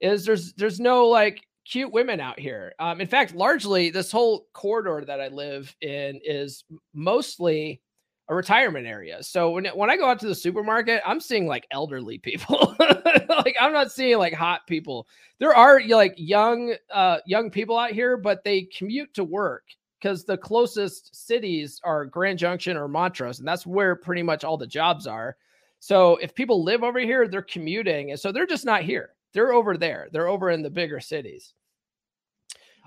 is 0.00 0.24
there's 0.24 0.54
there's 0.54 0.80
no 0.80 1.06
like 1.08 1.42
cute 1.66 1.92
women 1.92 2.20
out 2.20 2.40
here. 2.40 2.72
Um, 2.78 3.00
in 3.00 3.06
fact, 3.06 3.34
largely 3.34 3.90
this 3.90 4.10
whole 4.10 4.46
corridor 4.54 5.04
that 5.06 5.20
I 5.20 5.28
live 5.28 5.74
in 5.80 6.20
is 6.24 6.64
mostly 6.94 7.82
a 8.28 8.34
retirement 8.34 8.86
area. 8.86 9.22
So 9.22 9.50
when 9.50 9.66
when 9.66 9.90
I 9.90 9.96
go 9.96 10.06
out 10.06 10.20
to 10.20 10.28
the 10.28 10.34
supermarket, 10.34 11.02
I'm 11.06 11.20
seeing 11.20 11.46
like 11.46 11.66
elderly 11.70 12.18
people. 12.18 12.74
like 13.28 13.56
I'm 13.60 13.72
not 13.72 13.92
seeing 13.92 14.18
like 14.18 14.34
hot 14.34 14.66
people. 14.66 15.06
There 15.38 15.54
are 15.54 15.80
like 15.86 16.14
young 16.16 16.74
uh 16.92 17.18
young 17.26 17.50
people 17.50 17.78
out 17.78 17.90
here, 17.90 18.16
but 18.16 18.44
they 18.44 18.62
commute 18.62 19.12
to 19.14 19.24
work 19.24 19.64
because 20.00 20.24
the 20.24 20.36
closest 20.36 21.26
cities 21.26 21.80
are 21.84 22.06
Grand 22.06 22.38
Junction 22.38 22.76
or 22.76 22.86
Montrose, 22.88 23.38
and 23.38 23.48
that's 23.48 23.66
where 23.66 23.96
pretty 23.96 24.22
much 24.22 24.44
all 24.44 24.56
the 24.56 24.66
jobs 24.66 25.06
are. 25.06 25.36
So 25.80 26.16
if 26.16 26.34
people 26.34 26.64
live 26.64 26.82
over 26.82 26.98
here, 26.98 27.28
they're 27.28 27.42
commuting, 27.42 28.10
and 28.10 28.18
so 28.18 28.32
they're 28.32 28.46
just 28.46 28.64
not 28.64 28.82
here. 28.82 29.10
They're 29.32 29.52
over 29.52 29.76
there. 29.76 30.08
They're 30.12 30.28
over 30.28 30.50
in 30.50 30.62
the 30.62 30.70
bigger 30.70 31.00
cities. 31.00 31.54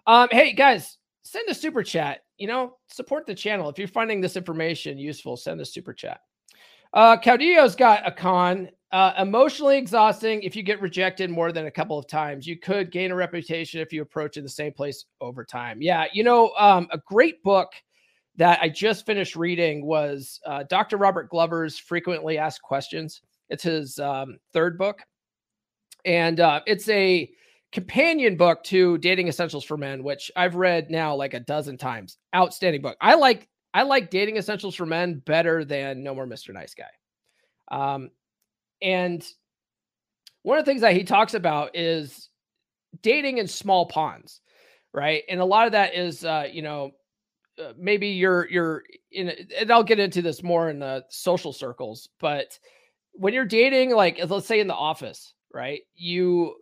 Um, 0.07 0.27
hey 0.31 0.53
guys, 0.53 0.97
send 1.23 1.47
a 1.49 1.53
super 1.53 1.83
chat. 1.83 2.21
You 2.37 2.47
know, 2.47 2.77
support 2.87 3.25
the 3.25 3.35
channel. 3.35 3.69
If 3.69 3.77
you're 3.77 3.87
finding 3.87 4.19
this 4.19 4.35
information 4.35 4.97
useful, 4.97 5.37
send 5.37 5.61
a 5.61 5.65
super 5.65 5.93
chat. 5.93 6.21
Uh, 6.93 7.17
Caudillo's 7.17 7.75
got 7.75 8.05
a 8.05 8.11
con. 8.11 8.69
Uh, 8.91 9.13
emotionally 9.19 9.77
exhausting 9.77 10.41
if 10.41 10.53
you 10.53 10.63
get 10.63 10.81
rejected 10.81 11.29
more 11.29 11.53
than 11.53 11.67
a 11.67 11.71
couple 11.71 11.97
of 11.97 12.07
times. 12.09 12.45
You 12.45 12.57
could 12.57 12.91
gain 12.91 13.11
a 13.11 13.15
reputation 13.15 13.79
if 13.79 13.93
you 13.93 14.01
approach 14.01 14.35
in 14.35 14.43
the 14.43 14.49
same 14.49 14.73
place 14.73 15.05
over 15.21 15.45
time. 15.45 15.81
Yeah, 15.81 16.07
you 16.11 16.25
know, 16.25 16.51
um, 16.59 16.89
a 16.91 16.97
great 16.97 17.41
book 17.41 17.71
that 18.37 18.59
I 18.61 18.69
just 18.69 19.05
finished 19.05 19.35
reading 19.35 19.85
was 19.85 20.39
uh, 20.45 20.63
Dr. 20.63 20.97
Robert 20.97 21.29
Glover's 21.29 21.77
Frequently 21.77 22.37
Asked 22.37 22.61
Questions. 22.61 23.21
It's 23.49 23.63
his 23.63 23.99
um, 23.99 24.39
third 24.53 24.77
book, 24.77 25.01
and 26.05 26.39
uh, 26.39 26.61
it's 26.65 26.87
a 26.89 27.29
companion 27.71 28.37
book 28.37 28.63
to 28.65 28.97
Dating 28.99 29.27
Essentials 29.27 29.63
for 29.63 29.77
Men, 29.77 30.03
which 30.03 30.31
I've 30.35 30.55
read 30.55 30.89
now 30.89 31.15
like 31.15 31.33
a 31.33 31.39
dozen 31.39 31.77
times. 31.77 32.17
Outstanding 32.35 32.81
book. 32.81 32.97
I 33.01 33.15
like 33.15 33.47
I 33.73 33.83
like 33.83 34.09
Dating 34.09 34.37
Essentials 34.37 34.75
for 34.75 34.85
Men 34.85 35.21
better 35.25 35.63
than 35.65 36.03
No 36.03 36.13
More 36.13 36.27
Mr. 36.27 36.53
Nice 36.53 36.73
Guy. 36.73 36.85
Um, 37.71 38.11
and 38.81 39.25
one 40.43 40.57
of 40.57 40.65
the 40.65 40.71
things 40.71 40.81
that 40.81 40.95
he 40.95 41.03
talks 41.03 41.33
about 41.33 41.75
is 41.75 42.29
dating 43.01 43.37
in 43.37 43.47
small 43.47 43.85
ponds, 43.85 44.41
right? 44.93 45.23
And 45.29 45.39
a 45.39 45.45
lot 45.45 45.67
of 45.67 45.73
that 45.73 45.95
is, 45.95 46.25
uh, 46.25 46.47
you 46.51 46.61
know, 46.61 46.91
uh, 47.59 47.73
maybe 47.77 48.07
you're 48.07 48.49
you're 48.49 48.83
in, 49.11 49.31
and 49.57 49.71
I'll 49.71 49.83
get 49.83 49.99
into 49.99 50.21
this 50.21 50.43
more 50.43 50.69
in 50.69 50.79
the 50.79 51.03
social 51.09 51.53
circles, 51.53 52.09
but 52.19 52.57
when 53.13 53.33
you're 53.33 53.45
dating, 53.45 53.91
like 53.91 54.19
let's 54.29 54.47
say 54.47 54.59
in 54.59 54.67
the 54.67 54.73
office, 54.73 55.33
right? 55.53 55.81
You 55.95 56.55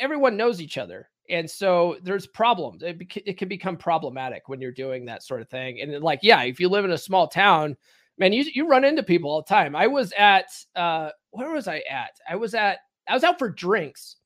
everyone 0.00 0.36
knows 0.36 0.60
each 0.60 0.78
other 0.78 1.08
and 1.30 1.48
so 1.48 1.96
there's 2.02 2.26
problems 2.26 2.82
it, 2.82 3.00
it 3.24 3.38
can 3.38 3.48
become 3.48 3.76
problematic 3.76 4.48
when 4.48 4.60
you're 4.60 4.72
doing 4.72 5.04
that 5.04 5.22
sort 5.22 5.40
of 5.40 5.48
thing 5.48 5.80
and 5.80 6.02
like 6.02 6.18
yeah 6.22 6.42
if 6.42 6.60
you 6.60 6.68
live 6.68 6.84
in 6.84 6.90
a 6.90 6.98
small 6.98 7.28
town 7.28 7.76
man 8.18 8.32
you, 8.32 8.44
you 8.52 8.68
run 8.68 8.84
into 8.84 9.02
people 9.02 9.30
all 9.30 9.42
the 9.42 9.54
time 9.54 9.74
i 9.74 9.86
was 9.86 10.12
at 10.18 10.46
uh 10.76 11.10
where 11.30 11.50
was 11.50 11.68
i 11.68 11.82
at 11.90 12.10
i 12.28 12.36
was 12.36 12.54
at 12.54 12.78
i 13.08 13.14
was 13.14 13.24
out 13.24 13.38
for 13.38 13.48
drinks 13.48 14.16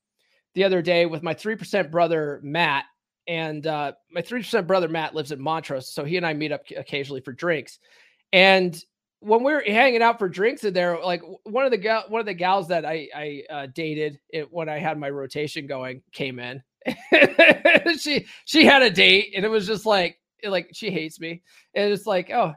the 0.55 0.63
other 0.63 0.81
day 0.81 1.05
with 1.05 1.21
my 1.21 1.33
3% 1.33 1.91
brother 1.91 2.39
matt 2.43 2.85
and 3.27 3.67
uh 3.67 3.91
my 4.11 4.21
3% 4.21 4.67
brother 4.67 4.87
matt 4.87 5.15
lives 5.15 5.31
in 5.31 5.41
montrose 5.41 5.91
so 5.91 6.03
he 6.03 6.17
and 6.17 6.25
i 6.25 6.33
meet 6.33 6.51
up 6.51 6.61
occasionally 6.75 7.21
for 7.21 7.33
drinks 7.33 7.79
and 8.33 8.83
when 9.19 9.43
we 9.43 9.53
were 9.53 9.63
hanging 9.65 10.03
out 10.03 10.19
for 10.19 10.29
drinks 10.29 10.63
in 10.65 10.73
there, 10.73 10.99
like 11.01 11.23
one 11.45 11.65
of 11.65 11.71
the 11.71 11.77
gal, 11.77 12.03
one 12.09 12.19
of 12.19 12.27
the 12.27 12.33
gals 12.33 12.67
that 12.67 12.85
I 12.85 13.07
I 13.15 13.43
uh, 13.49 13.67
dated 13.73 14.19
it, 14.29 14.51
when 14.51 14.69
I 14.69 14.77
had 14.77 14.99
my 14.99 15.09
rotation 15.09 15.65
going 15.65 16.03
came 16.11 16.37
in. 16.37 16.61
she 17.99 18.27
she 18.43 18.65
had 18.65 18.83
a 18.83 18.91
date 18.91 19.33
and 19.35 19.43
it 19.43 19.47
was 19.47 19.65
just 19.65 19.87
like 19.87 20.19
like 20.43 20.69
she 20.73 20.91
hates 20.91 21.19
me 21.19 21.41
and 21.73 21.91
it's 21.91 22.05
like 22.05 22.29
oh 22.29 22.53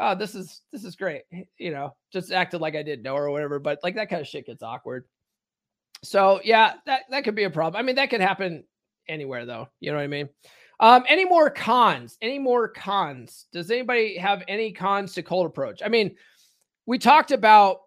oh, 0.00 0.14
this 0.14 0.34
is 0.34 0.62
this 0.72 0.84
is 0.84 0.96
great. 0.96 1.22
You 1.58 1.70
know, 1.70 1.94
just 2.12 2.32
acted 2.32 2.60
like 2.60 2.74
I 2.76 2.82
didn't 2.82 3.02
know 3.02 3.16
her 3.16 3.26
or 3.26 3.30
whatever. 3.30 3.58
But 3.58 3.80
like 3.82 3.94
that 3.96 4.10
kind 4.10 4.20
of 4.20 4.28
shit 4.28 4.46
gets 4.46 4.62
awkward. 4.62 5.04
So 6.02 6.40
yeah, 6.44 6.74
that 6.86 7.02
that 7.10 7.24
could 7.24 7.34
be 7.34 7.44
a 7.44 7.50
problem. 7.50 7.78
I 7.78 7.82
mean, 7.84 7.96
that 7.96 8.10
could 8.10 8.20
happen 8.20 8.64
anywhere 9.08 9.46
though. 9.46 9.68
You 9.80 9.90
know 9.90 9.98
what 9.98 10.04
I 10.04 10.08
mean? 10.08 10.28
Um, 10.80 11.04
any 11.08 11.24
more 11.24 11.50
cons? 11.50 12.16
Any 12.22 12.38
more 12.38 12.68
cons? 12.68 13.46
Does 13.52 13.70
anybody 13.70 14.16
have 14.16 14.44
any 14.46 14.72
cons 14.72 15.14
to 15.14 15.22
cold 15.22 15.46
approach? 15.46 15.82
I 15.84 15.88
mean, 15.88 16.14
we 16.86 16.98
talked 16.98 17.32
about 17.32 17.80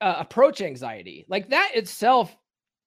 uh, 0.00 0.16
approach 0.18 0.60
anxiety. 0.60 1.24
Like 1.28 1.50
that 1.50 1.72
itself 1.74 2.36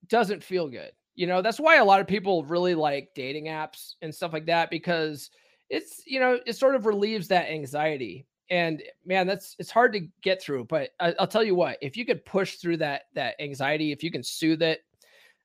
doesn't 0.07 0.43
feel 0.43 0.67
good. 0.67 0.91
You 1.15 1.27
know, 1.27 1.41
that's 1.41 1.59
why 1.59 1.77
a 1.77 1.85
lot 1.85 2.01
of 2.01 2.07
people 2.07 2.43
really 2.45 2.75
like 2.75 3.09
dating 3.15 3.45
apps 3.45 3.93
and 4.01 4.13
stuff 4.13 4.33
like 4.33 4.45
that 4.47 4.69
because 4.69 5.29
it's, 5.69 6.03
you 6.05 6.19
know, 6.19 6.39
it 6.45 6.55
sort 6.55 6.75
of 6.75 6.85
relieves 6.85 7.27
that 7.29 7.49
anxiety. 7.49 8.25
And 8.49 8.83
man, 9.05 9.27
that's 9.27 9.55
it's 9.59 9.71
hard 9.71 9.93
to 9.93 10.07
get 10.21 10.41
through. 10.41 10.65
But 10.65 10.89
I, 10.99 11.13
will 11.17 11.27
tell 11.27 11.43
you 11.43 11.55
what, 11.55 11.77
if 11.81 11.95
you 11.95 12.05
could 12.05 12.25
push 12.25 12.55
through 12.55 12.77
that 12.77 13.03
that 13.15 13.35
anxiety, 13.39 13.91
if 13.91 14.03
you 14.03 14.11
can 14.11 14.23
soothe 14.23 14.61
it, 14.61 14.81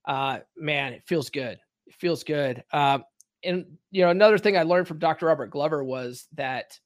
uh, 0.07 0.41
man, 0.57 0.93
it 0.93 1.05
feels 1.07 1.31
good. 1.31 1.59
It 1.87 1.95
feels 1.95 2.25
good. 2.25 2.63
Um, 2.73 3.05
and 3.45 3.65
you 3.91 4.03
know, 4.03 4.11
another 4.11 4.39
thing 4.39 4.57
I 4.57 4.63
learned 4.63 4.89
from 4.89 4.99
Dr. 4.99 5.27
Robert 5.27 5.51
Glover 5.51 5.85
was 5.85 6.27
that 6.35 6.79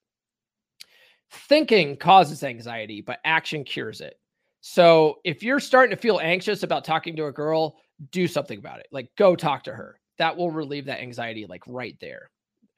thinking 1.31 1.97
causes 1.97 2.43
anxiety, 2.43 3.01
but 3.01 3.21
action 3.25 3.65
cures 3.65 4.01
it. 4.01 4.19
So 4.61 5.21
if 5.25 5.43
you're 5.43 5.61
starting 5.61 5.95
to 5.95 6.01
feel 6.01 6.21
anxious 6.21 6.63
about 6.63 6.85
talking 6.85 7.17
to 7.17 7.27
a 7.27 7.33
girl, 7.33 7.77
do 8.11 8.27
something 8.27 8.59
about 8.59 8.81
it. 8.81 8.89
Like 8.93 9.11
go 9.17 9.35
talk 9.35 9.65
to 9.65 9.73
her. 9.73 9.99
That 10.19 10.37
will 10.37 10.51
relieve 10.51 10.85
that 10.87 11.01
anxiety, 11.01 11.47
like 11.47 11.63
right 11.67 11.97
there, 12.01 12.31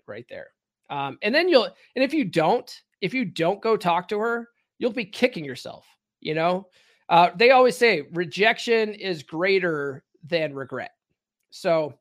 right 0.07 0.27
there. 0.29 0.49
Um, 0.91 1.19
and 1.23 1.35
then 1.35 1.49
you'll, 1.49 1.65
and 1.65 2.05
if 2.05 2.15
you 2.15 2.25
don't, 2.25 2.71
if 3.01 3.13
you 3.13 3.25
don't 3.25 3.61
go 3.61 3.77
talk 3.77 4.07
to 4.09 4.19
her, 4.21 4.49
you'll 4.79 4.93
be 4.93 5.05
kicking 5.05 5.45
yourself. 5.45 5.87
You 6.21 6.35
know, 6.35 6.69
uh, 7.09 7.31
they 7.35 7.51
always 7.51 7.77
say 7.77 8.03
rejection 8.13 8.95
is 8.95 9.25
greater 9.25 10.05
than 10.25 10.55
regret. 10.55 10.93
So 11.51 11.95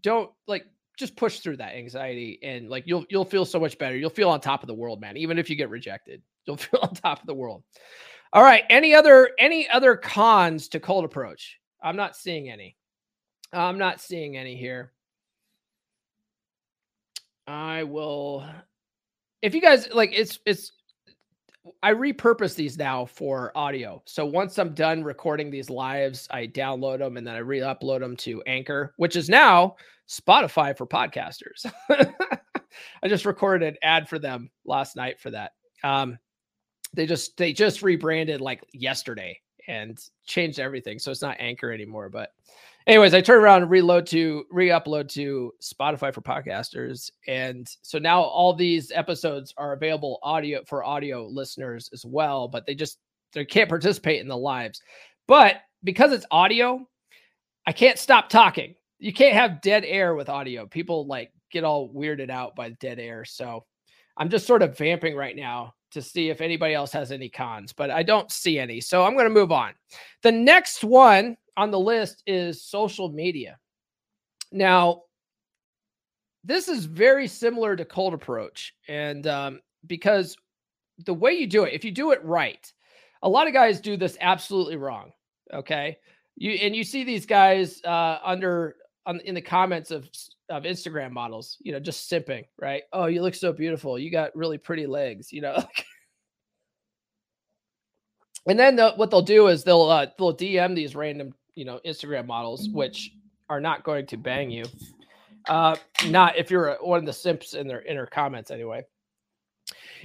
don't 0.00 0.30
like 0.46 0.66
just 0.98 1.16
push 1.16 1.40
through 1.40 1.56
that 1.56 1.74
anxiety 1.74 2.38
and 2.42 2.68
like 2.68 2.84
you'll 2.86 3.04
you'll 3.08 3.24
feel 3.24 3.44
so 3.44 3.58
much 3.58 3.78
better. 3.78 3.96
You'll 3.96 4.10
feel 4.10 4.30
on 4.30 4.40
top 4.40 4.62
of 4.62 4.66
the 4.66 4.74
world, 4.74 5.00
man. 5.00 5.16
Even 5.16 5.38
if 5.38 5.50
you 5.50 5.56
get 5.56 5.70
rejected, 5.70 6.22
you'll 6.46 6.56
feel 6.58 6.80
on 6.82 6.94
top 6.94 7.20
of 7.20 7.26
the 7.26 7.34
world. 7.34 7.62
All 8.32 8.42
right. 8.42 8.64
Any 8.70 8.94
other 8.94 9.30
any 9.38 9.68
other 9.68 9.96
cons 9.96 10.68
to 10.68 10.80
cold 10.80 11.04
approach? 11.04 11.58
I'm 11.82 11.96
not 11.96 12.16
seeing 12.16 12.50
any. 12.50 12.76
I'm 13.52 13.78
not 13.78 14.00
seeing 14.00 14.36
any 14.36 14.56
here. 14.56 14.92
I 17.46 17.82
will 17.82 18.46
if 19.42 19.54
you 19.54 19.60
guys 19.60 19.88
like 19.92 20.10
it's 20.12 20.38
it's 20.46 20.72
I 21.82 21.92
repurpose 21.92 22.54
these 22.54 22.76
now 22.76 23.04
for 23.04 23.56
audio. 23.56 24.02
So 24.04 24.26
once 24.26 24.58
I'm 24.58 24.74
done 24.74 25.04
recording 25.04 25.50
these 25.50 25.70
lives, 25.70 26.26
I 26.30 26.46
download 26.46 26.98
them 26.98 27.16
and 27.16 27.26
then 27.26 27.36
I 27.36 27.38
re-upload 27.38 28.00
them 28.00 28.16
to 28.18 28.42
Anchor, 28.46 28.94
which 28.96 29.14
is 29.14 29.28
now 29.28 29.76
Spotify 30.08 30.76
for 30.76 30.86
podcasters. 30.86 31.64
I 31.90 33.08
just 33.08 33.26
recorded 33.26 33.68
an 33.68 33.76
ad 33.82 34.08
for 34.08 34.18
them 34.18 34.50
last 34.64 34.96
night 34.96 35.20
for 35.20 35.30
that. 35.30 35.52
Um, 35.84 36.18
they 36.94 37.06
just 37.06 37.36
they 37.36 37.52
just 37.52 37.82
rebranded 37.82 38.40
like 38.40 38.62
yesterday 38.72 39.38
and 39.68 39.98
changed 40.26 40.58
everything, 40.58 40.98
so 40.98 41.10
it's 41.10 41.22
not 41.22 41.36
Anchor 41.38 41.72
anymore. 41.72 42.08
But 42.08 42.30
anyways, 42.86 43.14
I 43.14 43.20
turn 43.20 43.42
around 43.42 43.62
and 43.62 43.70
reload 43.70 44.06
to 44.08 44.44
re-upload 44.50 45.08
to 45.10 45.52
Spotify 45.62 46.12
for 46.12 46.20
podcasters, 46.20 47.10
and 47.26 47.68
so 47.82 47.98
now 47.98 48.22
all 48.22 48.54
these 48.54 48.92
episodes 48.92 49.54
are 49.56 49.72
available 49.72 50.18
audio 50.22 50.62
for 50.64 50.84
audio 50.84 51.26
listeners 51.26 51.90
as 51.92 52.04
well. 52.04 52.48
But 52.48 52.66
they 52.66 52.74
just 52.74 52.98
they 53.32 53.44
can't 53.44 53.68
participate 53.68 54.20
in 54.20 54.28
the 54.28 54.36
lives. 54.36 54.82
But 55.26 55.62
because 55.84 56.12
it's 56.12 56.26
audio, 56.30 56.86
I 57.66 57.72
can't 57.72 57.98
stop 57.98 58.28
talking 58.28 58.74
you 59.02 59.12
can't 59.12 59.34
have 59.34 59.60
dead 59.60 59.84
air 59.84 60.14
with 60.14 60.28
audio. 60.28 60.64
People 60.64 61.06
like 61.08 61.32
get 61.50 61.64
all 61.64 61.92
weirded 61.92 62.30
out 62.30 62.54
by 62.54 62.70
dead 62.70 63.00
air. 63.00 63.24
So 63.24 63.64
I'm 64.16 64.30
just 64.30 64.46
sort 64.46 64.62
of 64.62 64.78
vamping 64.78 65.16
right 65.16 65.34
now 65.34 65.74
to 65.90 66.00
see 66.00 66.30
if 66.30 66.40
anybody 66.40 66.72
else 66.72 66.92
has 66.92 67.10
any 67.10 67.28
cons, 67.28 67.72
but 67.72 67.90
I 67.90 68.04
don't 68.04 68.30
see 68.30 68.60
any. 68.60 68.80
So 68.80 69.04
I'm 69.04 69.14
going 69.14 69.26
to 69.26 69.30
move 69.30 69.50
on. 69.50 69.72
The 70.22 70.30
next 70.30 70.84
one 70.84 71.36
on 71.56 71.70
the 71.70 71.78
list 71.78 72.22
is 72.26 72.64
social 72.64 73.10
media. 73.10 73.58
Now, 74.50 75.02
this 76.44 76.68
is 76.68 76.84
very 76.84 77.28
similar 77.28 77.76
to 77.76 77.84
cold 77.84 78.14
approach. 78.14 78.74
And 78.88 79.26
um, 79.26 79.60
because 79.86 80.36
the 81.04 81.14
way 81.14 81.32
you 81.32 81.46
do 81.46 81.64
it, 81.64 81.74
if 81.74 81.84
you 81.84 81.90
do 81.90 82.12
it 82.12 82.24
right, 82.24 82.72
a 83.22 83.28
lot 83.28 83.46
of 83.46 83.52
guys 83.52 83.80
do 83.80 83.96
this 83.96 84.16
absolutely 84.20 84.76
wrong. 84.76 85.12
Okay. 85.52 85.98
You 86.36 86.52
and 86.52 86.74
you 86.74 86.82
see 86.82 87.04
these 87.04 87.26
guys 87.26 87.82
uh, 87.84 88.18
under 88.24 88.76
on 89.06 89.20
in 89.20 89.34
the 89.34 89.42
comments 89.42 89.90
of 89.90 90.08
of 90.48 90.64
Instagram 90.64 91.12
models, 91.12 91.56
you 91.60 91.72
know, 91.72 91.80
just 91.80 92.10
simping, 92.10 92.44
right? 92.60 92.82
Oh, 92.92 93.06
you 93.06 93.22
look 93.22 93.34
so 93.34 93.52
beautiful. 93.52 93.98
You 93.98 94.10
got 94.10 94.36
really 94.36 94.58
pretty 94.58 94.86
legs, 94.86 95.32
you 95.32 95.40
know. 95.40 95.56
and 98.46 98.58
then 98.58 98.76
the, 98.76 98.92
what 98.92 99.10
they'll 99.10 99.22
do 99.22 99.48
is 99.48 99.64
they'll 99.64 99.82
uh, 99.82 100.06
they'll 100.18 100.36
DM 100.36 100.74
these 100.74 100.94
random, 100.94 101.34
you 101.54 101.64
know, 101.64 101.80
Instagram 101.86 102.26
models, 102.26 102.68
which 102.70 103.12
are 103.48 103.60
not 103.60 103.84
going 103.84 104.06
to 104.06 104.16
bang 104.16 104.50
you. 104.50 104.64
Uh, 105.48 105.76
not 106.06 106.36
if 106.36 106.50
you're 106.50 106.76
one 106.80 106.98
of 106.98 107.06
the 107.06 107.12
simps 107.12 107.54
in 107.54 107.66
their 107.66 107.82
inner 107.82 108.06
comments, 108.06 108.50
anyway. 108.50 108.84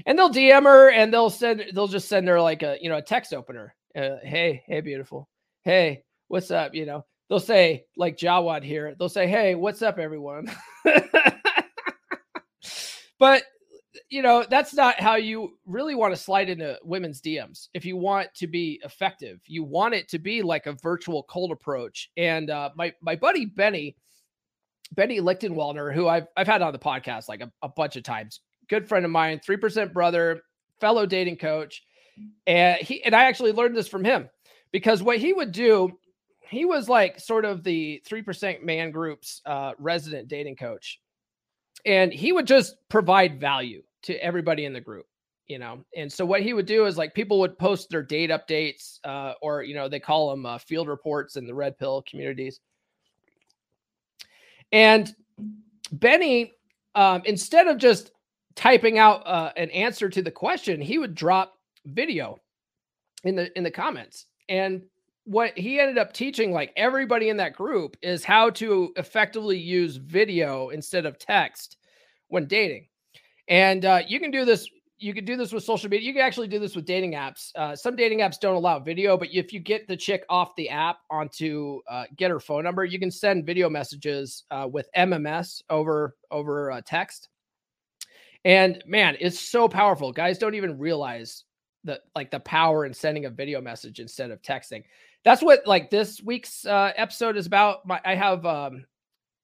And 0.05 0.17
they'll 0.17 0.31
DM 0.31 0.63
her 0.63 0.91
and 0.91 1.13
they'll 1.13 1.29
send 1.29 1.63
they'll 1.73 1.87
just 1.87 2.07
send 2.07 2.27
her 2.27 2.41
like 2.41 2.63
a 2.63 2.77
you 2.81 2.89
know 2.89 2.97
a 2.97 3.01
text 3.01 3.33
opener. 3.33 3.75
Uh, 3.95 4.17
hey, 4.23 4.63
hey, 4.67 4.81
beautiful. 4.81 5.27
Hey, 5.63 6.03
what's 6.27 6.51
up? 6.51 6.73
You 6.73 6.85
know, 6.85 7.05
they'll 7.29 7.39
say 7.39 7.85
like 7.95 8.17
Jawad 8.17 8.63
here, 8.63 8.95
they'll 8.97 9.09
say, 9.09 9.27
"Hey, 9.27 9.55
what's 9.55 9.81
up, 9.81 9.99
everyone?" 9.99 10.47
but 13.19 13.43
you 14.09 14.21
know 14.21 14.45
that's 14.49 14.73
not 14.73 14.99
how 14.99 15.15
you 15.15 15.57
really 15.65 15.95
want 15.95 16.13
to 16.13 16.21
slide 16.21 16.49
into 16.49 16.77
women's 16.83 17.21
DMs. 17.21 17.67
If 17.73 17.85
you 17.85 17.97
want 17.97 18.33
to 18.35 18.47
be 18.47 18.79
effective, 18.83 19.41
you 19.45 19.63
want 19.63 19.93
it 19.93 20.07
to 20.09 20.19
be 20.19 20.41
like 20.41 20.65
a 20.65 20.73
virtual 20.73 21.23
cold 21.23 21.51
approach. 21.51 22.09
And 22.17 22.49
uh, 22.49 22.69
my 22.75 22.93
my 23.01 23.15
buddy 23.15 23.45
Benny, 23.45 23.97
Benny 24.93 25.19
Lichtenwaldner, 25.19 25.93
who 25.93 26.07
I've 26.07 26.27
I've 26.37 26.47
had 26.47 26.61
on 26.61 26.73
the 26.73 26.79
podcast 26.79 27.27
like 27.27 27.41
a, 27.41 27.51
a 27.61 27.69
bunch 27.69 27.95
of 27.95 28.03
times, 28.03 28.41
good 28.69 28.87
friend 28.87 29.05
of 29.05 29.11
mine, 29.11 29.41
three 29.43 29.57
percent 29.57 29.93
brother, 29.93 30.41
fellow 30.79 31.05
dating 31.05 31.37
coach, 31.37 31.83
and 32.45 32.79
he 32.81 33.03
and 33.03 33.15
I 33.15 33.25
actually 33.25 33.51
learned 33.51 33.75
this 33.75 33.87
from 33.89 34.05
him 34.05 34.29
because 34.71 35.03
what 35.03 35.17
he 35.17 35.33
would 35.33 35.51
do 35.51 35.97
he 36.49 36.65
was 36.65 36.87
like 36.87 37.19
sort 37.19 37.45
of 37.45 37.63
the 37.63 38.01
3% 38.09 38.63
man 38.63 38.91
group's 38.91 39.41
uh, 39.45 39.73
resident 39.77 40.27
dating 40.27 40.55
coach. 40.55 40.99
And 41.85 42.11
he 42.11 42.31
would 42.31 42.47
just 42.47 42.75
provide 42.89 43.39
value 43.39 43.83
to 44.03 44.15
everybody 44.23 44.65
in 44.65 44.73
the 44.73 44.81
group, 44.81 45.05
you 45.47 45.59
know. 45.59 45.83
And 45.95 46.11
so 46.11 46.25
what 46.25 46.41
he 46.41 46.53
would 46.53 46.65
do 46.65 46.85
is 46.85 46.97
like 46.97 47.13
people 47.13 47.39
would 47.39 47.57
post 47.57 47.89
their 47.89 48.03
date 48.03 48.29
updates, 48.29 48.99
uh, 49.03 49.33
or, 49.41 49.63
you 49.63 49.75
know, 49.75 49.89
they 49.89 49.99
call 49.99 50.29
them 50.29 50.45
uh, 50.45 50.57
field 50.57 50.87
reports 50.87 51.35
in 51.35 51.45
the 51.45 51.55
red 51.55 51.77
pill 51.77 52.03
communities. 52.09 52.59
And 54.71 55.13
Benny, 55.91 56.53
um, 56.95 57.21
instead 57.25 57.67
of 57.67 57.77
just 57.77 58.11
typing 58.55 58.97
out 58.97 59.25
uh, 59.25 59.51
an 59.55 59.69
answer 59.71 60.09
to 60.09 60.21
the 60.21 60.31
question, 60.31 60.81
he 60.81 60.97
would 60.97 61.15
drop 61.15 61.57
video 61.85 62.39
in 63.23 63.35
the 63.35 63.55
in 63.57 63.63
the 63.63 63.71
comments. 63.71 64.25
And 64.49 64.81
what 65.23 65.57
he 65.57 65.79
ended 65.79 65.97
up 65.97 66.13
teaching 66.13 66.51
like 66.51 66.71
everybody 66.77 67.29
in 67.29 67.37
that 67.37 67.53
group 67.53 67.97
is 68.01 68.23
how 68.23 68.49
to 68.49 68.93
effectively 68.95 69.57
use 69.57 69.97
video 69.97 70.69
instead 70.69 71.05
of 71.05 71.19
text 71.19 71.77
when 72.29 72.45
dating 72.45 72.87
and 73.47 73.85
uh, 73.85 74.01
you 74.07 74.19
can 74.19 74.31
do 74.31 74.45
this 74.45 74.69
you 74.99 75.13
can 75.13 75.25
do 75.25 75.37
this 75.37 75.51
with 75.53 75.63
social 75.63 75.89
media 75.89 76.07
you 76.07 76.13
can 76.13 76.21
actually 76.21 76.47
do 76.47 76.59
this 76.59 76.75
with 76.75 76.85
dating 76.85 77.13
apps. 77.13 77.51
Uh, 77.55 77.75
some 77.75 77.95
dating 77.95 78.19
apps 78.19 78.39
don't 78.39 78.55
allow 78.55 78.79
video 78.79 79.17
but 79.17 79.29
if 79.31 79.53
you 79.53 79.59
get 79.59 79.87
the 79.87 79.95
chick 79.95 80.25
off 80.29 80.55
the 80.55 80.69
app 80.69 80.97
onto 81.09 81.81
uh, 81.89 82.05
get 82.15 82.31
her 82.31 82.39
phone 82.39 82.63
number 82.63 82.83
you 82.83 82.99
can 82.99 83.11
send 83.11 83.45
video 83.45 83.69
messages 83.69 84.43
uh, 84.51 84.67
with 84.71 84.89
mms 84.95 85.61
over 85.69 86.15
over 86.31 86.71
uh, 86.71 86.81
text. 86.85 87.29
And 88.45 88.81
man 88.85 89.17
it's 89.19 89.39
so 89.39 89.67
powerful. 89.67 90.11
Guys 90.11 90.37
don't 90.37 90.55
even 90.55 90.77
realize 90.77 91.43
the 91.83 91.99
like 92.15 92.29
the 92.29 92.39
power 92.39 92.85
in 92.85 92.93
sending 92.93 93.25
a 93.25 93.29
video 93.29 93.59
message 93.61 93.99
instead 93.99 94.29
of 94.29 94.41
texting. 94.43 94.83
That's 95.23 95.41
what 95.41 95.65
like 95.65 95.89
this 95.89 96.21
week's 96.21 96.65
uh, 96.65 96.91
episode 96.95 97.37
is 97.37 97.47
about. 97.47 97.85
My, 97.85 97.99
I 98.05 98.13
have 98.15 98.45
um, 98.45 98.85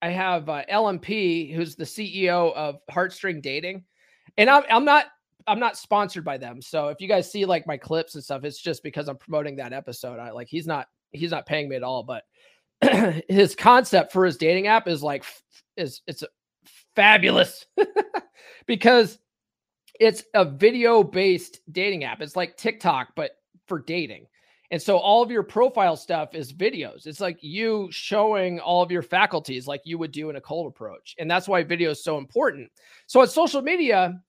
I 0.02 0.10
have 0.10 0.50
uh, 0.50 0.64
LMP, 0.72 1.54
who's 1.54 1.76
the 1.76 1.86
CEO 1.86 2.54
of 2.54 2.80
Heartstring 2.92 3.42
Dating, 3.42 3.84
and 4.38 4.50
I'm 4.50 4.64
I'm 4.70 4.86
not 4.86 5.06
I'm 5.48 5.60
not 5.60 5.78
sponsored 5.78 6.24
by 6.24 6.38
them. 6.38 6.62
So 6.62 6.90
if 6.90 7.02
you 7.02 7.08
guys 7.08 7.32
see 7.32 7.46
like 7.46 7.68
my 7.68 7.78
clips 7.78 8.16
and 8.16 8.24
stuff, 8.24 8.44
it's 8.44 8.60
just 8.60 8.84
because 8.84 9.08
I'm 9.08 9.18
promoting 9.18 9.58
that 9.58 9.74
episode. 9.74 10.20
I 10.20 10.32
like 10.32 10.48
he's 10.48 10.68
not 10.68 10.88
he's 11.12 11.32
not 11.32 11.46
paying 11.46 11.70
me 11.70 11.76
at 11.76 11.84
all, 11.84 12.04
but 12.04 12.24
his 13.30 13.56
concept 13.56 14.12
for 14.12 14.26
his 14.26 14.38
dating 14.38 14.68
app 14.68 14.88
is 14.88 15.04
like 15.04 15.26
is 15.78 16.02
it's 16.08 16.24
fabulous 16.96 17.66
because 18.66 19.20
it's 20.00 20.24
a 20.34 20.46
video 20.46 21.04
based 21.04 21.62
dating 21.72 22.04
app. 22.04 22.22
It's 22.22 22.36
like 22.36 22.58
TikTok, 22.58 23.10
but 23.16 23.32
for 23.68 23.80
dating. 23.80 24.28
And 24.72 24.82
so 24.82 24.98
all 24.98 25.22
of 25.22 25.30
your 25.30 25.44
profile 25.44 25.96
stuff 25.96 26.34
is 26.34 26.52
videos. 26.52 27.06
It's 27.06 27.20
like 27.20 27.38
you 27.42 27.90
showing 27.92 28.60
all 28.60 28.82
of 28.82 28.92
your 28.92 29.02
faculties 29.02 29.68
like 29.68 29.82
you 29.86 29.98
would 29.98 30.12
do 30.12 30.30
in 30.30 30.36
a 30.36 30.42
cold 30.42 30.68
approach. 30.68 31.16
And 31.20 31.30
that's 31.30 31.48
why 31.48 31.64
video 31.64 31.92
is 31.92 32.04
so 32.04 32.18
important. 32.18 32.72
So 33.06 33.22
on 33.22 33.28
social 33.28 33.62
media, 33.62 34.20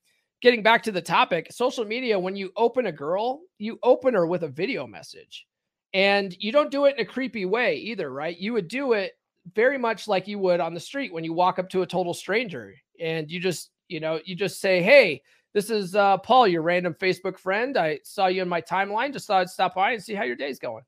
getting 0.42 0.62
back 0.62 0.82
to 0.82 0.92
the 0.92 1.00
topic, 1.00 1.50
social 1.50 1.84
media, 1.84 2.18
when 2.18 2.36
you 2.36 2.52
open 2.56 2.86
a 2.86 2.92
girl, 2.92 3.40
you 3.58 3.78
open 3.82 4.12
her 4.14 4.26
with 4.26 4.42
a 4.42 4.48
video 4.48 4.86
message. 4.86 5.46
And 5.94 6.36
you 6.40 6.52
don't 6.52 6.70
do 6.70 6.86
it 6.86 6.96
in 6.96 7.00
a 7.00 7.08
creepy 7.08 7.46
way 7.46 7.76
either, 7.76 8.10
right? 8.10 8.36
You 8.36 8.52
would 8.52 8.68
do 8.68 8.92
it 8.92 9.12
very 9.54 9.78
much 9.78 10.08
like 10.08 10.26
you 10.26 10.38
would 10.40 10.60
on 10.60 10.74
the 10.74 10.80
street 10.80 11.12
when 11.12 11.24
you 11.24 11.32
walk 11.32 11.58
up 11.58 11.70
to 11.70 11.82
a 11.82 11.86
total 11.86 12.12
stranger 12.12 12.74
and 13.00 13.30
you 13.30 13.40
just, 13.40 13.70
you 13.88 14.00
know, 14.00 14.20
you 14.24 14.34
just 14.34 14.60
say, 14.60 14.82
Hey, 14.82 15.22
this 15.54 15.70
is 15.70 15.94
uh, 15.94 16.18
Paul, 16.18 16.48
your 16.48 16.62
random 16.62 16.94
Facebook 16.94 17.38
friend. 17.38 17.76
I 17.76 18.00
saw 18.02 18.26
you 18.26 18.42
in 18.42 18.48
my 18.48 18.60
timeline. 18.60 19.12
Just 19.12 19.28
thought 19.28 19.40
I'd 19.40 19.48
stop 19.48 19.76
by 19.76 19.92
and 19.92 20.02
see 20.02 20.14
how 20.14 20.24
your 20.24 20.36
day's 20.36 20.58
going. 20.58 20.82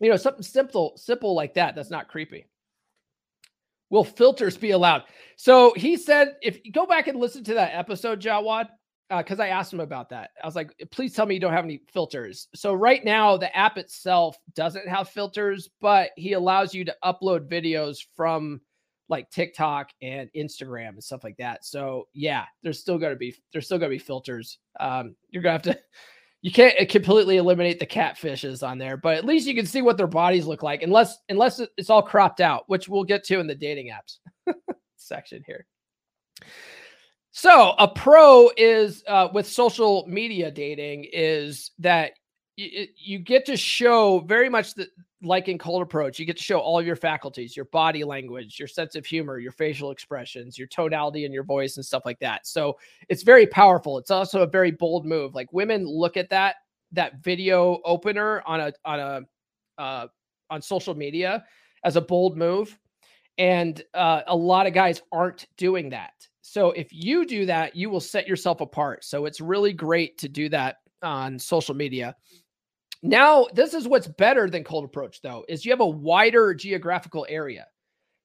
You 0.00 0.10
know, 0.10 0.16
something 0.16 0.42
simple, 0.42 0.94
simple 0.96 1.34
like 1.34 1.54
that. 1.54 1.76
That's 1.76 1.90
not 1.90 2.08
creepy. 2.08 2.46
Will 3.90 4.04
filters 4.04 4.56
be 4.56 4.72
allowed? 4.72 5.04
So 5.36 5.72
he 5.76 5.96
said, 5.96 6.36
if 6.42 6.64
you 6.64 6.72
go 6.72 6.86
back 6.86 7.06
and 7.06 7.18
listen 7.18 7.44
to 7.44 7.54
that 7.54 7.74
episode, 7.74 8.20
Jawad, 8.20 8.68
because 9.08 9.40
uh, 9.40 9.44
I 9.44 9.48
asked 9.48 9.72
him 9.72 9.80
about 9.80 10.08
that. 10.10 10.30
I 10.42 10.46
was 10.46 10.54
like, 10.56 10.72
please 10.90 11.14
tell 11.14 11.26
me 11.26 11.34
you 11.34 11.40
don't 11.40 11.52
have 11.52 11.64
any 11.64 11.82
filters. 11.92 12.48
So 12.54 12.72
right 12.72 13.04
now, 13.04 13.36
the 13.36 13.54
app 13.56 13.78
itself 13.78 14.36
doesn't 14.54 14.88
have 14.88 15.08
filters, 15.08 15.68
but 15.80 16.10
he 16.16 16.32
allows 16.32 16.74
you 16.74 16.84
to 16.84 16.96
upload 17.04 17.48
videos 17.48 17.98
from 18.16 18.60
like 19.10 19.30
TikTok 19.30 19.90
and 20.00 20.30
Instagram 20.34 20.90
and 20.90 21.04
stuff 21.04 21.24
like 21.24 21.36
that. 21.36 21.64
So 21.64 22.08
yeah, 22.14 22.44
there's 22.62 22.78
still 22.78 22.96
gonna 22.96 23.16
be 23.16 23.34
there's 23.52 23.66
still 23.66 23.78
gonna 23.78 23.90
be 23.90 23.98
filters. 23.98 24.58
Um, 24.78 25.16
you're 25.28 25.42
gonna 25.42 25.52
have 25.52 25.62
to 25.62 25.78
you 26.42 26.50
can't 26.50 26.88
completely 26.88 27.36
eliminate 27.36 27.78
the 27.78 27.86
catfishes 27.86 28.66
on 28.66 28.78
there, 28.78 28.96
but 28.96 29.16
at 29.16 29.26
least 29.26 29.46
you 29.46 29.54
can 29.54 29.66
see 29.66 29.82
what 29.82 29.98
their 29.98 30.06
bodies 30.06 30.46
look 30.46 30.62
like, 30.62 30.82
unless 30.82 31.18
unless 31.28 31.60
it's 31.76 31.90
all 31.90 32.02
cropped 32.02 32.40
out, 32.40 32.64
which 32.68 32.88
we'll 32.88 33.04
get 33.04 33.24
to 33.24 33.40
in 33.40 33.46
the 33.46 33.54
dating 33.54 33.90
apps 33.90 34.54
section 34.96 35.42
here. 35.46 35.66
So 37.32 37.74
a 37.78 37.86
pro 37.88 38.50
is 38.56 39.04
uh, 39.06 39.28
with 39.32 39.46
social 39.46 40.04
media 40.08 40.50
dating 40.50 41.06
is 41.12 41.72
that 41.78 42.12
you, 42.60 42.86
you 42.96 43.18
get 43.18 43.46
to 43.46 43.56
show 43.56 44.20
very 44.20 44.48
much 44.48 44.74
the, 44.74 44.88
like 45.22 45.48
in 45.48 45.58
cold 45.58 45.82
approach, 45.82 46.18
you 46.18 46.26
get 46.26 46.36
to 46.36 46.42
show 46.42 46.58
all 46.58 46.82
your 46.82 46.96
faculties, 46.96 47.56
your 47.56 47.66
body 47.66 48.04
language, 48.04 48.58
your 48.58 48.68
sense 48.68 48.94
of 48.94 49.04
humor, 49.04 49.38
your 49.38 49.52
facial 49.52 49.90
expressions, 49.90 50.58
your 50.58 50.68
tonality 50.68 51.24
and 51.24 51.34
your 51.34 51.44
voice 51.44 51.76
and 51.76 51.84
stuff 51.84 52.02
like 52.04 52.18
that. 52.20 52.46
So 52.46 52.78
it's 53.08 53.22
very 53.22 53.46
powerful. 53.46 53.98
It's 53.98 54.10
also 54.10 54.42
a 54.42 54.46
very 54.46 54.70
bold 54.70 55.06
move. 55.06 55.34
Like 55.34 55.52
women 55.52 55.86
look 55.86 56.16
at 56.16 56.30
that 56.30 56.56
that 56.92 57.22
video 57.22 57.80
opener 57.84 58.42
on 58.46 58.60
a 58.60 58.72
on 58.84 59.00
a 59.00 59.20
uh, 59.80 60.06
on 60.50 60.60
social 60.60 60.94
media 60.94 61.44
as 61.84 61.96
a 61.96 62.00
bold 62.00 62.36
move, 62.36 62.78
and 63.38 63.82
uh, 63.94 64.22
a 64.26 64.36
lot 64.36 64.66
of 64.66 64.74
guys 64.74 65.00
aren't 65.12 65.46
doing 65.56 65.90
that. 65.90 66.12
So 66.40 66.72
if 66.72 66.88
you 66.90 67.24
do 67.24 67.46
that, 67.46 67.76
you 67.76 67.90
will 67.90 68.00
set 68.00 68.26
yourself 68.26 68.60
apart. 68.60 69.04
So 69.04 69.26
it's 69.26 69.40
really 69.40 69.72
great 69.72 70.18
to 70.18 70.28
do 70.28 70.48
that 70.48 70.78
on 71.02 71.38
social 71.38 71.74
media. 71.74 72.16
Now, 73.02 73.46
this 73.54 73.72
is 73.74 73.88
what's 73.88 74.06
better 74.06 74.50
than 74.50 74.64
cold 74.64 74.84
approach 74.84 75.22
though, 75.22 75.44
is 75.48 75.64
you 75.64 75.72
have 75.72 75.80
a 75.80 75.86
wider 75.86 76.54
geographical 76.54 77.26
area. 77.28 77.66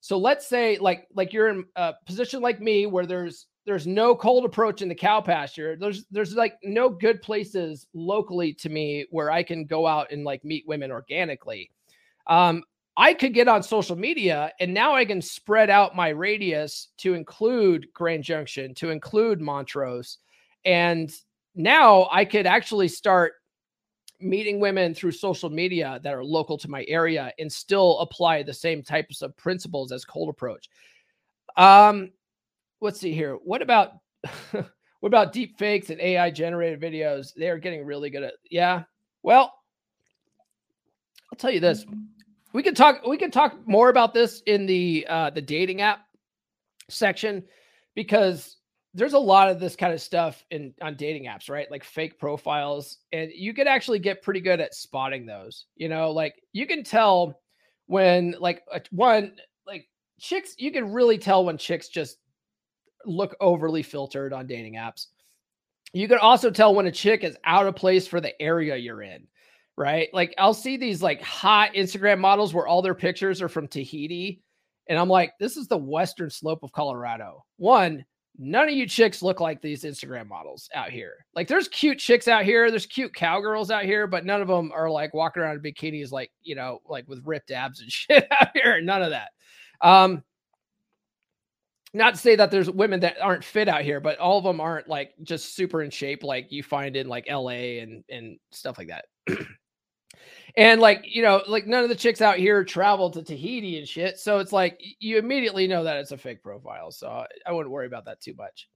So 0.01 0.17
let's 0.17 0.47
say 0.47 0.77
like 0.77 1.07
like 1.15 1.33
you're 1.33 1.47
in 1.47 1.65
a 1.75 1.93
position 2.05 2.41
like 2.41 2.61
me 2.61 2.85
where 2.85 3.05
there's 3.05 3.47
there's 3.65 3.87
no 3.87 4.15
cold 4.15 4.45
approach 4.45 4.81
in 4.81 4.89
the 4.89 4.95
cow 4.95 5.21
pasture. 5.21 5.75
There's 5.75 6.05
there's 6.11 6.35
like 6.35 6.57
no 6.63 6.89
good 6.89 7.21
places 7.21 7.87
locally 7.93 8.53
to 8.55 8.69
me 8.69 9.07
where 9.09 9.31
I 9.31 9.41
can 9.41 9.65
go 9.65 9.87
out 9.87 10.11
and 10.11 10.23
like 10.23 10.45
meet 10.45 10.67
women 10.67 10.91
organically. 10.91 11.71
Um, 12.27 12.63
I 12.97 13.13
could 13.13 13.33
get 13.33 13.47
on 13.47 13.63
social 13.63 13.95
media 13.95 14.51
and 14.59 14.73
now 14.73 14.93
I 14.95 15.05
can 15.05 15.21
spread 15.21 15.69
out 15.69 15.95
my 15.95 16.09
radius 16.09 16.89
to 16.97 17.13
include 17.13 17.87
Grand 17.93 18.23
Junction, 18.23 18.73
to 18.75 18.89
include 18.91 19.41
Montrose. 19.41 20.19
And 20.63 21.11
now 21.55 22.07
I 22.11 22.25
could 22.25 22.45
actually 22.45 22.87
start 22.87 23.33
meeting 24.19 24.59
women 24.59 24.93
through 24.93 25.11
social 25.11 25.49
media 25.49 25.99
that 26.03 26.13
are 26.13 26.23
local 26.23 26.57
to 26.57 26.69
my 26.69 26.85
area 26.87 27.31
and 27.39 27.51
still 27.51 27.99
apply 27.99 28.43
the 28.43 28.53
same 28.53 28.81
types 28.81 29.21
of 29.21 29.35
principles 29.37 29.91
as 29.91 30.05
cold 30.05 30.29
approach. 30.29 30.69
Um, 31.57 32.11
let's 32.81 32.99
see 32.99 33.13
here. 33.13 33.35
What 33.35 33.61
about 33.61 33.93
what 34.51 34.63
about 35.03 35.33
deep 35.33 35.57
fakes 35.57 35.89
and 35.89 36.01
AI 36.01 36.31
generated 36.31 36.81
videos? 36.81 37.33
They're 37.35 37.57
getting 37.57 37.85
really 37.85 38.09
good 38.09 38.23
at 38.23 38.33
yeah. 38.49 38.83
Well, 39.23 39.53
I'll 41.31 41.37
tell 41.37 41.51
you 41.51 41.59
this. 41.59 41.85
We 42.53 42.63
can 42.63 42.75
talk 42.75 43.05
we 43.05 43.17
can 43.17 43.31
talk 43.31 43.55
more 43.67 43.89
about 43.89 44.13
this 44.13 44.41
in 44.45 44.65
the 44.65 45.05
uh 45.09 45.29
the 45.29 45.41
dating 45.41 45.81
app 45.81 46.01
section 46.89 47.43
because 47.95 48.57
there's 48.95 49.13
a 49.13 49.19
lot 49.19 49.49
of 49.49 49.59
this 49.59 49.75
kind 49.75 49.93
of 49.93 50.01
stuff 50.01 50.43
in 50.51 50.73
on 50.81 50.95
dating 50.95 51.25
apps, 51.25 51.49
right? 51.49 51.69
Like 51.69 51.83
fake 51.83 52.17
profiles, 52.17 52.99
and 53.11 53.29
you 53.35 53.53
could 53.53 53.67
actually 53.67 53.99
get 53.99 54.23
pretty 54.23 54.39
good 54.39 54.61
at 54.61 54.73
spotting 54.73 55.25
those. 55.25 55.65
You 55.75 55.89
know, 55.89 56.11
like 56.11 56.41
you 56.53 56.65
can 56.65 56.83
tell 56.83 57.41
when 57.87 58.35
like 58.39 58.63
a, 58.71 58.81
one 58.91 59.33
like 59.67 59.89
chicks, 60.19 60.55
you 60.57 60.71
can 60.71 60.93
really 60.93 61.17
tell 61.17 61.43
when 61.43 61.57
chicks 61.57 61.89
just 61.89 62.17
look 63.05 63.35
overly 63.41 63.83
filtered 63.83 64.31
on 64.31 64.47
dating 64.47 64.75
apps. 64.75 65.07
You 65.93 66.07
can 66.07 66.17
also 66.17 66.49
tell 66.49 66.73
when 66.73 66.87
a 66.87 66.91
chick 66.91 67.23
is 67.23 67.37
out 67.43 67.67
of 67.67 67.75
place 67.75 68.07
for 68.07 68.21
the 68.21 68.41
area 68.41 68.77
you're 68.77 69.01
in, 69.01 69.27
right? 69.77 70.07
Like 70.13 70.33
I'll 70.37 70.53
see 70.53 70.77
these 70.77 71.03
like 71.03 71.21
hot 71.21 71.73
Instagram 71.73 72.19
models 72.19 72.53
where 72.53 72.65
all 72.67 72.81
their 72.81 72.95
pictures 72.95 73.41
are 73.41 73.49
from 73.49 73.67
Tahiti. 73.67 74.41
And 74.87 74.97
I'm 74.97 75.09
like, 75.09 75.33
this 75.39 75.57
is 75.57 75.67
the 75.67 75.77
western 75.77 76.29
slope 76.29 76.63
of 76.63 76.71
Colorado. 76.71 77.43
One, 77.57 78.05
none 78.37 78.67
of 78.67 78.75
you 78.75 78.87
chicks 78.87 79.21
look 79.21 79.39
like 79.39 79.61
these 79.61 79.83
Instagram 79.83 80.27
models 80.27 80.69
out 80.73 80.89
here. 80.89 81.25
Like 81.35 81.47
there's 81.47 81.67
cute 81.67 81.99
chicks 81.99 82.27
out 82.27 82.45
here, 82.45 82.69
there's 82.69 82.85
cute 82.85 83.13
cowgirls 83.13 83.71
out 83.71 83.83
here, 83.85 84.07
but 84.07 84.25
none 84.25 84.41
of 84.41 84.47
them 84.47 84.71
are 84.73 84.89
like 84.89 85.13
walking 85.13 85.43
around 85.43 85.55
in 85.55 85.61
bikinis 85.61 86.11
like, 86.11 86.31
you 86.43 86.55
know, 86.55 86.79
like 86.87 87.07
with 87.07 87.21
ripped 87.25 87.51
abs 87.51 87.81
and 87.81 87.91
shit 87.91 88.27
out 88.39 88.49
here. 88.53 88.81
None 88.81 89.01
of 89.01 89.11
that. 89.11 89.29
Um 89.81 90.23
not 91.93 92.15
to 92.15 92.19
say 92.19 92.35
that 92.35 92.51
there's 92.51 92.69
women 92.69 92.99
that 92.99 93.21
aren't 93.21 93.43
fit 93.43 93.69
out 93.69 93.83
here, 93.83 94.01
but 94.01 94.19
all 94.19 94.37
of 94.37 94.43
them 94.43 94.59
aren't 94.59 94.89
like 94.89 95.13
just 95.23 95.55
super 95.55 95.81
in 95.81 95.89
shape 95.89 96.23
like 96.23 96.51
you 96.51 96.61
find 96.61 96.97
in 96.97 97.07
like 97.07 97.25
LA 97.29 97.79
and 97.79 98.03
and 98.09 98.37
stuff 98.51 98.77
like 98.77 98.89
that. 98.89 99.05
And 100.57 100.79
like, 100.79 101.03
you 101.03 101.21
know, 101.21 101.43
like 101.47 101.67
none 101.67 101.83
of 101.83 101.89
the 101.89 101.95
chicks 101.95 102.21
out 102.21 102.37
here 102.37 102.63
travel 102.63 103.09
to 103.11 103.21
Tahiti 103.21 103.77
and 103.77 103.87
shit. 103.87 104.19
So 104.19 104.39
it's 104.39 104.53
like 104.53 104.81
you 104.99 105.17
immediately 105.17 105.67
know 105.67 105.83
that 105.83 105.97
it's 105.97 106.11
a 106.11 106.17
fake 106.17 106.41
profile. 106.41 106.91
So 106.91 107.25
I 107.45 107.51
wouldn't 107.51 107.73
worry 107.73 107.87
about 107.87 108.05
that 108.05 108.21
too 108.21 108.33
much. 108.37 108.69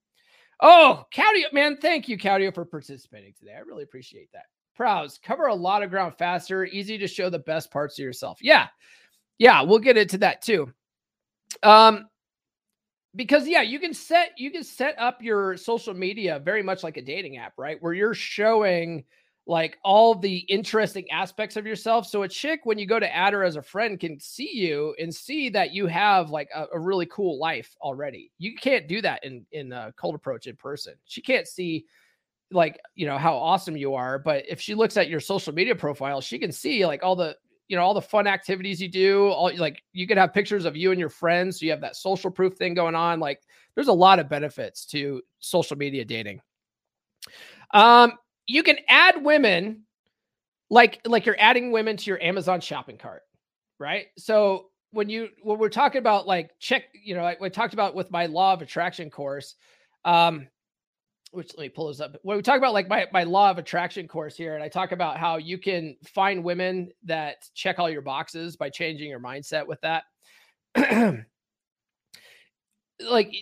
Oh, 0.61 1.05
Caudio, 1.13 1.53
man, 1.53 1.77
thank 1.77 2.09
you, 2.09 2.17
Caudio, 2.17 2.53
for 2.53 2.65
participating 2.65 3.33
today. 3.39 3.53
I 3.55 3.59
really 3.59 3.83
appreciate 3.83 4.29
that. 4.33 4.43
Prowse, 4.75 5.17
cover 5.17 5.47
a 5.47 5.55
lot 5.55 5.83
of 5.83 5.89
ground 5.89 6.15
faster, 6.17 6.65
easy 6.65 6.97
to 6.97 7.07
show 7.07 7.29
the 7.29 7.39
best 7.39 7.71
parts 7.71 7.97
of 7.97 8.03
yourself. 8.03 8.39
Yeah. 8.41 8.67
Yeah, 9.37 9.61
we'll 9.61 9.79
get 9.79 9.95
into 9.95 10.17
that 10.17 10.41
too. 10.41 10.73
Um, 11.63 12.09
because 13.15 13.47
yeah, 13.47 13.61
you 13.61 13.79
can 13.79 13.93
set 13.93 14.33
you 14.37 14.51
can 14.51 14.63
set 14.63 14.95
up 14.99 15.21
your 15.21 15.57
social 15.57 15.93
media 15.93 16.39
very 16.43 16.61
much 16.61 16.83
like 16.83 16.97
a 16.97 17.01
dating 17.01 17.37
app, 17.37 17.53
right? 17.57 17.77
Where 17.81 17.93
you're 17.93 18.13
showing 18.13 19.05
like 19.49 19.79
all 19.83 20.13
the 20.13 20.37
interesting 20.47 21.09
aspects 21.09 21.57
of 21.57 21.65
yourself. 21.65 22.05
So 22.05 22.21
a 22.21 22.27
chick, 22.27 22.61
when 22.65 22.77
you 22.77 22.85
go 22.85 22.99
to 22.99 23.15
add 23.15 23.33
her 23.33 23.43
as 23.43 23.55
a 23.55 23.63
friend, 23.63 23.99
can 23.99 24.19
see 24.19 24.51
you 24.53 24.95
and 24.99 25.13
see 25.13 25.49
that 25.49 25.71
you 25.71 25.87
have 25.87 26.29
like 26.29 26.49
a, 26.55 26.67
a 26.71 26.79
really 26.79 27.07
cool 27.07 27.39
life 27.39 27.75
already. 27.81 28.31
You 28.37 28.55
can't 28.55 28.87
do 28.87 29.01
that 29.01 29.25
in 29.25 29.47
in 29.51 29.71
a 29.71 29.91
cold 29.97 30.13
approach 30.13 30.45
in 30.45 30.55
person. 30.55 30.93
She 31.05 31.21
can't 31.23 31.47
see 31.47 31.87
like 32.51 32.79
you 32.93 33.07
know 33.07 33.17
how 33.17 33.35
awesome 33.35 33.75
you 33.75 33.95
are, 33.95 34.19
but 34.19 34.45
if 34.47 34.61
she 34.61 34.75
looks 34.75 34.97
at 34.97 35.09
your 35.09 35.19
social 35.19 35.51
media 35.51 35.75
profile, 35.75 36.21
she 36.21 36.37
can 36.37 36.51
see 36.51 36.85
like 36.85 37.01
all 37.01 37.15
the 37.15 37.35
you 37.67 37.75
know 37.75 37.81
all 37.81 37.95
the 37.95 38.01
fun 38.03 38.27
activities 38.27 38.79
you 38.79 38.87
do. 38.87 39.29
All 39.29 39.51
like 39.57 39.81
you 39.93 40.05
could 40.05 40.17
have 40.19 40.31
pictures 40.31 40.65
of 40.65 40.77
you 40.77 40.91
and 40.91 40.99
your 40.99 41.09
friends, 41.09 41.59
so 41.59 41.65
you 41.65 41.71
have 41.71 41.81
that 41.81 41.95
social 41.95 42.29
proof 42.29 42.53
thing 42.53 42.75
going 42.75 42.93
on. 42.93 43.19
Like 43.19 43.41
there's 43.73 43.87
a 43.87 43.93
lot 43.93 44.19
of 44.19 44.29
benefits 44.29 44.85
to 44.87 45.23
social 45.39 45.75
media 45.75 46.05
dating. 46.05 46.39
Um, 47.71 48.13
you 48.49 48.63
can 48.63 48.77
add 48.87 49.23
women 49.23 49.83
like 50.71 50.99
like 51.05 51.25
you're 51.25 51.39
adding 51.39 51.71
women 51.71 51.95
to 51.97 52.05
your 52.09 52.21
Amazon 52.21 52.59
shopping 52.61 52.97
cart, 52.97 53.21
right? 53.77 54.07
So 54.17 54.65
when 54.91 55.07
you 55.07 55.29
when 55.43 55.59
we're 55.59 55.69
talking 55.69 55.99
about 55.99 56.25
like 56.27 56.51
check, 56.59 56.85
you 56.93 57.13
know, 57.15 57.31
we 57.39 57.49
talked 57.51 57.73
about 57.75 57.95
with 57.95 58.11
my 58.11 58.25
law 58.25 58.53
of 58.53 58.61
attraction 58.63 59.11
course, 59.11 59.55
um, 60.03 60.47
which 61.31 61.51
let 61.55 61.63
me 61.63 61.69
pull 61.69 61.89
this 61.89 62.01
up. 62.01 62.15
When 62.23 62.37
we 62.37 62.43
talk 62.43 62.57
about 62.57 62.73
like 62.73 62.89
my 62.89 63.05
my 63.13 63.23
law 63.23 63.51
of 63.51 63.59
attraction 63.59 64.07
course 64.07 64.35
here, 64.35 64.55
and 64.55 64.63
I 64.63 64.67
talk 64.67 64.91
about 64.91 65.17
how 65.17 65.37
you 65.37 65.59
can 65.59 65.95
find 66.03 66.43
women 66.43 66.89
that 67.03 67.47
check 67.53 67.77
all 67.77 67.89
your 67.89 68.01
boxes 68.01 68.57
by 68.57 68.71
changing 68.71 69.09
your 69.09 69.19
mindset 69.19 69.67
with 69.67 69.79
that. 69.81 70.05
like 72.99 73.33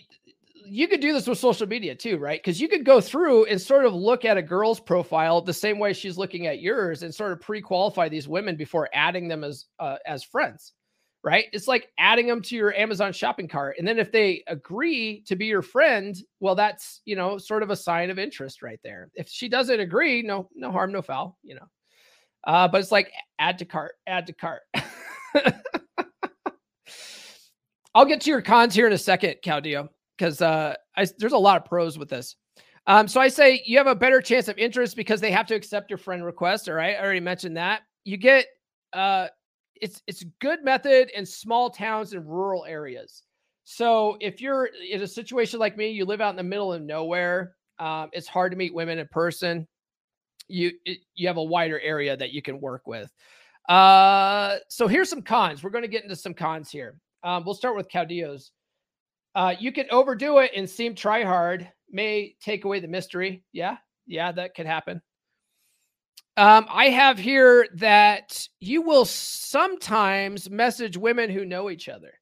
you 0.68 0.88
could 0.88 1.00
do 1.00 1.12
this 1.12 1.26
with 1.26 1.38
social 1.38 1.66
media 1.66 1.94
too, 1.94 2.18
right? 2.18 2.40
Because 2.40 2.60
you 2.60 2.68
could 2.68 2.84
go 2.84 3.00
through 3.00 3.46
and 3.46 3.60
sort 3.60 3.84
of 3.84 3.94
look 3.94 4.24
at 4.24 4.36
a 4.36 4.42
girl's 4.42 4.80
profile 4.80 5.40
the 5.40 5.52
same 5.52 5.78
way 5.78 5.92
she's 5.92 6.18
looking 6.18 6.46
at 6.46 6.60
yours, 6.60 7.02
and 7.02 7.14
sort 7.14 7.32
of 7.32 7.40
pre-qualify 7.40 8.08
these 8.08 8.28
women 8.28 8.56
before 8.56 8.88
adding 8.92 9.28
them 9.28 9.44
as 9.44 9.66
uh, 9.78 9.96
as 10.06 10.22
friends, 10.22 10.74
right? 11.24 11.46
It's 11.52 11.68
like 11.68 11.90
adding 11.98 12.26
them 12.26 12.42
to 12.42 12.56
your 12.56 12.74
Amazon 12.74 13.12
shopping 13.12 13.48
cart, 13.48 13.76
and 13.78 13.88
then 13.88 13.98
if 13.98 14.12
they 14.12 14.42
agree 14.46 15.22
to 15.26 15.36
be 15.36 15.46
your 15.46 15.62
friend, 15.62 16.16
well, 16.40 16.54
that's 16.54 17.00
you 17.04 17.16
know 17.16 17.38
sort 17.38 17.62
of 17.62 17.70
a 17.70 17.76
sign 17.76 18.10
of 18.10 18.18
interest 18.18 18.62
right 18.62 18.80
there. 18.84 19.10
If 19.14 19.28
she 19.28 19.48
doesn't 19.48 19.80
agree, 19.80 20.22
no 20.22 20.48
no 20.54 20.70
harm, 20.70 20.92
no 20.92 21.02
foul, 21.02 21.38
you 21.42 21.54
know. 21.54 21.66
Uh, 22.44 22.68
but 22.68 22.80
it's 22.80 22.92
like 22.92 23.12
add 23.38 23.58
to 23.58 23.64
cart, 23.64 23.94
add 24.06 24.26
to 24.26 24.32
cart. 24.32 24.62
I'll 27.94 28.04
get 28.04 28.20
to 28.22 28.30
your 28.30 28.42
cons 28.42 28.74
here 28.74 28.86
in 28.86 28.92
a 28.92 28.98
second, 28.98 29.36
Caldio, 29.44 29.88
because 30.18 30.42
uh, 30.42 30.74
there's 31.18 31.32
a 31.32 31.38
lot 31.38 31.56
of 31.56 31.64
pros 31.64 31.98
with 31.98 32.08
this. 32.08 32.36
Um, 32.86 33.06
so 33.06 33.20
I 33.20 33.28
say 33.28 33.62
you 33.66 33.76
have 33.78 33.86
a 33.86 33.94
better 33.94 34.20
chance 34.20 34.48
of 34.48 34.58
interest 34.58 34.96
because 34.96 35.20
they 35.20 35.30
have 35.30 35.46
to 35.48 35.54
accept 35.54 35.90
your 35.90 35.98
friend 35.98 36.24
request. 36.24 36.68
All 36.68 36.74
right, 36.74 36.96
I 36.96 37.02
already 37.02 37.20
mentioned 37.20 37.56
that. 37.56 37.82
You 38.04 38.16
get 38.16 38.46
uh, 38.92 39.28
it's 39.80 40.02
it's 40.06 40.22
a 40.22 40.26
good 40.40 40.64
method 40.64 41.10
in 41.14 41.24
small 41.24 41.70
towns 41.70 42.12
and 42.14 42.26
rural 42.26 42.64
areas. 42.64 43.22
So 43.64 44.16
if 44.20 44.40
you're 44.40 44.70
in 44.90 45.02
a 45.02 45.06
situation 45.06 45.60
like 45.60 45.76
me, 45.76 45.90
you 45.90 46.06
live 46.06 46.22
out 46.22 46.30
in 46.30 46.36
the 46.36 46.42
middle 46.42 46.72
of 46.72 46.82
nowhere. 46.82 47.54
Um, 47.78 48.08
it's 48.12 48.26
hard 48.26 48.52
to 48.52 48.56
meet 48.56 48.74
women 48.74 48.98
in 48.98 49.06
person. 49.08 49.68
You 50.48 50.72
it, 50.86 51.00
you 51.14 51.28
have 51.28 51.36
a 51.36 51.42
wider 51.44 51.78
area 51.80 52.16
that 52.16 52.32
you 52.32 52.40
can 52.40 52.60
work 52.60 52.86
with. 52.86 53.12
Uh, 53.68 54.56
so 54.68 54.88
here's 54.88 55.10
some 55.10 55.20
cons. 55.20 55.62
We're 55.62 55.70
going 55.70 55.82
to 55.82 55.88
get 55.88 56.02
into 56.02 56.16
some 56.16 56.32
cons 56.32 56.70
here. 56.70 56.98
Um, 57.22 57.44
we'll 57.44 57.54
start 57.54 57.76
with 57.76 57.90
Caudillos. 57.90 58.50
Uh, 59.34 59.54
you 59.58 59.72
can 59.72 59.86
overdo 59.90 60.38
it 60.38 60.50
and 60.56 60.68
seem 60.68 60.94
try 60.94 61.22
hard, 61.22 61.70
may 61.90 62.34
take 62.40 62.64
away 62.64 62.80
the 62.80 62.88
mystery. 62.88 63.44
Yeah, 63.52 63.76
yeah, 64.06 64.32
that 64.32 64.54
could 64.54 64.66
happen. 64.66 65.00
Um, 66.36 66.66
I 66.70 66.90
have 66.90 67.18
here 67.18 67.66
that 67.74 68.46
you 68.60 68.82
will 68.82 69.04
sometimes 69.04 70.48
message 70.48 70.96
women 70.96 71.30
who 71.30 71.44
know 71.44 71.68
each 71.68 71.88
other. 71.88 72.12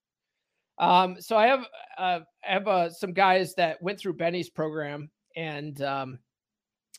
Um, 0.79 1.21
so 1.21 1.37
I 1.37 1.47
have 1.47 1.67
uh, 1.99 2.21
I 2.49 2.53
have 2.53 2.69
uh, 2.69 2.91
some 2.91 3.13
guys 3.13 3.55
that 3.55 3.81
went 3.83 3.99
through 3.99 4.15
Benny's 4.15 4.51
program, 4.51 5.11
and 5.37 5.81
um, 5.83 6.19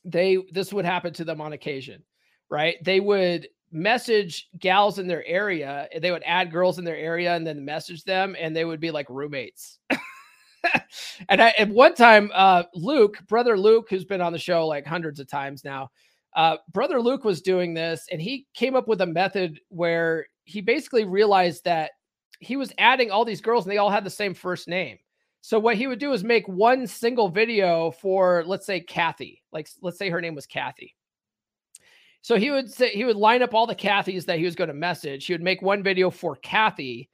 they 0.06 0.38
this 0.52 0.72
would 0.74 0.86
happen 0.86 1.14
to 1.14 1.24
them 1.24 1.42
on 1.42 1.54
occasion, 1.54 2.04
right? 2.50 2.76
They 2.84 3.00
would 3.00 3.48
message 3.72 4.50
gals 4.60 5.00
in 5.00 5.08
their 5.08 5.26
area. 5.26 5.88
They 6.00 6.12
would 6.12 6.24
add 6.26 6.52
girls 6.52 6.80
in 6.80 6.86
their 6.86 6.98
area 6.98 7.36
and 7.36 7.46
then 7.46 7.66
message 7.66 8.04
them, 8.04 8.36
and 8.40 8.56
they 8.56 8.66
would 8.66 8.80
be 8.80 8.92
like 8.92 9.10
roommates. 9.10 9.80
and 11.30 11.42
I, 11.42 11.54
at 11.58 11.70
one 11.70 11.96
time, 11.96 12.32
uh, 12.34 12.64
Luke, 12.74 13.20
brother 13.28 13.58
Luke, 13.58 13.88
who's 13.90 14.06
been 14.06 14.22
on 14.22 14.34
the 14.34 14.40
show 14.40 14.68
like 14.68 14.86
hundreds 14.86 15.20
of 15.20 15.28
times 15.28 15.64
now, 15.64 15.90
uh, 16.36 16.58
brother 16.72 17.02
Luke 17.02 17.24
was 17.24 17.42
doing 17.42 17.74
this, 17.74 18.06
and 18.12 18.22
he 18.22 18.48
came 18.54 18.76
up 18.76 18.88
with 18.88 19.02
a 19.02 19.06
method 19.06 19.60
where 19.70 20.28
he 20.46 20.62
basically 20.62 21.04
realized 21.04 21.64
that 21.66 21.92
he 22.40 22.56
was 22.56 22.74
adding 22.78 23.12
all 23.12 23.26
these 23.26 23.42
girls, 23.42 23.66
and 23.66 23.72
they 23.72 23.78
all 23.78 23.90
had 23.90 24.04
the 24.04 24.10
same 24.10 24.34
first 24.34 24.68
name. 24.68 24.98
So 25.42 25.60
what 25.60 25.78
he 25.78 25.88
would 25.88 26.00
do 26.00 26.14
is 26.14 26.24
make 26.24 26.48
one 26.48 26.86
single 26.86 27.30
video 27.30 27.92
for, 27.92 28.44
let's 28.46 28.66
say, 28.66 28.82
Kathy. 28.82 29.42
Like, 29.52 29.70
let's 29.82 29.98
say 29.98 30.10
her 30.10 30.22
name 30.22 30.36
was 30.36 30.46
Kathy 30.46 30.96
so 32.22 32.36
he 32.36 32.52
would 32.52 32.72
say 32.72 32.90
he 32.90 33.06
would 33.06 33.16
line 33.16 33.42
up 33.42 33.54
all 33.54 33.68
the 33.68 33.76
Kathys 33.76 34.26
that 34.26 34.40
he 34.40 34.46
was 34.46 34.56
going 34.56 34.70
to 34.70 34.74
message. 34.74 35.26
He 35.26 35.34
would 35.34 35.44
make 35.44 35.62
one 35.62 35.84
video 35.84 36.10
for 36.10 36.36
Kathy 36.36 37.10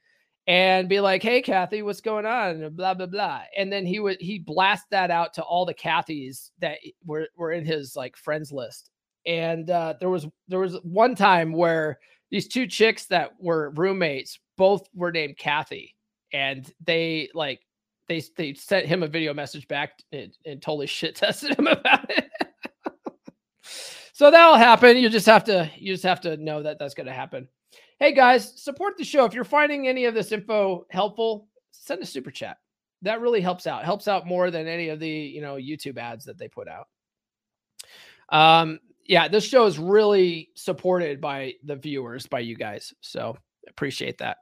and 0.48 0.90
be 0.90 1.00
like, 1.00 1.24
"Hey 1.24 1.42
Kathy, 1.42 1.82
what's 1.82 2.02
going 2.02 2.26
on?" 2.26 2.74
blah 2.76 2.94
blah 2.94 3.06
blah. 3.06 3.42
And 3.58 3.72
then 3.72 3.86
he 3.86 4.00
would 4.00 4.18
he 4.20 4.40
blast 4.40 4.86
that 4.92 5.12
out 5.12 5.34
to 5.36 5.44
all 5.44 5.66
the 5.66 5.74
Kathys 5.74 6.52
that 6.60 6.80
were 7.06 7.28
were 7.36 7.52
in 7.52 7.66
his 7.66 7.96
like 7.96 8.18
friends 8.18 8.52
list. 8.52 8.90
And 9.26 9.70
uh, 9.70 9.96
there 10.00 10.10
was 10.10 10.28
there 10.48 10.60
was 10.60 10.78
one 10.84 11.16
time 11.16 11.54
where 11.54 12.00
these 12.32 12.48
two 12.48 12.68
chicks 12.68 13.06
that 13.06 13.32
were 13.40 13.72
roommates 13.76 14.40
both 14.58 14.88
were 14.94 15.12
named 15.12 15.38
Kathy, 15.38 15.96
and 16.34 16.70
they 16.84 17.30
like 17.34 17.62
they 18.08 18.22
they 18.36 18.54
sent 18.54 18.86
him 18.86 19.04
a 19.04 19.08
video 19.08 19.34
message 19.34 19.68
back 19.68 19.92
and, 20.12 20.36
and 20.46 20.62
totally 20.62 20.88
shit 20.88 21.16
tested 21.16 21.58
him 21.58 21.68
about 21.68 22.10
it. 22.10 22.30
So 24.14 24.30
that'll 24.30 24.56
happen. 24.56 24.98
You 24.98 25.10
just 25.10 25.26
have 25.26 25.44
to 25.46 25.70
you 25.78 25.94
just 25.94 26.04
have 26.04 26.22
to 26.22 26.38
know 26.38 26.64
that 26.64 26.80
that's 26.80 26.94
going 26.94 27.08
to 27.08 27.14
happen. 27.14 27.48
Hey 28.00 28.14
guys, 28.14 28.62
support 28.62 28.98
the 28.98 29.04
show. 29.04 29.26
If 29.26 29.34
you're 29.34 29.44
finding 29.44 29.88
any 29.88 30.06
of 30.06 30.14
this 30.14 30.32
info 30.32 30.86
helpful, 30.92 31.48
send 31.72 32.02
a 32.02 32.06
super 32.06 32.32
chat. 32.32 32.58
That 33.02 33.22
really 33.22 33.42
helps 33.42 33.68
out. 33.68 33.84
Helps 33.84 34.08
out 34.08 34.28
more 34.28 34.52
than 34.52 34.68
any 34.68 34.90
of 34.90 35.00
the, 35.00 35.10
you 35.10 35.42
know, 35.42 35.56
YouTube 35.56 35.98
ads 35.98 36.26
that 36.26 36.38
they 36.38 36.48
put 36.48 36.68
out. 36.68 36.88
Um 38.30 38.80
yeah, 39.06 39.28
this 39.28 39.46
show 39.46 39.66
is 39.66 39.80
really 39.80 40.52
supported 40.56 41.20
by 41.20 41.56
the 41.64 41.76
viewers, 41.76 42.28
by 42.28 42.40
you 42.40 42.56
guys. 42.56 42.94
So 43.02 43.36
appreciate 43.68 44.20
that. 44.20 44.38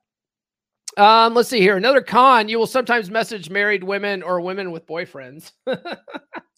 Um, 0.98 1.34
let's 1.34 1.50
see 1.50 1.62
here. 1.62 1.78
Another 1.78 2.02
con, 2.02 2.48
you 2.48 2.60
will 2.60 2.68
sometimes 2.68 3.10
message 3.10 3.50
married 3.50 3.84
women 3.84 4.22
or 4.22 4.42
women 4.42 4.72
with 4.72 4.86
boyfriends. 4.86 5.52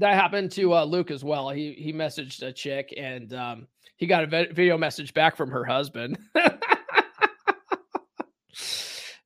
that 0.00 0.14
happened 0.14 0.50
to 0.52 0.74
uh, 0.74 0.84
Luke 0.84 1.10
as 1.10 1.22
well. 1.22 1.50
He 1.50 1.72
he 1.74 1.92
messaged 1.92 2.42
a 2.42 2.52
chick 2.52 2.92
and 2.96 3.32
um, 3.34 3.66
he 3.96 4.06
got 4.06 4.24
a 4.24 4.46
video 4.52 4.76
message 4.78 5.14
back 5.14 5.36
from 5.36 5.50
her 5.50 5.64
husband. 5.64 6.18
yeah, 6.34 6.50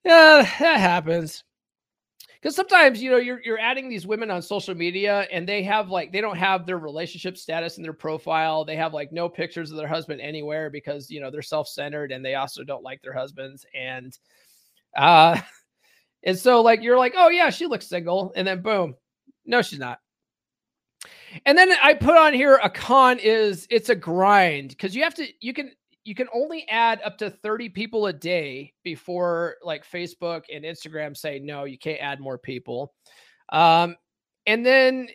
that 0.04 0.78
happens. 0.78 1.44
Because 2.34 2.56
sometimes 2.56 3.00
you 3.00 3.10
know 3.10 3.16
you're 3.16 3.40
you're 3.42 3.58
adding 3.58 3.88
these 3.88 4.06
women 4.06 4.30
on 4.30 4.42
social 4.42 4.74
media 4.74 5.26
and 5.32 5.48
they 5.48 5.62
have 5.62 5.88
like 5.90 6.12
they 6.12 6.20
don't 6.20 6.36
have 6.36 6.66
their 6.66 6.78
relationship 6.78 7.38
status 7.38 7.76
in 7.76 7.82
their 7.84 7.92
profile. 7.92 8.64
They 8.64 8.76
have 8.76 8.92
like 8.92 9.12
no 9.12 9.28
pictures 9.28 9.70
of 9.70 9.76
their 9.76 9.88
husband 9.88 10.20
anywhere 10.20 10.70
because 10.70 11.08
you 11.08 11.20
know 11.20 11.30
they're 11.30 11.40
self 11.40 11.68
centered 11.68 12.10
and 12.10 12.24
they 12.24 12.34
also 12.34 12.64
don't 12.64 12.82
like 12.82 13.00
their 13.00 13.14
husbands 13.14 13.64
and 13.74 14.18
uh 14.96 15.40
and 16.24 16.38
so 16.38 16.62
like 16.62 16.82
you're 16.82 16.98
like 16.98 17.14
oh 17.16 17.28
yeah 17.28 17.48
she 17.48 17.66
looks 17.66 17.88
single 17.88 18.32
and 18.36 18.46
then 18.46 18.60
boom 18.60 18.94
no 19.46 19.62
she's 19.62 19.78
not 19.78 19.98
and 21.46 21.56
then 21.56 21.70
I 21.82 21.94
put 21.94 22.16
on 22.16 22.32
here 22.32 22.58
a 22.62 22.70
con 22.70 23.18
is 23.18 23.66
it's 23.70 23.88
a 23.88 23.94
grind 23.94 24.70
because 24.70 24.94
you 24.94 25.02
have 25.02 25.14
to 25.14 25.26
you 25.40 25.52
can 25.52 25.72
you 26.04 26.14
can 26.14 26.28
only 26.34 26.66
add 26.68 27.00
up 27.02 27.16
to 27.18 27.30
30 27.30 27.70
people 27.70 28.06
a 28.06 28.12
day 28.12 28.72
before 28.82 29.56
like 29.62 29.90
Facebook 29.90 30.42
and 30.54 30.64
Instagram 30.64 31.16
say 31.16 31.38
no, 31.38 31.64
you 31.64 31.78
can't 31.78 32.00
add 32.00 32.20
more 32.20 32.38
people. 32.38 32.92
Um, 33.50 33.96
and 34.46 34.64
then 34.64 35.08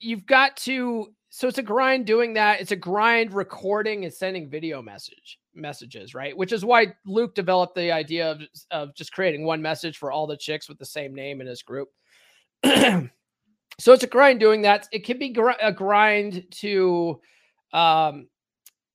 you've 0.00 0.26
got 0.26 0.56
to 0.58 1.14
so 1.30 1.48
it's 1.48 1.58
a 1.58 1.62
grind 1.62 2.06
doing 2.06 2.34
that. 2.34 2.60
It's 2.60 2.70
a 2.70 2.76
grind 2.76 3.32
recording 3.32 4.04
and 4.04 4.14
sending 4.14 4.48
video 4.48 4.80
message 4.80 5.38
messages, 5.52 6.14
right? 6.14 6.36
Which 6.36 6.52
is 6.52 6.64
why 6.64 6.94
Luke 7.06 7.34
developed 7.34 7.74
the 7.74 7.90
idea 7.90 8.30
of, 8.30 8.42
of 8.70 8.94
just 8.94 9.12
creating 9.12 9.44
one 9.44 9.60
message 9.60 9.98
for 9.98 10.12
all 10.12 10.26
the 10.26 10.36
chicks 10.36 10.68
with 10.68 10.78
the 10.78 10.86
same 10.86 11.14
name 11.14 11.40
in 11.40 11.46
his 11.46 11.62
group. 11.62 11.88
so 13.78 13.92
it's 13.92 14.04
a 14.04 14.08
grind 14.08 14.40
doing 14.40 14.62
that. 14.62 14.88
It 14.92 15.04
can 15.04 15.18
be 15.18 15.30
gr- 15.30 15.50
a 15.60 15.72
grind 15.72 16.44
to, 16.52 17.20
um, 17.72 18.28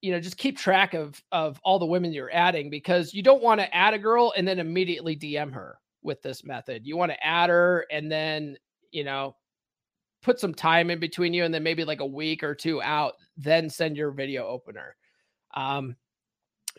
you 0.01 0.11
know, 0.11 0.19
just 0.19 0.38
keep 0.38 0.57
track 0.57 0.93
of 0.93 1.21
of 1.32 1.59
all 1.63 1.80
the 1.80 1.86
women 1.86 2.13
you're 2.13 2.34
adding 2.34 2.69
because 2.69 3.13
you 3.13 3.21
don't 3.21 3.43
want 3.43 3.59
to 3.59 3.75
add 3.75 3.93
a 3.93 3.99
girl 3.99 4.34
and 4.38 4.47
then 4.47 4.59
immediately 4.59 5.15
DM 5.15 5.51
her 5.53 5.77
with 6.01 6.21
this 6.21 6.45
method. 6.45 6.86
You 6.86 6.95
want 6.95 7.11
to 7.11 7.25
add 7.25 7.49
her 7.49 7.86
and 7.91 8.11
then 8.11 8.57
you 8.91 9.03
know 9.03 9.36
put 10.21 10.39
some 10.39 10.53
time 10.53 10.89
in 10.89 10.99
between 10.99 11.34
you 11.34 11.43
and 11.43 11.53
then 11.53 11.63
maybe 11.63 11.84
like 11.84 12.01
a 12.01 12.05
week 12.05 12.43
or 12.43 12.53
two 12.53 12.82
out, 12.82 13.13
then 13.38 13.69
send 13.69 13.95
your 13.95 14.11
video 14.11 14.45
opener. 14.47 14.95
Um, 15.53 15.95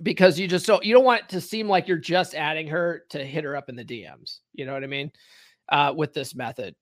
because 0.02 0.38
you 0.38 0.48
just 0.48 0.66
don't 0.66 0.84
you 0.84 0.94
don't 0.94 1.04
want 1.04 1.22
it 1.22 1.28
to 1.30 1.40
seem 1.40 1.68
like 1.68 1.86
you're 1.86 1.98
just 1.98 2.34
adding 2.34 2.66
her 2.68 3.04
to 3.10 3.22
hit 3.22 3.44
her 3.44 3.56
up 3.56 3.68
in 3.68 3.76
the 3.76 3.84
DMs. 3.84 4.38
You 4.54 4.64
know 4.64 4.72
what 4.72 4.84
I 4.84 4.86
mean? 4.86 5.10
Uh, 5.68 5.92
with 5.94 6.14
this 6.14 6.34
method 6.34 6.74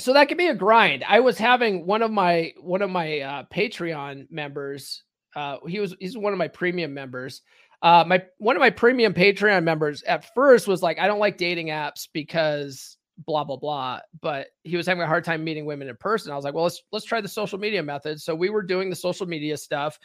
so 0.00 0.12
that 0.12 0.28
can 0.28 0.36
be 0.36 0.48
a 0.48 0.54
grind. 0.54 1.04
I 1.06 1.20
was 1.20 1.38
having 1.38 1.86
one 1.86 2.02
of 2.02 2.10
my 2.10 2.52
one 2.60 2.82
of 2.82 2.90
my 2.90 3.20
uh, 3.20 3.44
Patreon 3.54 4.30
members. 4.30 5.02
Uh, 5.34 5.58
he 5.66 5.80
was 5.80 5.94
he's 6.00 6.16
one 6.16 6.32
of 6.32 6.38
my 6.38 6.48
premium 6.48 6.92
members. 6.92 7.42
Uh, 7.82 8.04
my 8.06 8.22
one 8.38 8.56
of 8.56 8.60
my 8.60 8.70
premium 8.70 9.12
Patreon 9.12 9.64
members 9.64 10.02
at 10.04 10.32
first 10.34 10.68
was 10.68 10.82
like, 10.82 10.98
I 10.98 11.06
don't 11.06 11.18
like 11.18 11.36
dating 11.36 11.68
apps 11.68 12.08
because 12.12 12.96
blah 13.26 13.44
blah 13.44 13.56
blah. 13.56 14.00
But 14.20 14.48
he 14.64 14.76
was 14.76 14.86
having 14.86 15.02
a 15.02 15.06
hard 15.06 15.24
time 15.24 15.44
meeting 15.44 15.66
women 15.66 15.88
in 15.88 15.96
person. 15.96 16.32
I 16.32 16.36
was 16.36 16.44
like, 16.44 16.54
well, 16.54 16.64
let's 16.64 16.82
let's 16.92 17.04
try 17.04 17.20
the 17.20 17.28
social 17.28 17.58
media 17.58 17.82
method. 17.82 18.20
So 18.20 18.34
we 18.34 18.50
were 18.50 18.62
doing 18.62 18.90
the 18.90 18.96
social 18.96 19.26
media 19.26 19.56
stuff, 19.56 19.98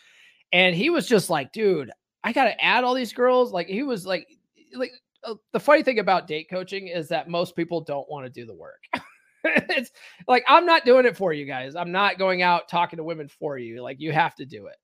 and 0.51 0.75
he 0.75 0.89
was 0.89 1.07
just 1.07 1.29
like, 1.29 1.51
dude, 1.51 1.91
I 2.23 2.33
got 2.33 2.45
to 2.45 2.63
add 2.63 2.83
all 2.83 2.93
these 2.93 3.13
girls. 3.13 3.51
Like 3.51 3.67
he 3.67 3.83
was 3.83 4.05
like, 4.05 4.27
like 4.75 4.91
uh, 5.23 5.35
the 5.53 5.59
funny 5.59 5.83
thing 5.83 5.99
about 5.99 6.27
date 6.27 6.49
coaching 6.49 6.87
is 6.87 7.07
that 7.09 7.29
most 7.29 7.55
people 7.55 7.81
don't 7.81 8.09
want 8.09 8.25
to 8.25 8.29
do 8.29 8.45
the 8.45 8.53
work. 8.53 8.83
it's 9.69 9.91
like 10.27 10.43
I'm 10.47 10.65
not 10.65 10.85
doing 10.85 11.05
it 11.05 11.17
for 11.17 11.33
you 11.33 11.45
guys. 11.45 11.75
I'm 11.75 11.91
not 11.91 12.17
going 12.17 12.41
out 12.41 12.67
talking 12.67 12.97
to 12.97 13.03
women 13.03 13.27
for 13.27 13.57
you. 13.57 13.81
Like 13.81 13.99
you 13.99 14.11
have 14.11 14.35
to 14.35 14.45
do 14.45 14.67
it. 14.67 14.77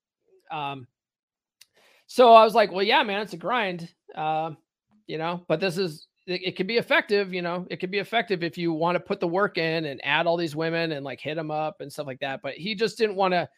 Um, 0.55 0.87
so 2.07 2.33
I 2.33 2.43
was 2.43 2.53
like, 2.53 2.71
well, 2.71 2.83
yeah, 2.83 3.03
man, 3.03 3.21
it's 3.21 3.33
a 3.33 3.37
grind. 3.37 3.89
Uh, 4.13 4.51
you 5.07 5.17
know, 5.17 5.43
but 5.47 5.59
this 5.59 5.77
is 5.77 6.07
it, 6.27 6.41
it 6.43 6.55
can 6.55 6.67
be 6.67 6.77
effective, 6.77 7.33
you 7.33 7.41
know, 7.41 7.65
it 7.69 7.79
can 7.79 7.89
be 7.89 7.99
effective 7.99 8.43
if 8.43 8.57
you 8.57 8.71
want 8.71 8.95
to 8.95 8.99
put 8.99 9.19
the 9.19 9.27
work 9.27 9.57
in 9.57 9.85
and 9.85 9.99
add 10.03 10.27
all 10.27 10.37
these 10.37 10.55
women 10.55 10.93
and 10.93 11.03
like 11.03 11.19
hit 11.19 11.35
them 11.35 11.51
up 11.51 11.81
and 11.81 11.91
stuff 11.91 12.07
like 12.07 12.19
that. 12.19 12.41
But 12.41 12.53
he 12.53 12.75
just 12.75 12.97
didn't 12.97 13.15
want 13.15 13.33
to, 13.33 13.49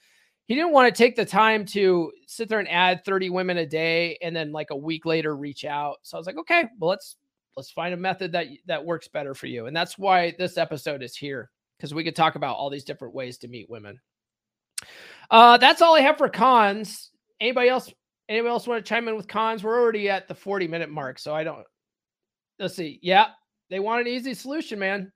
he 0.48 0.56
didn't 0.56 0.72
want 0.72 0.94
to 0.94 0.98
take 0.98 1.16
the 1.16 1.26
time 1.26 1.66
to 1.68 2.12
sit 2.28 2.50
there 2.50 2.60
and 2.60 2.70
add 2.70 3.04
30 3.06 3.30
women 3.30 3.58
a 3.58 3.66
day 3.66 4.18
and 4.22 4.36
then 4.36 4.52
like 4.52 4.70
a 4.72 4.76
week 4.76 5.06
later 5.06 5.36
reach 5.36 5.66
out. 5.66 5.98
So 6.04 6.18
I 6.18 6.20
was 6.20 6.28
like, 6.28 6.38
okay, 6.38 6.66
well, 6.80 6.92
let's, 6.92 7.16
let's 7.56 7.72
find 7.72 7.94
a 7.94 7.98
method 7.98 8.32
that, 8.34 8.48
that 8.66 8.84
works 8.84 9.08
better 9.08 9.34
for 9.34 9.48
you. 9.48 9.68
And 9.68 9.76
that's 9.76 9.98
why 9.98 10.34
this 10.38 10.58
episode 10.58 11.02
is 11.02 11.16
here 11.16 11.50
because 11.78 11.94
we 11.94 12.04
could 12.04 12.16
talk 12.16 12.36
about 12.36 12.56
all 12.56 12.70
these 12.70 12.84
different 12.84 13.14
ways 13.14 13.38
to 13.40 13.48
meet 13.48 13.70
women. 13.70 14.00
Uh, 15.32 15.58
that's 15.58 15.82
all 15.82 15.96
I 15.96 16.02
have 16.02 16.18
for 16.18 16.30
cons. 16.30 17.12
Anybody 17.40 17.70
else? 17.70 17.92
Anybody 18.28 18.50
else 18.50 18.68
want 18.68 18.84
to 18.84 18.90
chime 18.90 19.08
in 19.08 19.16
with 19.16 19.28
cons? 19.28 19.64
We're 19.64 19.80
already 19.80 20.10
at 20.10 20.28
the 20.28 20.36
40 20.36 20.68
minute 20.68 20.90
mark, 20.90 21.20
so 21.20 21.34
I 21.34 21.44
don't 21.44 21.66
let's 22.60 22.76
see. 22.76 23.00
Yeah, 23.02 23.28
they 23.70 23.80
want 23.80 24.02
an 24.02 24.08
easy 24.08 24.34
solution, 24.34 24.80
man. 24.80 25.12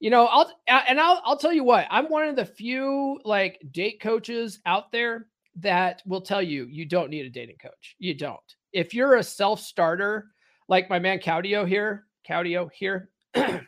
You 0.00 0.10
know, 0.10 0.26
I'll 0.26 0.50
and 0.68 1.00
I'll 1.00 1.20
I'll 1.24 1.36
tell 1.36 1.52
you 1.52 1.64
what. 1.64 1.86
I'm 1.90 2.06
one 2.06 2.28
of 2.28 2.36
the 2.36 2.44
few 2.44 3.20
like 3.24 3.60
date 3.72 4.00
coaches 4.00 4.60
out 4.64 4.92
there 4.92 5.26
that 5.56 6.02
will 6.06 6.20
tell 6.20 6.42
you 6.42 6.66
you 6.70 6.84
don't 6.84 7.10
need 7.10 7.26
a 7.26 7.30
dating 7.30 7.56
coach. 7.60 7.96
You 7.98 8.14
don't. 8.14 8.38
If 8.72 8.94
you're 8.94 9.16
a 9.16 9.22
self 9.22 9.60
starter, 9.60 10.26
like 10.68 10.90
my 10.90 10.98
man 10.98 11.18
Caudio 11.18 11.66
here, 11.66 12.04
Caudio 12.28 12.70
here, 12.72 13.10
you 13.36 13.60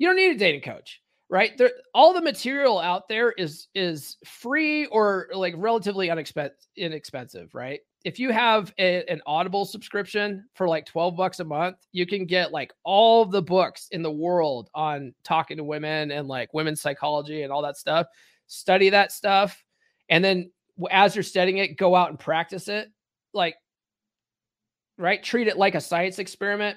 don't 0.00 0.16
need 0.16 0.34
a 0.34 0.38
dating 0.38 0.62
coach 0.62 1.00
right? 1.30 1.56
There 1.58 1.70
all 1.94 2.12
the 2.12 2.22
material 2.22 2.78
out 2.78 3.08
there 3.08 3.32
is 3.32 3.68
is 3.74 4.16
free 4.24 4.86
or 4.86 5.28
like 5.32 5.54
relatively 5.56 6.10
unexpensive 6.10 6.56
inexpensive 6.76 7.54
right? 7.54 7.80
If 8.04 8.18
you 8.18 8.32
have 8.32 8.72
a, 8.78 9.04
an 9.10 9.20
audible 9.26 9.64
subscription 9.64 10.44
for 10.54 10.68
like 10.68 10.86
12 10.86 11.16
bucks 11.16 11.40
a 11.40 11.44
month 11.44 11.76
you 11.92 12.06
can 12.06 12.24
get 12.26 12.52
like 12.52 12.72
all 12.84 13.24
the 13.24 13.42
books 13.42 13.88
in 13.90 14.02
the 14.02 14.10
world 14.10 14.70
on 14.74 15.14
talking 15.24 15.56
to 15.56 15.64
women 15.64 16.10
and 16.10 16.28
like 16.28 16.54
women's 16.54 16.80
psychology 16.80 17.42
and 17.42 17.52
all 17.52 17.62
that 17.62 17.76
stuff. 17.76 18.06
Study 18.46 18.90
that 18.90 19.12
stuff 19.12 19.62
and 20.08 20.24
then 20.24 20.50
as 20.90 21.14
you're 21.14 21.22
studying 21.22 21.58
it 21.58 21.76
go 21.76 21.94
out 21.94 22.10
and 22.10 22.18
practice 22.18 22.68
it. 22.68 22.90
Like 23.34 23.56
right 24.98 25.22
treat 25.22 25.48
it 25.48 25.56
like 25.56 25.74
a 25.74 25.80
science 25.80 26.18
experiment 26.18 26.76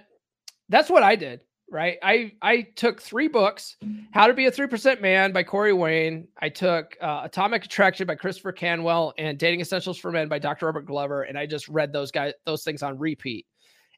that's 0.70 0.90
what 0.90 1.04
i 1.04 1.16
did 1.16 1.42
right? 1.72 1.98
I 2.04 2.34
I 2.42 2.62
took 2.76 3.02
three 3.02 3.28
books: 3.28 3.78
How 4.12 4.28
to 4.28 4.34
Be 4.34 4.46
a 4.46 4.52
Three 4.52 4.68
Percent 4.68 5.02
Man 5.02 5.32
by 5.32 5.42
Corey 5.42 5.74
Wayne. 5.74 6.28
I 6.40 6.50
took 6.50 6.96
uh, 7.02 7.22
Atomic 7.24 7.66
Attraction 7.66 8.06
by 8.06 8.16
Christopher 8.16 8.52
Canwell 8.52 9.14
and 9.18 9.40
Dating 9.40 9.62
Essentials 9.62 9.98
for 9.98 10.12
Men 10.12 10.28
by 10.28 10.38
Dr. 10.38 10.68
Robert 10.68 10.86
Glover, 10.86 11.24
and 11.24 11.38
I 11.38 11.48
just 11.48 11.68
read 11.70 11.92
those 11.92 12.12
guys 12.12 12.34
those 12.46 12.64
things 12.64 12.84
on 12.84 13.00
repeat. 13.00 13.48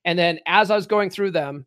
And 0.06 0.18
then 0.18 0.40
as 0.46 0.72
I 0.72 0.76
was 0.76 0.86
going 0.86 1.10
through 1.10 1.32
them, 1.32 1.66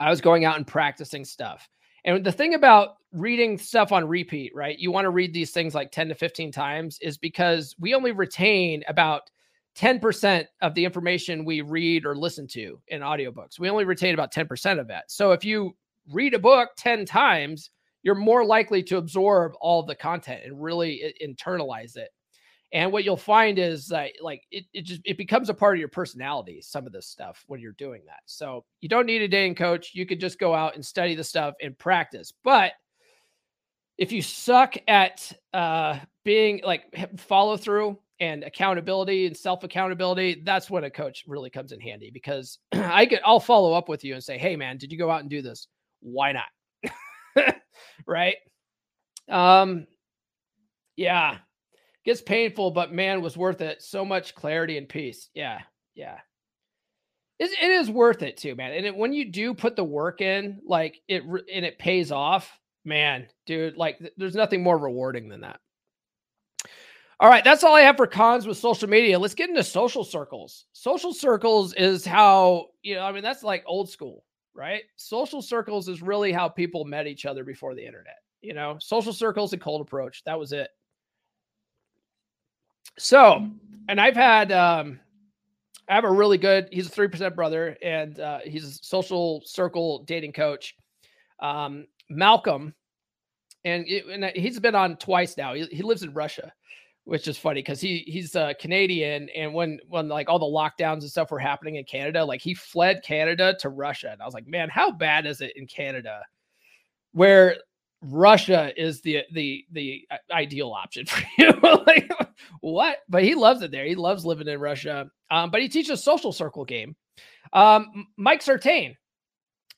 I 0.00 0.10
was 0.10 0.20
going 0.20 0.44
out 0.44 0.56
and 0.56 0.66
practicing 0.66 1.24
stuff. 1.24 1.68
And 2.04 2.24
the 2.24 2.32
thing 2.32 2.54
about 2.54 2.96
reading 3.12 3.58
stuff 3.58 3.92
on 3.92 4.08
repeat, 4.08 4.52
right? 4.54 4.78
You 4.78 4.90
want 4.90 5.04
to 5.04 5.10
read 5.10 5.34
these 5.34 5.50
things 5.50 5.74
like 5.74 5.92
10 5.92 6.08
to 6.08 6.14
15 6.14 6.50
times 6.50 6.98
is 7.02 7.18
because 7.18 7.74
we 7.78 7.94
only 7.94 8.12
retain 8.12 8.82
about 8.88 9.30
10% 9.76 10.44
of 10.62 10.74
the 10.74 10.84
information 10.84 11.44
we 11.44 11.60
read 11.60 12.04
or 12.04 12.16
listen 12.16 12.46
to 12.48 12.80
in 12.88 13.00
audiobooks. 13.00 13.58
We 13.58 13.70
only 13.70 13.84
retain 13.84 14.14
about 14.14 14.32
10% 14.32 14.80
of 14.80 14.88
that. 14.88 15.10
So 15.10 15.32
if 15.32 15.44
you 15.44 15.76
read 16.10 16.34
a 16.34 16.38
book 16.38 16.70
10 16.76 17.04
times, 17.04 17.70
you're 18.02 18.14
more 18.14 18.44
likely 18.44 18.82
to 18.84 18.96
absorb 18.96 19.52
all 19.60 19.82
the 19.82 19.94
content 19.94 20.42
and 20.44 20.62
really 20.62 21.14
internalize 21.22 21.96
it. 21.96 22.10
And 22.72 22.92
what 22.92 23.04
you'll 23.04 23.16
find 23.16 23.58
is 23.58 23.88
that 23.88 24.12
like 24.20 24.44
it, 24.52 24.64
it 24.72 24.82
just 24.82 25.00
it 25.04 25.18
becomes 25.18 25.48
a 25.48 25.54
part 25.54 25.74
of 25.74 25.80
your 25.80 25.88
personality, 25.88 26.60
some 26.62 26.86
of 26.86 26.92
this 26.92 27.08
stuff 27.08 27.44
when 27.48 27.60
you're 27.60 27.72
doing 27.72 28.02
that. 28.06 28.20
So 28.26 28.64
you 28.80 28.88
don't 28.88 29.06
need 29.06 29.22
a 29.22 29.28
day 29.28 29.38
dating 29.38 29.56
coach. 29.56 29.90
You 29.92 30.06
could 30.06 30.20
just 30.20 30.38
go 30.38 30.54
out 30.54 30.76
and 30.76 30.86
study 30.86 31.16
the 31.16 31.24
stuff 31.24 31.54
and 31.60 31.76
practice. 31.76 32.32
But 32.44 32.72
if 33.98 34.12
you 34.12 34.22
suck 34.22 34.76
at 34.86 35.32
uh 35.52 35.98
being 36.24 36.60
like 36.64 36.84
follow 37.18 37.56
through 37.56 37.98
and 38.20 38.44
accountability 38.44 39.26
and 39.26 39.36
self 39.36 39.64
accountability, 39.64 40.42
that's 40.44 40.70
when 40.70 40.84
a 40.84 40.90
coach 40.90 41.24
really 41.26 41.50
comes 41.50 41.72
in 41.72 41.80
handy 41.80 42.10
because 42.12 42.58
I 42.72 43.04
get 43.04 43.22
I'll 43.24 43.40
follow 43.40 43.72
up 43.72 43.88
with 43.88 44.04
you 44.04 44.14
and 44.14 44.22
say, 44.22 44.38
"Hey 44.38 44.56
man, 44.56 44.76
did 44.76 44.92
you 44.92 44.98
go 44.98 45.10
out 45.10 45.20
and 45.20 45.30
do 45.30 45.42
this? 45.42 45.68
Why 46.00 46.32
not?" 46.32 47.54
right? 48.06 48.36
Um 49.28 49.86
yeah. 50.96 51.38
Gets 52.04 52.22
painful, 52.22 52.72
but 52.72 52.92
man, 52.92 53.22
was 53.22 53.36
worth 53.36 53.60
it. 53.60 53.82
So 53.82 54.04
much 54.04 54.34
clarity 54.34 54.76
and 54.76 54.88
peace. 54.88 55.30
Yeah. 55.34 55.60
Yeah. 55.94 56.18
It, 57.38 57.50
it 57.52 57.70
is 57.70 57.90
worth 57.90 58.22
it 58.22 58.36
too, 58.36 58.54
man. 58.54 58.72
And 58.72 58.84
it, 58.84 58.94
when 58.94 59.14
you 59.14 59.30
do 59.30 59.54
put 59.54 59.76
the 59.76 59.84
work 59.84 60.20
in, 60.20 60.60
like 60.66 61.00
it 61.08 61.22
and 61.22 61.64
it 61.64 61.78
pays 61.78 62.12
off, 62.12 62.58
man, 62.84 63.28
dude, 63.46 63.78
like 63.78 63.98
there's 64.18 64.34
nothing 64.34 64.62
more 64.62 64.76
rewarding 64.76 65.28
than 65.28 65.40
that. 65.40 65.60
All 67.20 67.28
right, 67.28 67.44
that's 67.44 67.62
all 67.64 67.74
I 67.74 67.82
have 67.82 67.98
for 67.98 68.06
cons 68.06 68.46
with 68.46 68.56
social 68.56 68.88
media. 68.88 69.18
Let's 69.18 69.34
get 69.34 69.50
into 69.50 69.62
social 69.62 70.04
circles. 70.04 70.64
Social 70.72 71.12
circles 71.12 71.74
is 71.74 72.06
how, 72.06 72.68
you 72.82 72.94
know, 72.94 73.02
I 73.02 73.12
mean, 73.12 73.22
that's 73.22 73.42
like 73.42 73.62
old 73.66 73.90
school, 73.90 74.24
right? 74.54 74.84
Social 74.96 75.42
circles 75.42 75.86
is 75.86 76.00
really 76.00 76.32
how 76.32 76.48
people 76.48 76.86
met 76.86 77.06
each 77.06 77.26
other 77.26 77.44
before 77.44 77.74
the 77.74 77.84
internet. 77.84 78.16
You 78.40 78.54
know, 78.54 78.78
social 78.80 79.12
circles 79.12 79.52
and 79.52 79.60
cold 79.60 79.82
approach. 79.82 80.24
That 80.24 80.38
was 80.38 80.52
it. 80.52 80.70
So, 82.98 83.50
and 83.90 84.00
I've 84.00 84.16
had, 84.16 84.50
um, 84.50 84.98
I 85.90 85.96
have 85.96 86.04
a 86.04 86.10
really 86.10 86.38
good, 86.38 86.70
he's 86.72 86.86
a 86.86 86.90
3% 86.90 87.34
brother 87.34 87.76
and 87.82 88.18
uh, 88.18 88.38
he's 88.44 88.64
a 88.64 88.72
social 88.82 89.42
circle 89.44 90.04
dating 90.04 90.32
coach. 90.32 90.74
Um, 91.38 91.86
Malcolm, 92.08 92.74
and, 93.66 93.84
it, 93.86 94.06
and 94.06 94.24
he's 94.34 94.58
been 94.58 94.74
on 94.74 94.96
twice 94.96 95.36
now. 95.36 95.52
He, 95.52 95.66
he 95.66 95.82
lives 95.82 96.02
in 96.02 96.14
Russia 96.14 96.50
which 97.10 97.26
is 97.26 97.36
funny 97.36 97.58
because 97.60 97.80
he 97.80 98.04
he's 98.06 98.36
a 98.36 98.54
Canadian, 98.60 99.28
and 99.30 99.52
when 99.52 99.80
when 99.88 100.06
like 100.06 100.28
all 100.28 100.38
the 100.38 100.46
lockdowns 100.46 101.00
and 101.00 101.10
stuff 101.10 101.32
were 101.32 101.40
happening 101.40 101.74
in 101.74 101.82
Canada, 101.82 102.24
like 102.24 102.40
he 102.40 102.54
fled 102.54 103.02
Canada 103.02 103.56
to 103.58 103.68
Russia, 103.68 104.10
and 104.12 104.22
I 104.22 104.24
was 104.24 104.32
like, 104.32 104.46
man, 104.46 104.68
how 104.68 104.92
bad 104.92 105.26
is 105.26 105.40
it 105.40 105.52
in 105.56 105.66
Canada, 105.66 106.22
where 107.10 107.56
Russia 108.00 108.72
is 108.80 109.00
the 109.00 109.24
the 109.32 109.64
the 109.72 110.06
uh, 110.08 110.18
ideal 110.30 110.70
option 110.70 111.04
for 111.06 111.20
you? 111.36 111.50
like 111.84 112.08
what? 112.60 112.98
But 113.08 113.24
he 113.24 113.34
loves 113.34 113.62
it 113.62 113.72
there. 113.72 113.86
He 113.86 113.96
loves 113.96 114.24
living 114.24 114.46
in 114.46 114.60
Russia. 114.60 115.10
Um, 115.32 115.50
but 115.50 115.60
he 115.60 115.68
teaches 115.68 116.04
social 116.04 116.30
circle 116.30 116.64
game. 116.64 116.94
Um, 117.52 118.06
Mike 118.18 118.40
Sartain 118.40 118.94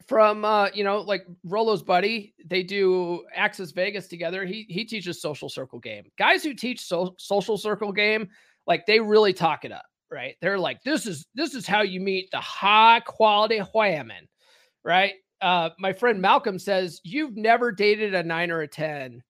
from 0.07 0.44
uh, 0.44 0.68
you 0.74 0.84
know, 0.84 1.00
like 1.00 1.26
Rollo's 1.44 1.82
buddy, 1.82 2.34
they 2.44 2.62
do 2.62 3.24
Access 3.34 3.72
Vegas 3.72 4.09
together. 4.09 4.44
He 4.44 4.66
he 4.68 4.84
teaches 4.84 5.20
social 5.20 5.48
circle 5.48 5.78
game. 5.78 6.05
Guys 6.18 6.42
who 6.42 6.55
teach 6.55 6.80
so, 6.80 7.14
social 7.18 7.57
circle 7.57 7.92
game, 7.92 8.28
like 8.66 8.86
they 8.86 9.00
really 9.00 9.32
talk 9.32 9.64
it 9.64 9.72
up, 9.72 9.84
right? 10.11 10.36
They're 10.40 10.59
like, 10.59 10.82
this 10.82 11.07
is 11.07 11.26
this 11.34 11.55
is 11.55 11.66
how 11.66 11.82
you 11.82 12.00
meet 12.00 12.30
the 12.30 12.40
high 12.40 13.00
quality 13.00 13.59
whammon, 13.74 14.28
right? 14.84 15.14
Uh, 15.40 15.70
my 15.78 15.92
friend 15.92 16.20
Malcolm 16.20 16.59
says 16.59 17.00
you've 17.05 17.36
never 17.36 17.72
dated 17.72 18.14
a 18.14 18.22
nine 18.22 18.50
or 18.50 18.61
a 18.61 18.68
ten 18.68 19.22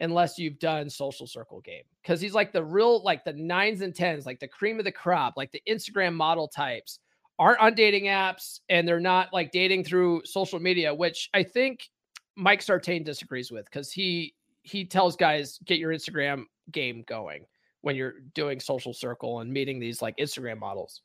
unless 0.00 0.38
you've 0.38 0.58
done 0.58 0.88
social 0.88 1.26
circle 1.26 1.60
game 1.60 1.82
because 2.02 2.20
he's 2.20 2.34
like 2.34 2.52
the 2.52 2.64
real 2.64 3.02
like 3.02 3.24
the 3.24 3.32
nines 3.32 3.80
and 3.82 3.94
tens, 3.94 4.26
like 4.26 4.40
the 4.40 4.48
cream 4.48 4.78
of 4.78 4.84
the 4.84 4.92
crop, 4.92 5.34
like 5.36 5.52
the 5.52 5.62
Instagram 5.68 6.14
model 6.14 6.48
types 6.48 7.00
aren't 7.38 7.60
on 7.60 7.74
dating 7.74 8.04
apps 8.04 8.60
and 8.68 8.86
they're 8.86 9.00
not 9.00 9.32
like 9.32 9.52
dating 9.52 9.84
through 9.84 10.22
social 10.24 10.58
media, 10.58 10.94
which 10.94 11.30
I 11.34 11.42
think 11.42 11.88
Mike 12.36 12.62
Sartain 12.62 13.02
disagrees 13.02 13.50
with 13.50 13.64
because 13.66 13.92
he 13.92 14.34
he 14.62 14.84
tells 14.84 15.16
guys 15.16 15.58
get 15.64 15.78
your 15.78 15.92
Instagram 15.92 16.44
game 16.70 17.04
going 17.06 17.46
when 17.80 17.96
you're 17.96 18.14
doing 18.34 18.60
social 18.60 18.92
circle 18.92 19.40
and 19.40 19.52
meeting 19.52 19.78
these 19.78 20.02
like 20.02 20.16
Instagram 20.18 20.58
models. 20.58 21.02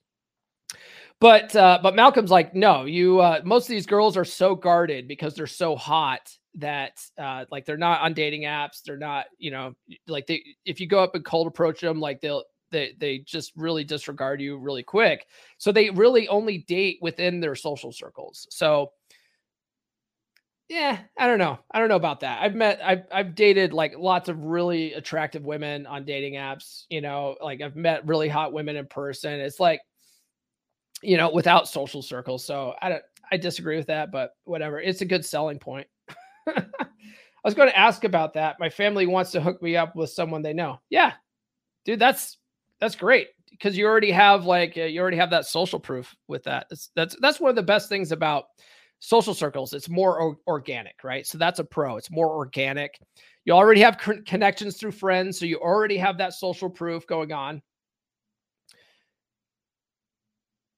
But 1.20 1.56
uh, 1.56 1.80
but 1.82 1.96
Malcolm's 1.96 2.32
like, 2.32 2.54
no, 2.54 2.86
you 2.86 3.20
uh, 3.20 3.42
most 3.44 3.66
of 3.66 3.70
these 3.70 3.86
girls 3.86 4.18
are 4.18 4.26
so 4.26 4.56
guarded 4.56 5.08
because 5.08 5.36
they're 5.36 5.48
so 5.48 5.76
hot 5.76 6.36
that 6.56 7.02
uh, 7.18 7.46
like 7.52 7.66
they're 7.66 7.78
not 7.78 8.02
on 8.02 8.14
dating 8.14 8.42
apps. 8.42 8.82
They're 8.86 8.98
not, 8.98 9.26
you 9.38 9.52
know, 9.52 9.76
like 10.08 10.28
they 10.28 10.44
if 10.66 10.80
you 10.80 10.88
go 10.88 11.02
up 11.02 11.16
and 11.16 11.24
cold 11.24 11.48
approach 11.48 11.82
them, 11.82 12.00
like 12.00 12.22
they'll 12.22 12.44
they 12.74 12.94
they 13.00 13.20
just 13.20 13.54
really 13.56 13.86
disregard 13.86 14.42
you 14.42 14.58
really 14.58 14.84
quick. 14.84 15.28
So 15.58 15.72
they 15.72 15.90
really 15.90 16.28
only 16.28 16.60
date 16.60 17.00
within 17.02 17.40
their 17.40 17.56
social 17.56 17.94
circles. 17.94 18.46
So 18.50 18.92
yeah, 20.68 21.00
I 21.18 21.28
don't 21.28 21.40
know. 21.40 21.60
I 21.72 21.80
don't 21.80 21.90
know 21.90 21.96
about 21.96 22.22
that. 22.22 22.42
I've 22.42 22.56
met 22.56 22.82
I've 22.84 23.04
I've 23.12 23.36
dated 23.36 23.72
like 23.72 23.94
lots 23.98 24.28
of 24.28 24.44
really 24.44 24.94
attractive 24.94 25.44
women 25.46 25.86
on 25.86 26.04
dating 26.04 26.34
apps, 26.34 26.84
you 26.90 27.00
know, 27.00 27.36
like 27.42 27.62
I've 27.62 27.76
met 27.76 28.06
really 28.08 28.28
hot 28.28 28.52
women 28.54 28.76
in 28.76 28.88
person. 28.88 29.40
It's 29.40 29.60
like 29.60 29.82
you 31.02 31.18
know, 31.18 31.30
without 31.32 31.68
social 31.68 32.02
circles. 32.02 32.46
So 32.46 32.74
I 32.82 32.90
don't 32.90 33.04
I 33.32 33.38
disagree 33.38 33.78
with 33.78 33.88
that, 33.88 34.12
but 34.12 34.32
whatever. 34.46 34.80
It's 34.80 35.02
a 35.02 35.06
good 35.06 35.26
selling 35.26 35.60
point. 35.60 35.88
I 36.48 37.48
was 37.48 37.56
going 37.56 37.70
to 37.70 37.78
ask 37.78 38.06
about 38.06 38.34
that. 38.36 38.60
My 38.60 38.70
family 38.70 39.06
wants 39.06 39.32
to 39.32 39.42
hook 39.42 39.62
me 39.62 39.76
up 39.76 39.96
with 39.96 40.10
someone 40.10 40.42
they 40.42 40.54
know. 40.54 40.80
Yeah. 40.90 41.14
Dude, 41.84 42.00
that's 42.00 42.38
that's 42.84 42.96
great. 42.96 43.30
because 43.52 43.78
you 43.78 43.86
already 43.86 44.12
have 44.12 44.44
like 44.46 44.76
you 44.76 45.00
already 45.00 45.16
have 45.16 45.30
that 45.30 45.46
social 45.46 45.80
proof 45.80 46.14
with 46.28 46.44
that. 46.44 46.68
That's 46.70 46.90
that's 46.96 47.16
that's 47.22 47.40
one 47.40 47.50
of 47.50 47.56
the 47.56 47.64
best 47.64 47.88
things 47.88 48.12
about 48.12 48.46
social 49.00 49.34
circles. 49.34 49.74
It's 49.74 49.88
more 49.88 50.22
o- 50.22 50.36
organic, 50.48 50.96
right? 51.02 51.26
So 51.26 51.38
that's 51.38 51.60
a 51.60 51.64
pro. 51.64 51.96
It's 51.96 52.12
more 52.12 52.30
organic. 52.36 53.00
You 53.46 53.54
already 53.54 53.80
have 53.80 53.98
con- 53.98 54.24
connections 54.26 54.76
through 54.78 54.92
friends, 54.92 55.40
so 55.40 55.46
you 55.46 55.60
already 55.60 55.96
have 55.98 56.18
that 56.18 56.34
social 56.34 56.70
proof 56.70 57.08
going 57.08 57.32
on. 57.32 57.62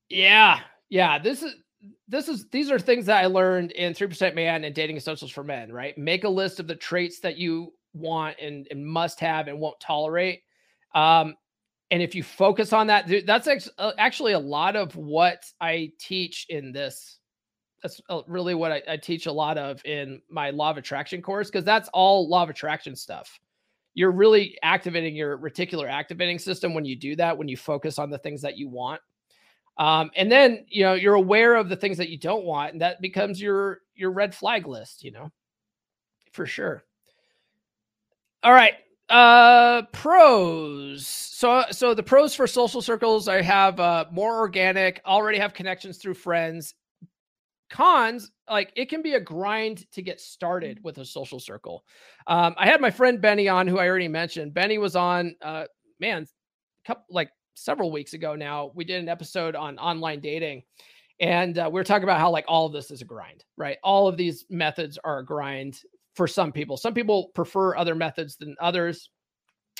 Yeah, 0.09 0.59
yeah. 0.89 1.17
This 1.17 1.41
is 1.41 1.55
this 2.07 2.29
is 2.29 2.45
these 2.51 2.69
are 2.69 2.77
things 2.77 3.07
that 3.07 3.23
I 3.23 3.25
learned 3.25 3.71
in 3.71 3.93
3% 3.93 4.35
Man 4.35 4.63
and 4.63 4.75
Dating 4.75 4.97
Essentials 4.97 5.31
for 5.31 5.43
Men, 5.43 5.71
right? 5.71 5.97
Make 5.97 6.23
a 6.23 6.29
list 6.29 6.59
of 6.59 6.67
the 6.67 6.75
traits 6.75 7.19
that 7.21 7.37
you 7.37 7.73
want 7.95 8.35
and, 8.39 8.67
and 8.69 8.85
must 8.85 9.19
have 9.21 9.47
and 9.47 9.59
won't 9.59 9.79
tolerate. 9.79 10.41
Um, 10.93 11.35
and 11.91 12.01
if 12.01 12.15
you 12.15 12.23
focus 12.23 12.73
on 12.73 12.87
that, 12.87 13.09
that's 13.25 13.47
uh, 13.77 13.91
actually 13.97 14.33
a 14.33 14.39
lot 14.39 14.75
of 14.75 14.95
what 14.95 15.45
I 15.61 15.91
teach 15.99 16.47
in 16.49 16.71
this. 16.71 17.19
That's 17.83 18.01
uh, 18.09 18.21
really 18.27 18.55
what 18.55 18.71
I, 18.71 18.81
I 18.87 18.97
teach 18.97 19.27
a 19.27 19.31
lot 19.31 19.57
of 19.57 19.85
in 19.85 20.21
my 20.29 20.49
law 20.49 20.71
of 20.71 20.77
attraction 20.77 21.21
course, 21.21 21.49
because 21.49 21.63
that's 21.63 21.87
all 21.93 22.27
law 22.27 22.43
of 22.43 22.49
attraction 22.49 22.95
stuff. 22.95 23.39
You're 23.93 24.11
really 24.11 24.57
activating 24.63 25.15
your 25.15 25.37
reticular 25.37 25.89
activating 25.89 26.39
system 26.39 26.73
when 26.73 26.85
you 26.85 26.95
do 26.95 27.15
that, 27.17 27.37
when 27.37 27.47
you 27.47 27.55
focus 27.55 27.99
on 27.99 28.09
the 28.09 28.17
things 28.17 28.41
that 28.41 28.57
you 28.57 28.67
want. 28.67 28.99
Um, 29.77 30.09
and 30.15 30.31
then 30.31 30.65
you 30.69 30.83
know 30.83 30.93
you're 30.93 31.15
aware 31.15 31.55
of 31.55 31.69
the 31.69 31.75
things 31.75 31.97
that 31.97 32.09
you 32.09 32.17
don't 32.17 32.45
want, 32.45 32.71
and 32.73 32.81
that 32.81 33.01
becomes 33.01 33.39
your 33.39 33.81
your 33.93 34.11
red 34.11 34.33
flag 34.33 34.67
list, 34.67 35.03
you 35.03 35.11
know, 35.11 35.31
for 36.31 36.45
sure. 36.45 36.83
All 38.41 38.53
right. 38.53 38.73
Uh 39.09 39.83
pros. 39.91 41.07
So 41.07 41.63
so 41.69 41.93
the 41.93 42.01
pros 42.01 42.33
for 42.33 42.47
social 42.47 42.81
circles, 42.81 43.27
I 43.27 43.41
have 43.41 43.79
uh 43.79 44.05
more 44.11 44.39
organic, 44.39 45.01
already 45.05 45.37
have 45.37 45.53
connections 45.53 45.97
through 45.97 46.15
friends. 46.15 46.73
Cons, 47.69 48.31
like 48.49 48.71
it 48.75 48.89
can 48.89 49.01
be 49.01 49.13
a 49.13 49.19
grind 49.19 49.89
to 49.91 50.01
get 50.01 50.19
started 50.19 50.79
with 50.83 50.97
a 50.99 51.05
social 51.05 51.39
circle. 51.39 51.83
Um, 52.27 52.55
I 52.57 52.65
had 52.67 52.81
my 52.81 52.91
friend 52.91 53.21
Benny 53.21 53.47
on, 53.47 53.67
who 53.67 53.77
I 53.79 53.87
already 53.87 54.07
mentioned. 54.07 54.53
Benny 54.53 54.77
was 54.79 54.95
on 54.95 55.35
uh 55.41 55.65
man, 55.99 56.27
couple 56.85 57.05
like 57.09 57.29
several 57.53 57.91
weeks 57.91 58.13
ago 58.13 58.35
now. 58.35 58.71
We 58.75 58.85
did 58.85 59.01
an 59.01 59.09
episode 59.09 59.55
on 59.55 59.77
online 59.77 60.19
dating. 60.19 60.63
And 61.19 61.57
uh, 61.57 61.69
we 61.71 61.79
are 61.79 61.85
talking 61.85 62.03
about 62.03 62.19
how 62.19 62.29
like 62.29 62.45
all 62.47 62.65
of 62.65 62.73
this 62.73 62.91
is 62.91 63.01
a 63.01 63.05
grind, 63.05 63.45
right? 63.55 63.77
All 63.83 64.07
of 64.07 64.17
these 64.17 64.45
methods 64.49 64.97
are 65.03 65.19
a 65.19 65.25
grind 65.25 65.79
for 66.15 66.27
some 66.27 66.51
people. 66.51 66.77
Some 66.77 66.93
people 66.93 67.29
prefer 67.35 67.75
other 67.75 67.95
methods 67.95 68.37
than 68.37 68.55
others, 68.59 69.09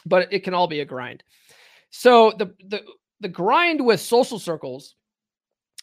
but 0.06 0.32
it 0.32 0.44
can 0.44 0.54
all 0.54 0.68
be 0.68 0.82
a 0.82 0.86
grind. 0.86 1.24
So 1.90 2.34
the 2.38 2.54
the 2.68 2.82
the 3.22 3.30
grind 3.30 3.84
with 3.84 4.00
social 4.00 4.38
circles 4.38 4.96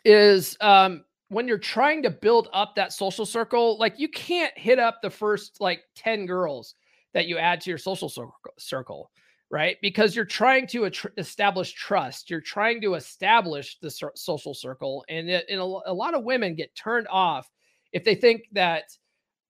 is 0.05 0.57
um 0.61 1.05
when 1.33 1.49
you're 1.49 1.59
trying 1.59 2.03
to 2.03 2.11
build 2.11 2.49
up 2.53 2.75
that 2.77 2.93
social 2.93 3.25
circle, 3.25 3.79
like 3.79 3.99
you 3.99 4.09
can't 4.09 4.57
hit 4.57 4.79
up 4.79 5.01
the 5.01 5.09
first 5.09 5.61
like 5.61 5.81
10 5.97 6.27
girls 6.27 6.75
that 7.15 7.27
you 7.27 7.39
add 7.39 7.61
to 7.63 7.71
your 7.71 7.79
social 7.79 8.13
circle, 8.59 9.11
right? 9.51 9.79
Because 9.81 10.15
you're 10.15 10.27
trying 10.27 10.67
to 10.69 10.91
establish 11.17 11.73
trust. 11.73 12.29
You're 12.29 12.43
trying 12.43 12.83
to 12.83 12.95
establish 12.95 13.79
the 13.81 13.91
social 14.15 14.53
circle. 14.53 15.07
And, 15.09 15.31
it, 15.31 15.47
and 15.49 15.59
a, 15.59 15.65
a 15.87 15.95
lot 15.95 16.15
of 16.15 16.25
women 16.25 16.55
get 16.55 16.75
turned 16.75 17.09
off 17.09 17.51
if 17.93 18.05
they 18.05 18.15
think 18.15 18.43
that 18.53 18.85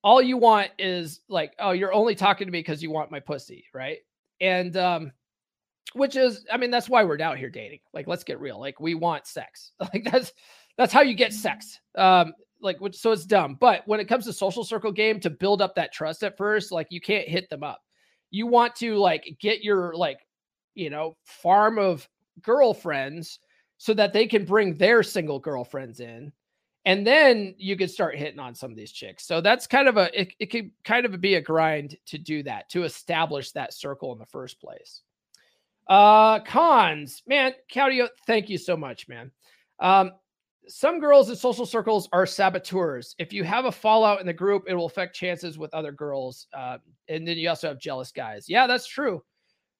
all 0.02 0.20
you 0.20 0.36
want 0.36 0.70
is 0.78 1.20
like, 1.28 1.54
oh, 1.58 1.70
you're 1.70 1.92
only 1.92 2.14
talking 2.14 2.46
to 2.46 2.52
me 2.52 2.58
because 2.58 2.82
you 2.82 2.90
want 2.90 3.10
my 3.10 3.20
pussy, 3.20 3.64
right? 3.72 3.98
And 4.40 4.76
um, 4.76 5.12
which 5.94 6.16
is, 6.16 6.44
I 6.52 6.56
mean, 6.56 6.70
that's 6.70 6.88
why 6.88 7.04
we're 7.04 7.20
out 7.20 7.38
here 7.38 7.50
dating. 7.50 7.80
Like, 7.92 8.06
let's 8.06 8.24
get 8.24 8.40
real. 8.40 8.58
Like, 8.58 8.80
we 8.80 8.94
want 8.94 9.26
sex. 9.26 9.72
Like 9.92 10.04
that's 10.10 10.32
that's 10.78 10.92
how 10.92 11.02
you 11.02 11.14
get 11.14 11.32
sex. 11.32 11.78
Um, 11.96 12.32
like 12.62 12.80
which 12.80 12.96
so 12.96 13.12
it's 13.12 13.26
dumb. 13.26 13.56
But 13.60 13.82
when 13.86 14.00
it 14.00 14.08
comes 14.08 14.24
to 14.24 14.32
social 14.32 14.64
circle 14.64 14.92
game, 14.92 15.20
to 15.20 15.30
build 15.30 15.60
up 15.60 15.74
that 15.74 15.92
trust 15.92 16.22
at 16.24 16.36
first, 16.36 16.72
like 16.72 16.86
you 16.90 17.00
can't 17.00 17.28
hit 17.28 17.50
them 17.50 17.62
up. 17.62 17.80
You 18.30 18.46
want 18.46 18.74
to 18.76 18.96
like 18.96 19.36
get 19.40 19.62
your 19.62 19.94
like, 19.94 20.18
you 20.74 20.88
know, 20.88 21.16
farm 21.24 21.78
of 21.78 22.08
girlfriends 22.40 23.40
so 23.76 23.92
that 23.94 24.12
they 24.12 24.26
can 24.26 24.44
bring 24.44 24.74
their 24.76 25.02
single 25.02 25.38
girlfriends 25.38 26.00
in 26.00 26.32
and 26.84 27.06
then 27.06 27.54
you 27.58 27.76
could 27.76 27.90
start 27.90 28.16
hitting 28.16 28.40
on 28.40 28.54
some 28.54 28.70
of 28.70 28.76
these 28.76 28.92
chicks. 28.92 29.24
So 29.24 29.40
that's 29.40 29.66
kind 29.66 29.88
of 29.88 29.96
a 29.96 30.20
it, 30.20 30.32
it 30.38 30.46
could 30.46 30.70
kind 30.84 31.06
of 31.06 31.20
be 31.20 31.34
a 31.34 31.40
grind 31.40 31.96
to 32.06 32.18
do 32.18 32.42
that 32.44 32.68
to 32.70 32.84
establish 32.84 33.52
that 33.52 33.72
circle 33.72 34.12
in 34.12 34.18
the 34.18 34.26
first 34.26 34.60
place. 34.60 35.02
Uh 35.86 36.40
cons, 36.40 37.22
man, 37.26 37.52
Claudio, 37.70 38.08
thank 38.26 38.48
you 38.48 38.58
so 38.58 38.76
much, 38.76 39.08
man. 39.08 39.30
Um, 39.80 40.12
some 40.68 41.00
girls 41.00 41.28
in 41.28 41.34
social 41.34 41.66
circles 41.66 42.08
are 42.12 42.24
saboteurs. 42.24 43.16
If 43.18 43.32
you 43.32 43.42
have 43.42 43.64
a 43.64 43.72
fallout 43.72 44.20
in 44.20 44.26
the 44.26 44.32
group, 44.32 44.64
it 44.68 44.74
will 44.74 44.86
affect 44.86 45.16
chances 45.16 45.58
with 45.58 45.74
other 45.74 45.90
girls. 45.90 46.46
Uh, 46.56 46.78
and 47.08 47.26
then 47.26 47.36
you 47.36 47.48
also 47.48 47.66
have 47.66 47.80
jealous 47.80 48.12
guys. 48.12 48.48
Yeah, 48.48 48.68
that's 48.68 48.86
true. 48.86 49.24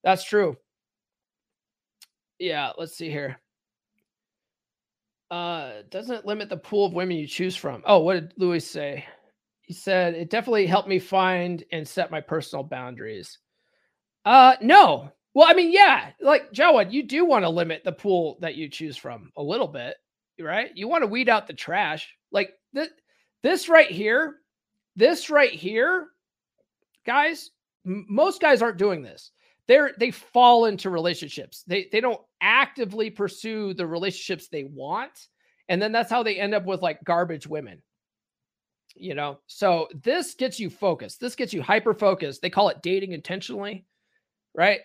That's 0.03 0.25
true. 0.25 0.57
Yeah, 2.41 2.73
let's 2.77 2.97
see 2.97 3.11
here 3.11 3.39
uh, 5.33 5.81
doesn't 5.89 6.27
limit 6.27 6.51
the 6.51 6.57
pool 6.59 6.85
of 6.85 6.93
women 6.93 7.17
you 7.17 7.27
choose 7.27 7.57
from. 7.57 7.83
Oh, 7.87 8.01
what 8.01 8.15
did 8.15 8.35
Louis 8.37 8.61
say? 8.61 9.07
He 9.63 9.73
said 9.73 10.15
it 10.15 10.29
definitely 10.29 10.67
helped 10.67 10.91
me 10.91 10.99
find 10.99 11.65
and 11.73 11.89
set 11.89 12.11
my 12.11 12.21
personal 12.21 12.63
boundaries. 12.63 13.39
Uh, 14.27 14.57
no. 14.61 15.11
Well, 15.33 15.49
I 15.49 15.55
mean, 15.55 15.73
yeah, 15.73 16.11
like 16.21 16.53
Jawad, 16.53 16.93
you 16.93 17.03
do 17.03 17.25
want 17.25 17.47
to 17.47 17.49
limit 17.49 17.83
the 17.83 17.93
pool 17.93 18.37
that 18.43 18.57
you 18.57 18.69
choose 18.69 18.99
from 18.99 19.33
a 19.39 19.43
little 19.43 19.67
bit, 19.67 19.97
right? 20.39 20.71
You 20.75 20.87
want 20.87 21.03
to 21.03 21.07
weed 21.07 21.31
out 21.31 21.47
the 21.47 21.55
trash. 21.55 22.15
Like 22.31 22.51
th- 22.75 22.91
this 23.43 23.71
right 23.71 23.91
here, 23.91 24.37
this 24.97 25.31
right 25.31 25.51
here, 25.53 26.09
guys, 27.07 27.51
m- 27.87 28.05
most 28.11 28.43
guys 28.43 28.61
aren't 28.61 28.77
doing 28.77 29.03
this 29.03 29.33
they're 29.69 29.93
they 29.99 30.11
fall 30.11 30.65
into 30.67 30.91
relationships. 30.91 31.63
They 31.67 31.89
they 31.93 32.01
don't 32.01 32.21
actively 32.41 33.11
pursue 33.11 33.75
the 33.75 33.87
relationships 33.87 34.49
they 34.49 34.65
want, 34.65 35.29
and 35.69 35.81
then 35.81 35.93
that's 35.93 36.11
how 36.11 36.23
they 36.23 36.39
end 36.39 36.55
up 36.55 36.65
with 36.65 36.83
like 36.83 37.05
garbage 37.05 37.47
women. 37.47 37.83
You 38.95 39.15
know, 39.15 39.39
so 39.47 39.89
this 40.03 40.35
gets 40.35 40.61
you 40.61 40.69
focused. 40.69 41.21
This 41.21 41.35
gets 41.35 41.55
you 41.55 41.63
hyper 41.63 41.95
focused. 41.95 42.43
They 42.43 42.51
call 42.51 42.69
it 42.69 42.83
dating 42.83 43.13
intentionally, 43.13 43.87
right? 44.55 44.81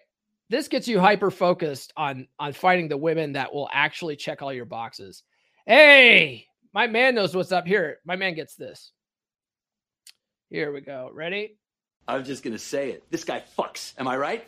This 0.49 0.69
gets 0.69 0.87
you 0.87 0.99
hyper 0.99 1.31
focused 1.31 1.91
on 1.97 2.27
on 2.39 2.53
finding 2.53 2.87
the 2.87 2.97
women 2.97 3.33
that 3.33 3.53
will 3.53 3.69
actually 3.73 4.15
check 4.15 4.41
all 4.41 4.53
your 4.53 4.65
boxes. 4.65 5.23
Hey, 5.65 6.47
my 6.73 6.87
man 6.87 7.15
knows 7.15 7.35
what's 7.35 7.51
up 7.51 7.67
here. 7.67 7.97
My 8.05 8.15
man 8.15 8.35
gets 8.35 8.55
this. 8.55 8.91
Here 10.49 10.71
we 10.71 10.79
go. 10.79 11.09
Ready? 11.13 11.57
I 12.07 12.15
was 12.15 12.25
just 12.25 12.43
gonna 12.43 12.59
say 12.59 12.91
it. 12.91 13.03
This 13.11 13.25
guy 13.25 13.43
fucks. 13.57 13.93
Am 13.99 14.07
I 14.07 14.15
right? 14.15 14.47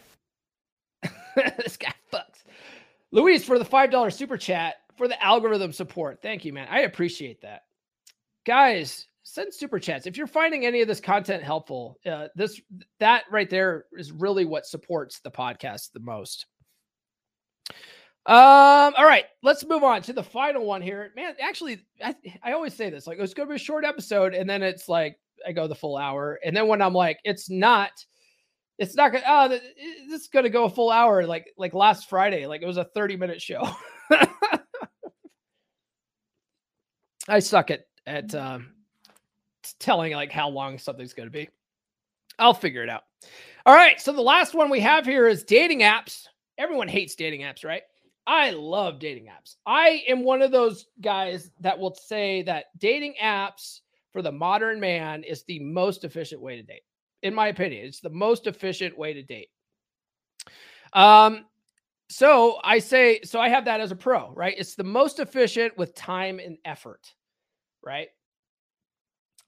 this 1.58 1.78
guy 1.78 1.94
fucks. 2.12 2.44
Luis 3.12 3.44
for 3.44 3.58
the 3.58 3.66
$5 3.66 4.14
super 4.14 4.38
chat 4.38 4.76
for 4.98 5.08
the 5.08 5.22
algorithm 5.24 5.72
support. 5.72 6.22
Thank 6.22 6.46
you, 6.46 6.54
man. 6.54 6.68
I 6.70 6.82
appreciate 6.82 7.42
that. 7.42 7.64
Guys, 8.46 9.08
send 9.24 9.54
super 9.54 9.80
chats. 9.80 10.06
If 10.06 10.18
you're 10.18 10.28
finding 10.28 10.66
any 10.66 10.82
of 10.82 10.88
this 10.88 11.00
content 11.00 11.44
helpful, 11.44 11.98
uh, 12.06 12.28
this 12.36 12.60
that 13.00 13.24
right 13.32 13.50
there 13.50 13.86
is 13.94 14.12
really 14.12 14.46
what 14.46 14.66
supports 14.66 15.20
the 15.20 15.32
podcast 15.32 15.92
the 15.94 16.00
most. 16.00 16.46
Um, 18.26 18.94
all 18.98 19.06
right, 19.06 19.26
let's 19.42 19.66
move 19.66 19.84
on 19.84 20.02
to 20.04 20.14
the 20.14 20.24
final 20.24 20.66
one 20.66 20.82
here. 20.82 21.12
Man, 21.16 21.36
actually, 21.42 21.86
I, 22.04 22.16
I 22.44 22.52
always 22.54 22.74
say 22.74 22.90
this 22.90 23.08
like 23.08 23.18
it's 23.20 23.34
gonna 23.34 23.50
be 23.50 23.56
a 23.56 23.60
short 23.60 23.86
episode, 23.86 24.34
and 24.34 24.50
then 24.50 24.62
it's 24.62 24.90
like 24.90 25.18
I 25.48 25.52
go 25.52 25.68
the 25.68 25.76
full 25.76 25.98
hour, 25.98 26.40
and 26.44 26.56
then 26.56 26.68
when 26.68 26.82
I'm 26.82 26.94
like, 26.94 27.20
it's 27.24 27.50
not 27.50 27.92
it's 28.80 28.96
not 28.96 29.12
gonna 29.12 29.24
oh 29.28 29.50
this 29.50 30.22
is 30.22 30.28
gonna 30.30 30.50
go 30.50 30.64
a 30.64 30.70
full 30.70 30.90
hour 30.90 31.28
like 31.28 31.54
like 31.58 31.74
last 31.74 32.10
friday 32.10 32.48
like 32.48 32.62
it 32.62 32.66
was 32.66 32.78
a 32.78 32.86
30 32.86 33.18
minute 33.18 33.42
show. 33.42 33.70
I 37.28 37.40
suck 37.40 37.70
at 37.70 37.82
at 38.08 38.34
um 38.34 38.74
telling 39.80 40.14
like 40.14 40.32
how 40.32 40.50
long 40.50 40.80
something's 40.80 41.14
gonna 41.14 41.30
be. 41.30 41.50
I'll 42.40 42.54
figure 42.54 42.82
it 42.82 42.90
out. 42.90 43.04
All 43.66 43.76
right 43.76 44.02
so 44.02 44.14
the 44.14 44.22
last 44.22 44.56
one 44.56 44.70
we 44.70 44.80
have 44.80 45.06
here 45.06 45.28
is 45.28 45.44
dating 45.44 45.82
apps. 45.82 46.26
Everyone 46.58 46.88
hates 46.88 47.16
dating 47.16 47.42
apps 47.42 47.66
right? 47.66 47.84
I 48.26 48.52
love 48.52 49.00
dating 49.00 49.26
apps. 49.26 49.56
I 49.66 50.04
am 50.08 50.24
one 50.24 50.42
of 50.42 50.52
those 50.52 50.86
guys 51.02 51.52
that 51.60 51.78
will 51.78 51.96
say 51.96 52.44
that 52.44 52.66
dating 52.78 53.16
apps 53.22 53.82
for 54.12 54.22
the 54.22 54.32
modern 54.32 54.80
man 54.80 55.24
is 55.24 55.44
the 55.44 55.60
most 55.60 56.04
efficient 56.04 56.42
way 56.42 56.56
to 56.56 56.64
date 56.64 56.84
in 57.24 57.34
my 57.34 57.48
opinion. 57.48 57.86
It's 57.86 58.00
the 58.00 58.10
most 58.10 58.48
efficient 58.48 58.98
way 58.98 59.14
to 59.14 59.24
date. 59.24 59.50
Um, 60.94 61.46
so 62.10 62.58
I 62.64 62.80
say, 62.80 63.22
so 63.24 63.40
I 63.40 63.50
have 63.50 63.66
that 63.66 63.82
as 63.82 63.92
a 63.92 63.96
pro, 63.96 64.32
right? 64.34 64.56
It's 64.58 64.76
the 64.76 64.84
most 64.84 65.20
efficient 65.20 65.78
with 65.78 65.94
time 65.94 66.40
and 66.40 66.58
effort, 66.66 67.14
right? 67.84 68.08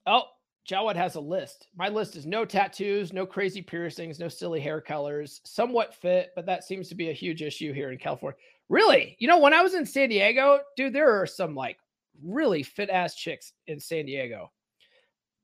Oh, 0.06 0.24
Jawad 0.68 0.94
has 0.94 1.16
a 1.16 1.20
list. 1.20 1.66
My 1.76 1.88
list 1.88 2.14
is 2.14 2.24
no 2.24 2.44
tattoos, 2.44 3.12
no 3.12 3.26
crazy 3.26 3.62
piercings, 3.62 4.20
no 4.20 4.28
silly 4.28 4.60
hair 4.60 4.80
colors, 4.80 5.40
somewhat 5.44 5.94
fit, 5.94 6.30
but 6.36 6.46
that 6.46 6.62
seems 6.62 6.88
to 6.88 6.94
be 6.94 7.10
a 7.10 7.14
huge 7.14 7.42
issue 7.42 7.72
here 7.72 7.90
in 7.90 7.98
California. 7.98 8.38
Really? 8.68 9.16
You 9.18 9.26
know, 9.26 9.38
when 9.38 9.52
I 9.52 9.62
was 9.62 9.74
in 9.74 9.84
San 9.84 10.08
Diego, 10.08 10.60
dude, 10.76 10.92
there 10.92 11.20
are 11.20 11.26
some 11.26 11.54
like 11.56 11.78
really 12.22 12.62
fit 12.62 12.90
ass 12.90 13.16
chicks 13.16 13.52
in 13.66 13.80
San 13.80 14.06
Diego. 14.06 14.52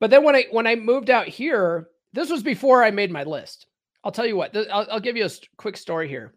But 0.00 0.10
then 0.10 0.22
when 0.22 0.36
I 0.36 0.44
when 0.52 0.68
I 0.68 0.76
moved 0.76 1.10
out 1.10 1.26
here, 1.26 1.88
this 2.12 2.30
was 2.30 2.42
before 2.42 2.82
I 2.82 2.90
made 2.90 3.10
my 3.10 3.24
list. 3.24 3.66
I'll 4.04 4.12
tell 4.12 4.26
you 4.26 4.36
what. 4.36 4.56
I'll, 4.56 4.86
I'll 4.90 5.00
give 5.00 5.16
you 5.16 5.26
a 5.26 5.30
quick 5.56 5.76
story 5.76 6.08
here 6.08 6.34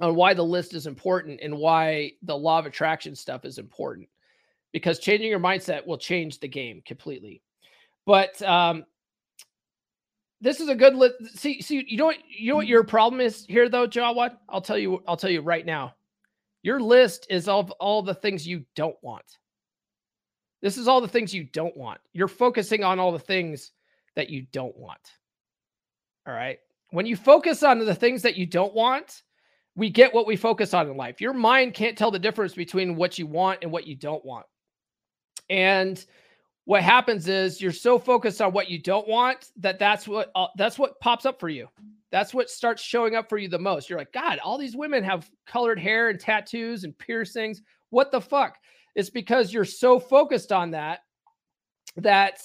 on 0.00 0.14
why 0.14 0.34
the 0.34 0.44
list 0.44 0.74
is 0.74 0.86
important 0.86 1.40
and 1.42 1.56
why 1.56 2.12
the 2.22 2.36
law 2.36 2.58
of 2.58 2.66
attraction 2.66 3.14
stuff 3.14 3.44
is 3.44 3.58
important. 3.58 4.08
Because 4.72 4.98
changing 4.98 5.28
your 5.28 5.40
mindset 5.40 5.86
will 5.86 5.98
change 5.98 6.38
the 6.38 6.48
game 6.48 6.82
completely. 6.86 7.42
But 8.06 8.40
um, 8.42 8.84
this 10.40 10.60
is 10.60 10.68
a 10.68 10.74
good 10.74 10.94
list. 10.94 11.14
See, 11.38 11.60
see, 11.60 11.84
you 11.86 11.96
know 11.96 12.06
what 12.06 12.16
you 12.28 12.50
know 12.50 12.56
what 12.56 12.66
your 12.66 12.84
problem 12.84 13.20
is 13.20 13.44
here 13.46 13.68
though, 13.68 13.86
Jawad? 13.86 14.36
I'll 14.48 14.60
tell 14.60 14.78
you, 14.78 15.02
I'll 15.06 15.16
tell 15.16 15.30
you 15.30 15.40
right 15.40 15.66
now. 15.66 15.94
Your 16.62 16.80
list 16.80 17.26
is 17.30 17.48
of 17.48 17.70
all 17.72 18.02
the 18.02 18.14
things 18.14 18.46
you 18.46 18.64
don't 18.76 18.96
want. 19.02 19.24
This 20.62 20.76
is 20.76 20.88
all 20.88 21.00
the 21.00 21.08
things 21.08 21.34
you 21.34 21.44
don't 21.44 21.76
want. 21.76 22.00
You're 22.12 22.28
focusing 22.28 22.84
on 22.84 22.98
all 22.98 23.12
the 23.12 23.18
things 23.18 23.72
that 24.16 24.30
you 24.30 24.46
don't 24.52 24.76
want. 24.76 25.00
All 26.26 26.34
right. 26.34 26.58
When 26.90 27.06
you 27.06 27.16
focus 27.16 27.62
on 27.62 27.78
the 27.78 27.94
things 27.94 28.22
that 28.22 28.36
you 28.36 28.46
don't 28.46 28.74
want, 28.74 29.22
we 29.76 29.90
get 29.90 30.12
what 30.12 30.26
we 30.26 30.36
focus 30.36 30.74
on 30.74 30.88
in 30.88 30.96
life. 30.96 31.20
Your 31.20 31.32
mind 31.32 31.74
can't 31.74 31.96
tell 31.96 32.10
the 32.10 32.18
difference 32.18 32.54
between 32.54 32.96
what 32.96 33.18
you 33.18 33.26
want 33.26 33.60
and 33.62 33.70
what 33.70 33.86
you 33.86 33.96
don't 33.96 34.24
want. 34.24 34.46
And 35.48 36.04
what 36.64 36.82
happens 36.82 37.28
is 37.28 37.60
you're 37.60 37.72
so 37.72 37.98
focused 37.98 38.42
on 38.42 38.52
what 38.52 38.68
you 38.68 38.78
don't 38.78 39.08
want 39.08 39.50
that 39.56 39.78
that's 39.78 40.06
what 40.06 40.30
uh, 40.34 40.46
that's 40.56 40.78
what 40.78 41.00
pops 41.00 41.26
up 41.26 41.40
for 41.40 41.48
you. 41.48 41.68
That's 42.12 42.34
what 42.34 42.50
starts 42.50 42.82
showing 42.82 43.14
up 43.14 43.28
for 43.28 43.38
you 43.38 43.48
the 43.48 43.58
most. 43.58 43.88
You're 43.88 43.98
like, 43.98 44.12
God, 44.12 44.38
all 44.38 44.58
these 44.58 44.76
women 44.76 45.02
have 45.04 45.30
colored 45.46 45.78
hair 45.78 46.10
and 46.10 46.18
tattoos 46.18 46.84
and 46.84 46.96
piercings. 46.98 47.62
What 47.90 48.10
the 48.10 48.20
fuck? 48.20 48.56
It's 48.94 49.10
because 49.10 49.52
you're 49.52 49.64
so 49.64 50.00
focused 50.00 50.52
on 50.52 50.72
that 50.72 51.00
that 51.96 52.42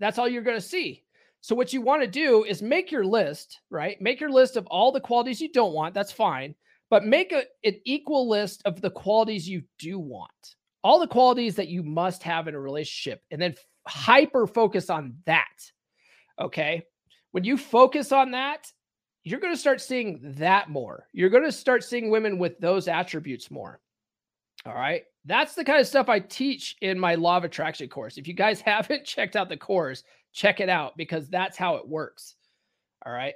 that's 0.00 0.18
all 0.18 0.28
you're 0.28 0.42
going 0.42 0.56
to 0.56 0.60
see. 0.60 1.04
So 1.40 1.54
what 1.54 1.72
you 1.72 1.80
want 1.80 2.02
to 2.02 2.08
do 2.08 2.44
is 2.44 2.62
make 2.62 2.90
your 2.90 3.04
list, 3.04 3.60
right? 3.70 4.00
Make 4.00 4.20
your 4.20 4.30
list 4.30 4.56
of 4.56 4.66
all 4.66 4.92
the 4.92 5.00
qualities 5.00 5.40
you 5.40 5.50
don't 5.52 5.72
want. 5.72 5.94
That's 5.94 6.12
fine, 6.12 6.54
but 6.90 7.04
make 7.04 7.32
a, 7.32 7.44
an 7.64 7.80
equal 7.84 8.28
list 8.28 8.62
of 8.64 8.80
the 8.80 8.90
qualities 8.90 9.48
you 9.48 9.62
do 9.78 9.98
want. 9.98 10.30
All 10.82 10.98
the 10.98 11.06
qualities 11.06 11.56
that 11.56 11.68
you 11.68 11.82
must 11.82 12.22
have 12.22 12.48
in 12.48 12.54
a 12.54 12.60
relationship, 12.60 13.22
and 13.30 13.40
then 13.40 13.54
hyper 13.86 14.46
focus 14.46 14.90
on 14.90 15.16
that. 15.26 15.46
Okay. 16.40 16.82
When 17.32 17.44
you 17.44 17.56
focus 17.56 18.12
on 18.12 18.30
that, 18.32 18.70
you're 19.24 19.40
going 19.40 19.52
to 19.52 19.60
start 19.60 19.80
seeing 19.80 20.20
that 20.38 20.70
more. 20.70 21.06
You're 21.12 21.30
going 21.30 21.44
to 21.44 21.52
start 21.52 21.84
seeing 21.84 22.10
women 22.10 22.38
with 22.38 22.58
those 22.58 22.88
attributes 22.88 23.50
more. 23.50 23.80
All 24.64 24.74
right. 24.74 25.02
That's 25.24 25.54
the 25.54 25.64
kind 25.64 25.80
of 25.80 25.86
stuff 25.86 26.08
I 26.08 26.20
teach 26.20 26.76
in 26.80 26.98
my 26.98 27.14
law 27.14 27.36
of 27.36 27.44
attraction 27.44 27.88
course. 27.88 28.16
If 28.16 28.26
you 28.26 28.34
guys 28.34 28.60
haven't 28.62 29.04
checked 29.04 29.36
out 29.36 29.48
the 29.48 29.56
course, 29.56 30.04
check 30.32 30.60
it 30.60 30.68
out 30.68 30.96
because 30.96 31.28
that's 31.28 31.56
how 31.56 31.76
it 31.76 31.88
works. 31.88 32.34
All 33.04 33.12
right. 33.12 33.34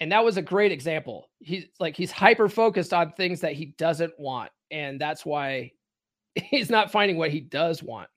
And 0.00 0.12
that 0.12 0.24
was 0.24 0.36
a 0.36 0.42
great 0.42 0.72
example. 0.72 1.30
He's 1.38 1.66
like, 1.80 1.96
he's 1.96 2.10
hyper 2.10 2.48
focused 2.48 2.92
on 2.92 3.12
things 3.12 3.40
that 3.40 3.54
he 3.54 3.66
doesn't 3.78 4.12
want. 4.18 4.50
And 4.70 5.00
that's 5.00 5.24
why 5.24 5.72
he's 6.34 6.70
not 6.70 6.90
finding 6.92 7.16
what 7.16 7.30
he 7.30 7.40
does 7.40 7.82
want. 7.82 8.08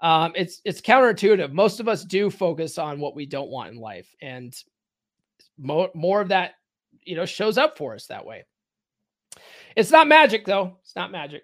Um, 0.00 0.32
it's 0.34 0.62
it's 0.64 0.80
counterintuitive. 0.80 1.52
Most 1.52 1.78
of 1.78 1.88
us 1.88 2.04
do 2.04 2.30
focus 2.30 2.78
on 2.78 3.00
what 3.00 3.14
we 3.14 3.26
don't 3.26 3.50
want 3.50 3.72
in 3.72 3.78
life, 3.78 4.14
and 4.22 4.54
more 5.58 5.90
more 5.94 6.22
of 6.22 6.28
that, 6.28 6.52
you 7.04 7.16
know, 7.16 7.26
shows 7.26 7.58
up 7.58 7.76
for 7.76 7.94
us 7.94 8.06
that 8.06 8.24
way. 8.24 8.44
It's 9.76 9.90
not 9.90 10.08
magic 10.08 10.46
though. 10.46 10.78
It's 10.82 10.96
not 10.96 11.12
magic. 11.12 11.42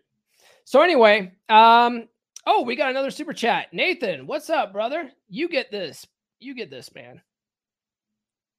So 0.65 0.81
anyway, 0.81 1.33
um, 1.51 2.09
oh, 2.47 2.63
we 2.63 2.77
got 2.77 2.91
another 2.91 3.11
super 3.11 3.33
chat. 3.33 3.73
Nathan, 3.73 4.27
what's 4.27 4.49
up, 4.49 4.73
brother? 4.73 5.11
You 5.29 5.49
get 5.49 5.71
this. 5.71 6.07
You 6.39 6.55
get 6.55 6.71
this, 6.71 6.95
man. 6.95 7.21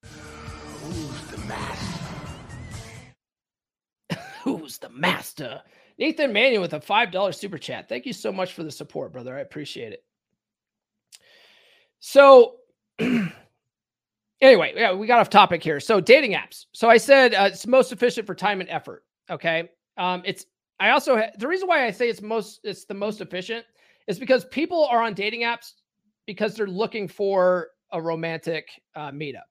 Who's 0.04 1.22
the 1.28 1.38
master? 1.48 2.04
Who's 4.44 4.78
the 4.78 4.90
master? 4.90 5.62
Nathan 5.98 6.32
Mannion 6.34 6.62
with 6.62 6.74
a 6.74 6.80
$5 6.80 7.36
super 7.36 7.58
chat. 7.58 7.90
Thank 7.90 8.06
you 8.06 8.14
so 8.14 8.32
much 8.32 8.54
for 8.54 8.64
the 8.64 8.72
support, 8.72 9.14
brother. 9.14 9.36
I 9.36 9.40
appreciate 9.40 9.94
it. 9.94 10.04
So, 12.00 12.58
anyway, 13.00 14.74
yeah, 14.76 14.94
we 14.94 15.08
got 15.08 15.20
off 15.20 15.30
topic 15.30 15.64
here. 15.64 15.80
So, 15.80 16.00
dating 16.00 16.34
apps. 16.34 16.66
So, 16.72 16.90
I 16.90 16.98
said 16.98 17.34
uh, 17.34 17.50
it's 17.52 17.66
most 17.66 17.92
efficient 17.92 18.28
for 18.28 18.36
time 18.36 18.62
and 18.62 18.70
effort. 18.70 19.04
Okay. 19.30 19.70
Um, 19.98 20.22
it's 20.26 20.46
I 20.80 20.92
also 20.92 21.18
ha- 21.18 21.32
the 21.38 21.48
reason 21.48 21.68
why 21.68 21.86
I 21.86 21.92
say 21.92 22.10
it's 22.10 22.22
most 22.22 22.62
it's 22.64 22.86
the 22.86 22.94
most 22.94 23.22
efficient 23.22 23.66
is 24.08 24.20
because 24.20 24.46
people 24.46 24.86
are 24.86 25.02
on 25.02 25.14
dating 25.14 25.42
apps 25.42 25.74
because 26.26 26.56
they're 26.56 26.68
looking 26.68 27.08
for 27.08 27.70
a 27.92 28.02
romantic 28.02 28.70
uh, 28.96 29.12
meetup 29.12 29.42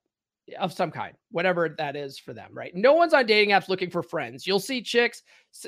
of 0.58 0.72
some 0.72 0.90
kind, 0.90 1.14
whatever 1.30 1.74
that 1.78 1.96
is 1.96 2.18
for 2.18 2.32
them, 2.32 2.50
right? 2.52 2.74
No 2.74 2.94
one's 2.94 3.14
on 3.14 3.26
dating 3.26 3.50
apps 3.50 3.68
looking 3.68 3.90
for 3.90 4.02
friends. 4.02 4.46
You'll 4.46 4.60
see 4.60 4.80
chicks 4.80 5.22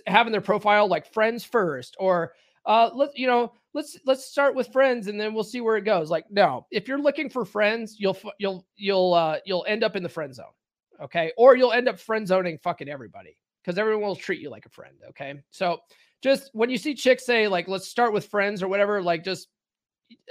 having 0.06 0.32
their 0.32 0.40
profile 0.40 0.86
like 0.86 1.12
friends 1.12 1.44
first, 1.44 1.96
or 1.98 2.32
uh, 2.66 2.90
let 2.94 3.16
you 3.16 3.26
know, 3.26 3.52
let's 3.74 3.98
let's 4.06 4.24
start 4.24 4.54
with 4.54 4.72
friends 4.72 5.08
and 5.08 5.20
then 5.20 5.34
we'll 5.34 5.44
see 5.44 5.60
where 5.60 5.76
it 5.76 5.84
goes. 5.84 6.10
Like, 6.10 6.26
no, 6.30 6.66
if 6.70 6.86
you're 6.86 7.00
looking 7.00 7.28
for 7.28 7.44
friends, 7.44 7.96
you'll 7.98 8.18
you'll 8.38 8.66
you'll 8.76 9.14
uh, 9.14 9.38
you'll 9.44 9.64
end 9.66 9.82
up 9.82 9.96
in 9.96 10.02
the 10.02 10.08
friend 10.08 10.34
zone, 10.34 10.46
okay? 11.02 11.32
Or 11.36 11.56
you'll 11.56 11.72
end 11.72 11.88
up 11.88 11.98
friend 11.98 12.26
zoning 12.26 12.58
fucking 12.58 12.88
everybody 12.88 13.36
because 13.64 13.78
everyone 13.78 14.02
will 14.02 14.16
treat 14.16 14.40
you 14.40 14.50
like 14.50 14.66
a 14.66 14.70
friend. 14.70 14.94
Okay. 15.10 15.34
So 15.50 15.78
just 16.22 16.50
when 16.52 16.70
you 16.70 16.78
see 16.78 16.94
chicks 16.94 17.24
say, 17.24 17.48
like, 17.48 17.68
let's 17.68 17.88
start 17.88 18.12
with 18.12 18.26
friends 18.26 18.62
or 18.62 18.68
whatever, 18.68 19.02
like, 19.02 19.24
just 19.24 19.48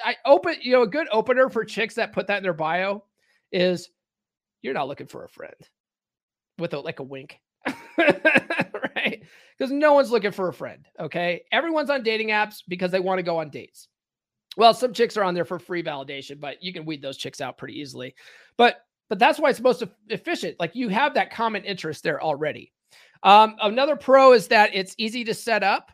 I 0.03 0.15
open, 0.25 0.55
you 0.61 0.71
know, 0.73 0.83
a 0.83 0.88
good 0.88 1.07
opener 1.11 1.49
for 1.49 1.63
chicks 1.63 1.95
that 1.95 2.13
put 2.13 2.27
that 2.27 2.38
in 2.38 2.43
their 2.43 2.53
bio 2.53 3.03
is 3.51 3.89
you're 4.61 4.73
not 4.73 4.88
looking 4.88 5.07
for 5.07 5.23
a 5.23 5.29
friend 5.29 5.55
with 6.57 6.73
a, 6.73 6.79
like 6.79 6.99
a 6.99 7.03
wink. 7.03 7.39
right? 7.97 9.21
Because 9.57 9.71
no 9.71 9.93
one's 9.93 10.11
looking 10.11 10.31
for 10.31 10.47
a 10.47 10.53
friend. 10.53 10.88
Okay. 10.99 11.43
Everyone's 11.51 11.89
on 11.89 12.03
dating 12.03 12.29
apps 12.29 12.63
because 12.67 12.91
they 12.91 12.99
want 12.99 13.19
to 13.19 13.23
go 13.23 13.39
on 13.39 13.49
dates. 13.49 13.88
Well, 14.55 14.73
some 14.73 14.93
chicks 14.93 15.17
are 15.17 15.23
on 15.23 15.35
there 15.35 15.45
for 15.45 15.59
free 15.59 15.83
validation, 15.83 16.39
but 16.39 16.63
you 16.63 16.73
can 16.73 16.85
weed 16.85 17.01
those 17.01 17.17
chicks 17.17 17.41
out 17.41 17.57
pretty 17.57 17.79
easily. 17.79 18.15
But 18.57 18.77
but 19.09 19.19
that's 19.19 19.39
why 19.39 19.49
it's 19.49 19.61
most 19.61 19.83
efficient. 20.09 20.59
Like 20.59 20.75
you 20.75 20.89
have 20.89 21.13
that 21.13 21.31
common 21.31 21.63
interest 21.63 22.03
there 22.03 22.21
already. 22.21 22.73
Um, 23.24 23.55
another 23.61 23.95
pro 23.95 24.34
is 24.34 24.47
that 24.49 24.72
it's 24.74 24.95
easy 24.97 25.24
to 25.26 25.34
set 25.34 25.63
up. 25.63 25.91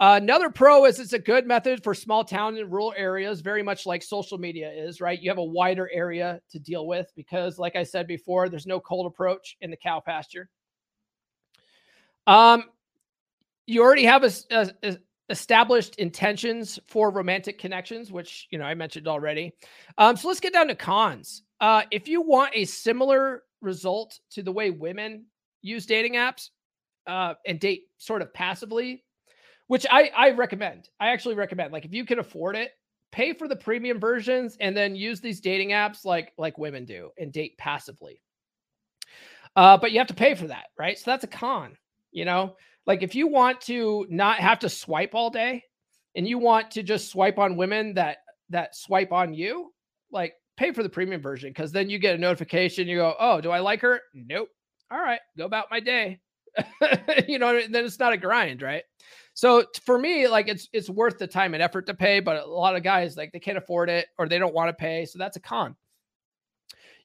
Uh, 0.00 0.18
another 0.20 0.50
pro 0.50 0.84
is 0.84 0.98
it's 0.98 1.12
a 1.12 1.18
good 1.18 1.46
method 1.46 1.84
for 1.84 1.94
small 1.94 2.24
town 2.24 2.56
and 2.56 2.72
rural 2.72 2.92
areas, 2.96 3.40
very 3.40 3.62
much 3.62 3.86
like 3.86 4.02
social 4.02 4.36
media 4.36 4.70
is, 4.70 5.00
right? 5.00 5.20
You 5.20 5.30
have 5.30 5.38
a 5.38 5.44
wider 5.44 5.88
area 5.92 6.40
to 6.50 6.58
deal 6.58 6.86
with 6.86 7.12
because, 7.14 7.58
like 7.58 7.76
I 7.76 7.84
said 7.84 8.06
before, 8.06 8.48
there's 8.48 8.66
no 8.66 8.80
cold 8.80 9.06
approach 9.06 9.56
in 9.60 9.70
the 9.70 9.76
cow 9.76 10.00
pasture. 10.04 10.48
Um, 12.26 12.64
you 13.66 13.82
already 13.82 14.04
have 14.04 14.24
a, 14.24 14.32
a, 14.50 14.70
a 14.82 14.98
established 15.28 15.96
intentions 15.96 16.78
for 16.88 17.10
romantic 17.10 17.58
connections, 17.58 18.12
which 18.12 18.48
you 18.50 18.58
know 18.58 18.64
I 18.64 18.74
mentioned 18.74 19.08
already. 19.08 19.52
Um, 19.98 20.16
so 20.16 20.28
let's 20.28 20.40
get 20.40 20.52
down 20.52 20.68
to 20.68 20.74
cons. 20.74 21.42
Uh, 21.60 21.82
if 21.90 22.08
you 22.08 22.22
want 22.22 22.52
a 22.54 22.64
similar 22.64 23.44
result 23.60 24.18
to 24.32 24.42
the 24.42 24.52
way 24.52 24.70
women 24.70 25.26
use 25.62 25.86
dating 25.86 26.14
apps 26.14 26.50
uh, 27.06 27.34
and 27.46 27.58
date 27.58 27.84
sort 27.98 28.22
of 28.22 28.32
passively, 28.34 29.04
which 29.68 29.86
I, 29.90 30.10
I 30.16 30.30
recommend. 30.30 30.88
I 31.00 31.08
actually 31.08 31.34
recommend. 31.34 31.72
Like 31.72 31.84
if 31.84 31.94
you 31.94 32.04
can 32.04 32.18
afford 32.18 32.56
it, 32.56 32.72
pay 33.10 33.32
for 33.32 33.48
the 33.48 33.56
premium 33.56 34.00
versions 34.00 34.56
and 34.60 34.76
then 34.76 34.94
use 34.94 35.20
these 35.20 35.40
dating 35.40 35.70
apps 35.70 36.04
like 36.04 36.32
like 36.38 36.58
women 36.58 36.84
do 36.84 37.10
and 37.18 37.32
date 37.32 37.56
passively. 37.58 38.20
Uh, 39.54 39.76
but 39.76 39.92
you 39.92 39.98
have 39.98 40.06
to 40.08 40.14
pay 40.14 40.34
for 40.34 40.46
that, 40.46 40.66
right? 40.78 40.98
So 40.98 41.10
that's 41.10 41.24
a 41.24 41.28
con. 41.28 41.76
You 42.10 42.24
know, 42.24 42.56
like 42.86 43.02
if 43.02 43.14
you 43.14 43.26
want 43.26 43.60
to 43.62 44.06
not 44.08 44.38
have 44.38 44.58
to 44.60 44.68
swipe 44.68 45.14
all 45.14 45.30
day 45.30 45.62
and 46.14 46.26
you 46.26 46.38
want 46.38 46.70
to 46.72 46.82
just 46.82 47.10
swipe 47.10 47.38
on 47.38 47.56
women 47.56 47.94
that 47.94 48.18
that 48.50 48.74
swipe 48.76 49.12
on 49.12 49.34
you, 49.34 49.72
like 50.10 50.34
pay 50.56 50.72
for 50.72 50.82
the 50.82 50.88
premium 50.88 51.20
version 51.20 51.50
because 51.50 51.72
then 51.72 51.88
you 51.88 51.98
get 51.98 52.14
a 52.14 52.18
notification. 52.18 52.88
You 52.88 52.96
go, 52.96 53.14
oh, 53.18 53.40
do 53.40 53.50
I 53.50 53.60
like 53.60 53.80
her? 53.80 54.00
Nope 54.14 54.48
all 54.92 55.00
right, 55.00 55.20
go 55.36 55.44
about 55.46 55.70
my 55.70 55.80
day. 55.80 56.20
you 57.28 57.38
know, 57.38 57.60
then 57.68 57.84
it's 57.84 57.98
not 57.98 58.12
a 58.12 58.16
grind, 58.16 58.60
right? 58.60 58.82
So 59.34 59.64
for 59.84 59.98
me, 59.98 60.28
like 60.28 60.48
it's 60.48 60.68
it's 60.72 60.90
worth 60.90 61.18
the 61.18 61.26
time 61.26 61.54
and 61.54 61.62
effort 61.62 61.86
to 61.86 61.94
pay, 61.94 62.20
but 62.20 62.42
a 62.42 62.46
lot 62.46 62.76
of 62.76 62.82
guys 62.82 63.16
like 63.16 63.32
they 63.32 63.40
can't 63.40 63.56
afford 63.56 63.88
it 63.88 64.08
or 64.18 64.28
they 64.28 64.38
don't 64.38 64.54
want 64.54 64.68
to 64.68 64.74
pay, 64.74 65.06
so 65.06 65.18
that's 65.18 65.36
a 65.36 65.40
con. 65.40 65.74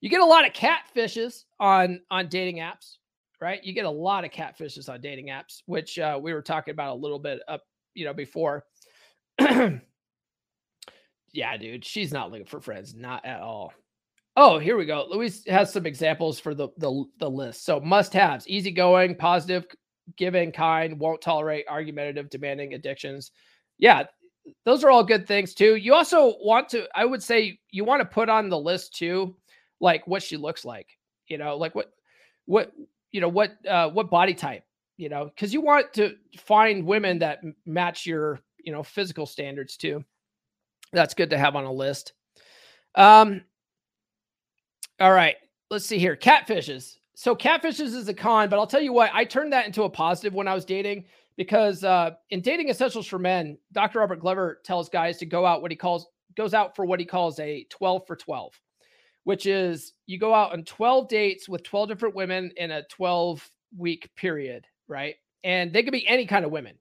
You 0.02 0.10
get 0.10 0.22
a 0.22 0.26
lot 0.26 0.46
of 0.46 0.54
catfishes 0.54 1.46
on 1.60 2.02
on 2.12 2.28
dating 2.28 2.58
apps, 2.58 2.98
right? 3.40 3.64
You 3.64 3.74
get 3.74 3.86
a 3.86 3.90
lot 3.90 4.26
of 4.26 4.32
catfishes 4.32 4.90
on 4.90 5.00
dating 5.00 5.28
apps, 5.28 5.62
which 5.66 5.98
uh, 5.98 6.20
we 6.22 6.34
were 6.34 6.42
talking 6.42 6.74
about 6.74 6.92
a 6.92 7.00
little 7.00 7.20
bit 7.20 7.40
up, 7.48 7.64
you 7.94 8.04
know, 8.06 8.14
before. 8.14 8.66
yeah, 9.40 9.80
dude, 11.58 11.86
she's 11.86 12.12
not 12.12 12.32
looking 12.32 12.46
for 12.46 12.60
friends, 12.60 12.94
not 12.94 13.26
at 13.26 13.40
all. 13.40 13.74
Oh, 14.40 14.60
here 14.60 14.78
we 14.78 14.86
go. 14.86 15.08
Luis 15.10 15.44
has 15.48 15.74
some 15.74 15.88
examples 15.88 16.40
for 16.40 16.54
the 16.54 16.70
the, 16.78 17.06
the 17.20 17.30
list. 17.30 17.66
So 17.66 17.80
must 17.80 18.14
haves: 18.14 18.48
easygoing, 18.48 19.16
positive, 19.16 19.66
giving, 20.16 20.52
kind, 20.52 21.00
won't 21.00 21.22
tolerate 21.22 21.66
argumentative, 21.68 22.30
demanding 22.30 22.76
addictions. 22.76 23.32
Yeah, 23.80 24.04
those 24.64 24.84
are 24.84 24.92
all 24.92 25.04
good 25.04 25.28
things 25.28 25.56
too. 25.56 25.76
You 25.76 25.96
also 25.96 26.36
want 26.40 26.70
to, 26.70 26.88
I 26.96 27.04
would 27.04 27.24
say, 27.24 27.60
you 27.72 27.84
want 27.84 28.02
to 28.02 28.06
put 28.06 28.30
on 28.30 28.48
the 28.48 28.60
list 28.60 28.96
too, 28.96 29.36
like 29.82 30.06
what 30.06 30.22
she 30.22 30.38
looks 30.38 30.64
like. 30.64 30.88
You 31.28 31.40
know, 31.40 31.58
like 31.58 31.74
what, 31.74 31.92
what, 32.46 32.72
you 33.12 33.20
know, 33.20 33.28
what, 33.28 33.58
uh, 33.68 33.90
what 33.90 34.10
body 34.10 34.36
type. 34.36 34.64
You 34.98 35.10
know, 35.10 35.26
because 35.26 35.52
you 35.54 35.62
want 35.62 35.94
to 35.94 36.16
find 36.38 36.86
women 36.86 37.20
that 37.20 37.40
match 37.66 38.06
your, 38.06 38.40
you 38.60 38.72
know, 38.72 38.84
physical 38.84 39.26
standards 39.26 39.78
too. 39.78 40.06
That's 40.94 41.14
good 41.16 41.32
to 41.32 41.38
have 41.40 41.56
on 41.56 41.66
a 41.66 41.72
list. 41.72 42.14
Um. 42.94 43.42
All 45.00 45.14
right, 45.14 45.36
let's 45.70 45.86
see 45.86 46.00
here. 46.00 46.16
Catfishes. 46.16 46.98
So 47.14 47.36
catfishes 47.36 47.96
is 47.96 48.08
a 48.08 48.14
con, 48.14 48.50
but 48.50 48.58
I'll 48.58 48.68
tell 48.68 48.82
you 48.82 48.94
what, 48.94 49.12
I 49.14 49.26
turned 49.26 49.54
that 49.54 49.66
into 49.66 49.84
a 49.84 49.90
positive 49.90 50.34
when 50.34 50.48
I 50.48 50.54
was 50.56 50.66
dating 50.66 51.06
because 51.36 51.84
uh, 51.84 52.12
in 52.32 52.42
dating 52.42 52.70
essentials 52.70 53.06
for 53.06 53.20
men, 53.20 53.58
Dr. 53.72 54.00
Robert 54.00 54.20
Glover 54.20 54.60
tells 54.64 54.90
guys 54.90 55.18
to 55.20 55.26
go 55.26 55.46
out 55.46 55.62
what 55.62 55.72
he 55.72 55.78
calls 55.78 56.08
goes 56.36 56.54
out 56.54 56.76
for 56.76 56.86
what 56.86 57.00
he 57.00 57.06
calls 57.06 57.40
a 57.40 57.66
12 57.70 58.06
for 58.06 58.16
12, 58.16 58.54
which 59.24 59.46
is 59.46 59.94
you 60.06 60.20
go 60.20 60.34
out 60.34 60.54
on 60.54 60.64
12 60.64 61.08
dates 61.10 61.50
with 61.50 61.64
12 61.64 61.90
different 61.90 62.16
women 62.16 62.52
in 62.58 62.72
a 62.72 62.84
12 62.84 63.50
week 63.78 64.10
period, 64.16 64.66
right? 64.88 65.16
And 65.44 65.74
they 65.74 65.84
could 65.84 65.92
be 65.92 66.08
any 66.08 66.26
kind 66.26 66.46
of 66.46 66.52
women, 66.52 66.76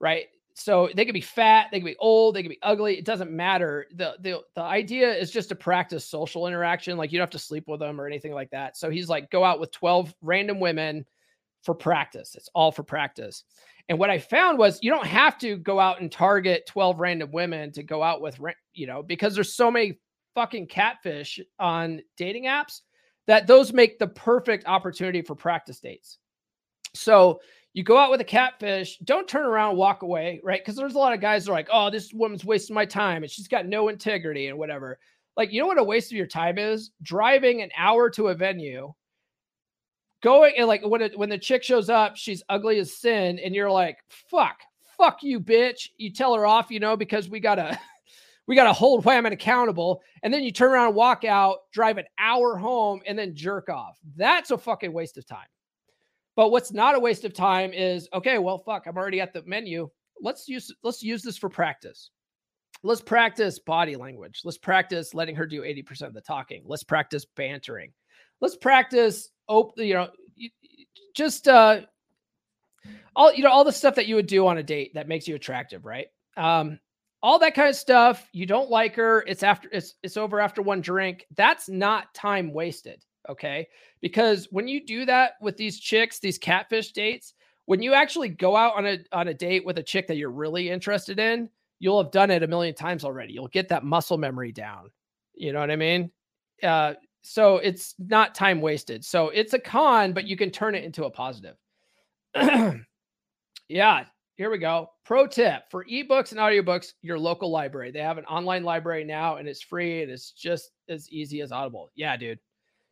right? 0.00 0.26
So 0.56 0.88
they 0.94 1.04
could 1.04 1.14
be 1.14 1.20
fat, 1.20 1.68
they 1.70 1.80
could 1.80 1.86
be 1.86 1.96
old, 1.98 2.36
they 2.36 2.42
could 2.42 2.50
be 2.50 2.62
ugly. 2.62 2.96
It 2.96 3.04
doesn't 3.04 3.30
matter. 3.30 3.86
The 3.94 4.14
the 4.20 4.40
the 4.54 4.62
idea 4.62 5.12
is 5.12 5.32
just 5.32 5.48
to 5.48 5.56
practice 5.56 6.04
social 6.04 6.46
interaction. 6.46 6.96
Like 6.96 7.10
you 7.10 7.18
don't 7.18 7.24
have 7.24 7.30
to 7.30 7.38
sleep 7.40 7.64
with 7.66 7.80
them 7.80 8.00
or 8.00 8.06
anything 8.06 8.32
like 8.32 8.50
that. 8.50 8.76
So 8.76 8.88
he's 8.88 9.08
like, 9.08 9.30
go 9.30 9.44
out 9.44 9.58
with 9.58 9.72
12 9.72 10.14
random 10.22 10.60
women 10.60 11.04
for 11.64 11.74
practice. 11.74 12.36
It's 12.36 12.48
all 12.54 12.70
for 12.70 12.84
practice. 12.84 13.42
And 13.88 13.98
what 13.98 14.10
I 14.10 14.18
found 14.18 14.58
was 14.58 14.78
you 14.80 14.90
don't 14.90 15.06
have 15.06 15.38
to 15.38 15.56
go 15.56 15.80
out 15.80 16.00
and 16.00 16.10
target 16.10 16.66
12 16.66 17.00
random 17.00 17.32
women 17.32 17.72
to 17.72 17.82
go 17.82 18.02
out 18.02 18.20
with, 18.20 18.38
you 18.72 18.86
know, 18.86 19.02
because 19.02 19.34
there's 19.34 19.54
so 19.54 19.70
many 19.70 19.98
fucking 20.34 20.68
catfish 20.68 21.40
on 21.58 22.00
dating 22.16 22.44
apps 22.44 22.80
that 23.26 23.46
those 23.46 23.72
make 23.72 23.98
the 23.98 24.06
perfect 24.06 24.66
opportunity 24.66 25.20
for 25.20 25.34
practice 25.34 25.80
dates. 25.80 26.18
So 26.94 27.40
you 27.74 27.82
go 27.82 27.98
out 27.98 28.10
with 28.10 28.20
a 28.20 28.24
catfish, 28.24 28.98
don't 28.98 29.28
turn 29.28 29.44
around 29.44 29.76
walk 29.76 30.02
away, 30.02 30.40
right? 30.44 30.60
Because 30.60 30.76
there's 30.76 30.94
a 30.94 30.98
lot 30.98 31.12
of 31.12 31.20
guys 31.20 31.44
that 31.44 31.50
are 31.50 31.54
like, 31.54 31.68
oh, 31.72 31.90
this 31.90 32.12
woman's 32.14 32.44
wasting 32.44 32.74
my 32.74 32.86
time 32.86 33.24
and 33.24 33.30
she's 33.30 33.48
got 33.48 33.66
no 33.66 33.88
integrity 33.88 34.46
and 34.46 34.56
whatever. 34.56 34.98
Like, 35.36 35.52
you 35.52 35.60
know 35.60 35.66
what 35.66 35.78
a 35.78 35.84
waste 35.84 36.12
of 36.12 36.16
your 36.16 36.28
time 36.28 36.56
is? 36.56 36.92
Driving 37.02 37.62
an 37.62 37.70
hour 37.76 38.08
to 38.10 38.28
a 38.28 38.34
venue, 38.34 38.94
going 40.22 40.54
and 40.56 40.68
like 40.68 40.86
when 40.86 41.02
it, 41.02 41.18
when 41.18 41.28
the 41.28 41.36
chick 41.36 41.64
shows 41.64 41.90
up, 41.90 42.16
she's 42.16 42.44
ugly 42.48 42.78
as 42.78 42.96
sin, 42.96 43.40
and 43.40 43.54
you're 43.54 43.70
like, 43.70 43.98
fuck, 44.08 44.60
fuck 44.96 45.24
you, 45.24 45.40
bitch. 45.40 45.88
You 45.96 46.12
tell 46.12 46.34
her 46.34 46.46
off, 46.46 46.70
you 46.70 46.78
know, 46.78 46.96
because 46.96 47.28
we 47.28 47.40
gotta 47.40 47.76
we 48.46 48.54
gotta 48.54 48.72
hold 48.72 49.04
Whammon 49.04 49.32
accountable. 49.32 50.00
And 50.22 50.32
then 50.32 50.44
you 50.44 50.52
turn 50.52 50.70
around 50.70 50.88
and 50.88 50.96
walk 50.96 51.24
out, 51.24 51.70
drive 51.72 51.98
an 51.98 52.06
hour 52.20 52.56
home, 52.56 53.02
and 53.04 53.18
then 53.18 53.34
jerk 53.34 53.68
off. 53.68 53.98
That's 54.16 54.52
a 54.52 54.58
fucking 54.58 54.92
waste 54.92 55.18
of 55.18 55.26
time. 55.26 55.48
But 56.36 56.50
what's 56.50 56.72
not 56.72 56.94
a 56.94 57.00
waste 57.00 57.24
of 57.24 57.32
time 57.32 57.72
is 57.72 58.08
okay, 58.12 58.38
well, 58.38 58.58
fuck, 58.58 58.86
I'm 58.86 58.96
already 58.96 59.20
at 59.20 59.32
the 59.32 59.42
menu. 59.44 59.88
Let's 60.20 60.48
use 60.48 60.72
let's 60.82 61.02
use 61.02 61.22
this 61.22 61.38
for 61.38 61.48
practice. 61.48 62.10
Let's 62.82 63.00
practice 63.00 63.58
body 63.58 63.96
language. 63.96 64.42
Let's 64.44 64.58
practice 64.58 65.14
letting 65.14 65.36
her 65.36 65.46
do 65.46 65.62
80% 65.62 66.02
of 66.02 66.14
the 66.14 66.20
talking. 66.20 66.64
Let's 66.66 66.84
practice 66.84 67.24
bantering. 67.24 67.92
Let's 68.40 68.56
practice 68.56 69.30
open, 69.48 69.86
you 69.86 69.94
know, 69.94 70.08
just 71.14 71.48
uh 71.48 71.82
all 73.16 73.32
you 73.32 73.42
know, 73.42 73.50
all 73.50 73.64
the 73.64 73.72
stuff 73.72 73.94
that 73.94 74.06
you 74.06 74.16
would 74.16 74.26
do 74.26 74.46
on 74.46 74.58
a 74.58 74.62
date 74.62 74.92
that 74.94 75.08
makes 75.08 75.28
you 75.28 75.34
attractive, 75.34 75.84
right? 75.84 76.08
Um, 76.36 76.78
all 77.22 77.38
that 77.38 77.54
kind 77.54 77.68
of 77.68 77.76
stuff. 77.76 78.28
You 78.32 78.44
don't 78.44 78.70
like 78.70 78.96
her, 78.96 79.24
it's 79.26 79.42
after 79.42 79.68
it's 79.72 79.94
it's 80.02 80.16
over 80.16 80.40
after 80.40 80.62
one 80.62 80.80
drink. 80.80 81.24
That's 81.36 81.68
not 81.68 82.12
time 82.14 82.52
wasted. 82.52 83.02
Okay. 83.28 83.68
Because 84.00 84.48
when 84.50 84.68
you 84.68 84.84
do 84.84 85.04
that 85.06 85.32
with 85.40 85.56
these 85.56 85.78
chicks, 85.78 86.18
these 86.18 86.38
catfish 86.38 86.92
dates, 86.92 87.34
when 87.66 87.82
you 87.82 87.94
actually 87.94 88.28
go 88.28 88.56
out 88.56 88.76
on 88.76 88.86
a 88.86 88.98
on 89.12 89.28
a 89.28 89.34
date 89.34 89.64
with 89.64 89.78
a 89.78 89.82
chick 89.82 90.06
that 90.08 90.16
you're 90.16 90.30
really 90.30 90.68
interested 90.68 91.18
in, 91.18 91.48
you'll 91.78 92.02
have 92.02 92.12
done 92.12 92.30
it 92.30 92.42
a 92.42 92.46
million 92.46 92.74
times 92.74 93.04
already. 93.04 93.32
You'll 93.32 93.48
get 93.48 93.68
that 93.68 93.84
muscle 93.84 94.18
memory 94.18 94.52
down. 94.52 94.90
You 95.34 95.52
know 95.52 95.60
what 95.60 95.70
I 95.70 95.76
mean? 95.76 96.10
Uh, 96.62 96.94
so 97.22 97.56
it's 97.56 97.94
not 97.98 98.34
time 98.34 98.60
wasted. 98.60 99.04
So 99.04 99.30
it's 99.30 99.54
a 99.54 99.58
con, 99.58 100.12
but 100.12 100.26
you 100.26 100.36
can 100.36 100.50
turn 100.50 100.74
it 100.74 100.84
into 100.84 101.04
a 101.04 101.10
positive. 101.10 101.56
yeah, 103.68 104.04
here 104.36 104.50
we 104.50 104.58
go. 104.58 104.90
Pro 105.04 105.26
tip 105.26 105.62
for 105.70 105.84
ebooks 105.84 106.32
and 106.32 106.40
audiobooks, 106.40 106.92
your 107.02 107.18
local 107.18 107.50
library. 107.50 107.90
They 107.90 108.00
have 108.00 108.18
an 108.18 108.24
online 108.26 108.64
library 108.64 109.04
now 109.04 109.36
and 109.36 109.48
it's 109.48 109.62
free 109.62 110.02
and 110.02 110.10
it's 110.10 110.32
just 110.32 110.70
as 110.88 111.08
easy 111.10 111.40
as 111.40 111.52
Audible. 111.52 111.90
Yeah, 111.94 112.16
dude. 112.16 112.38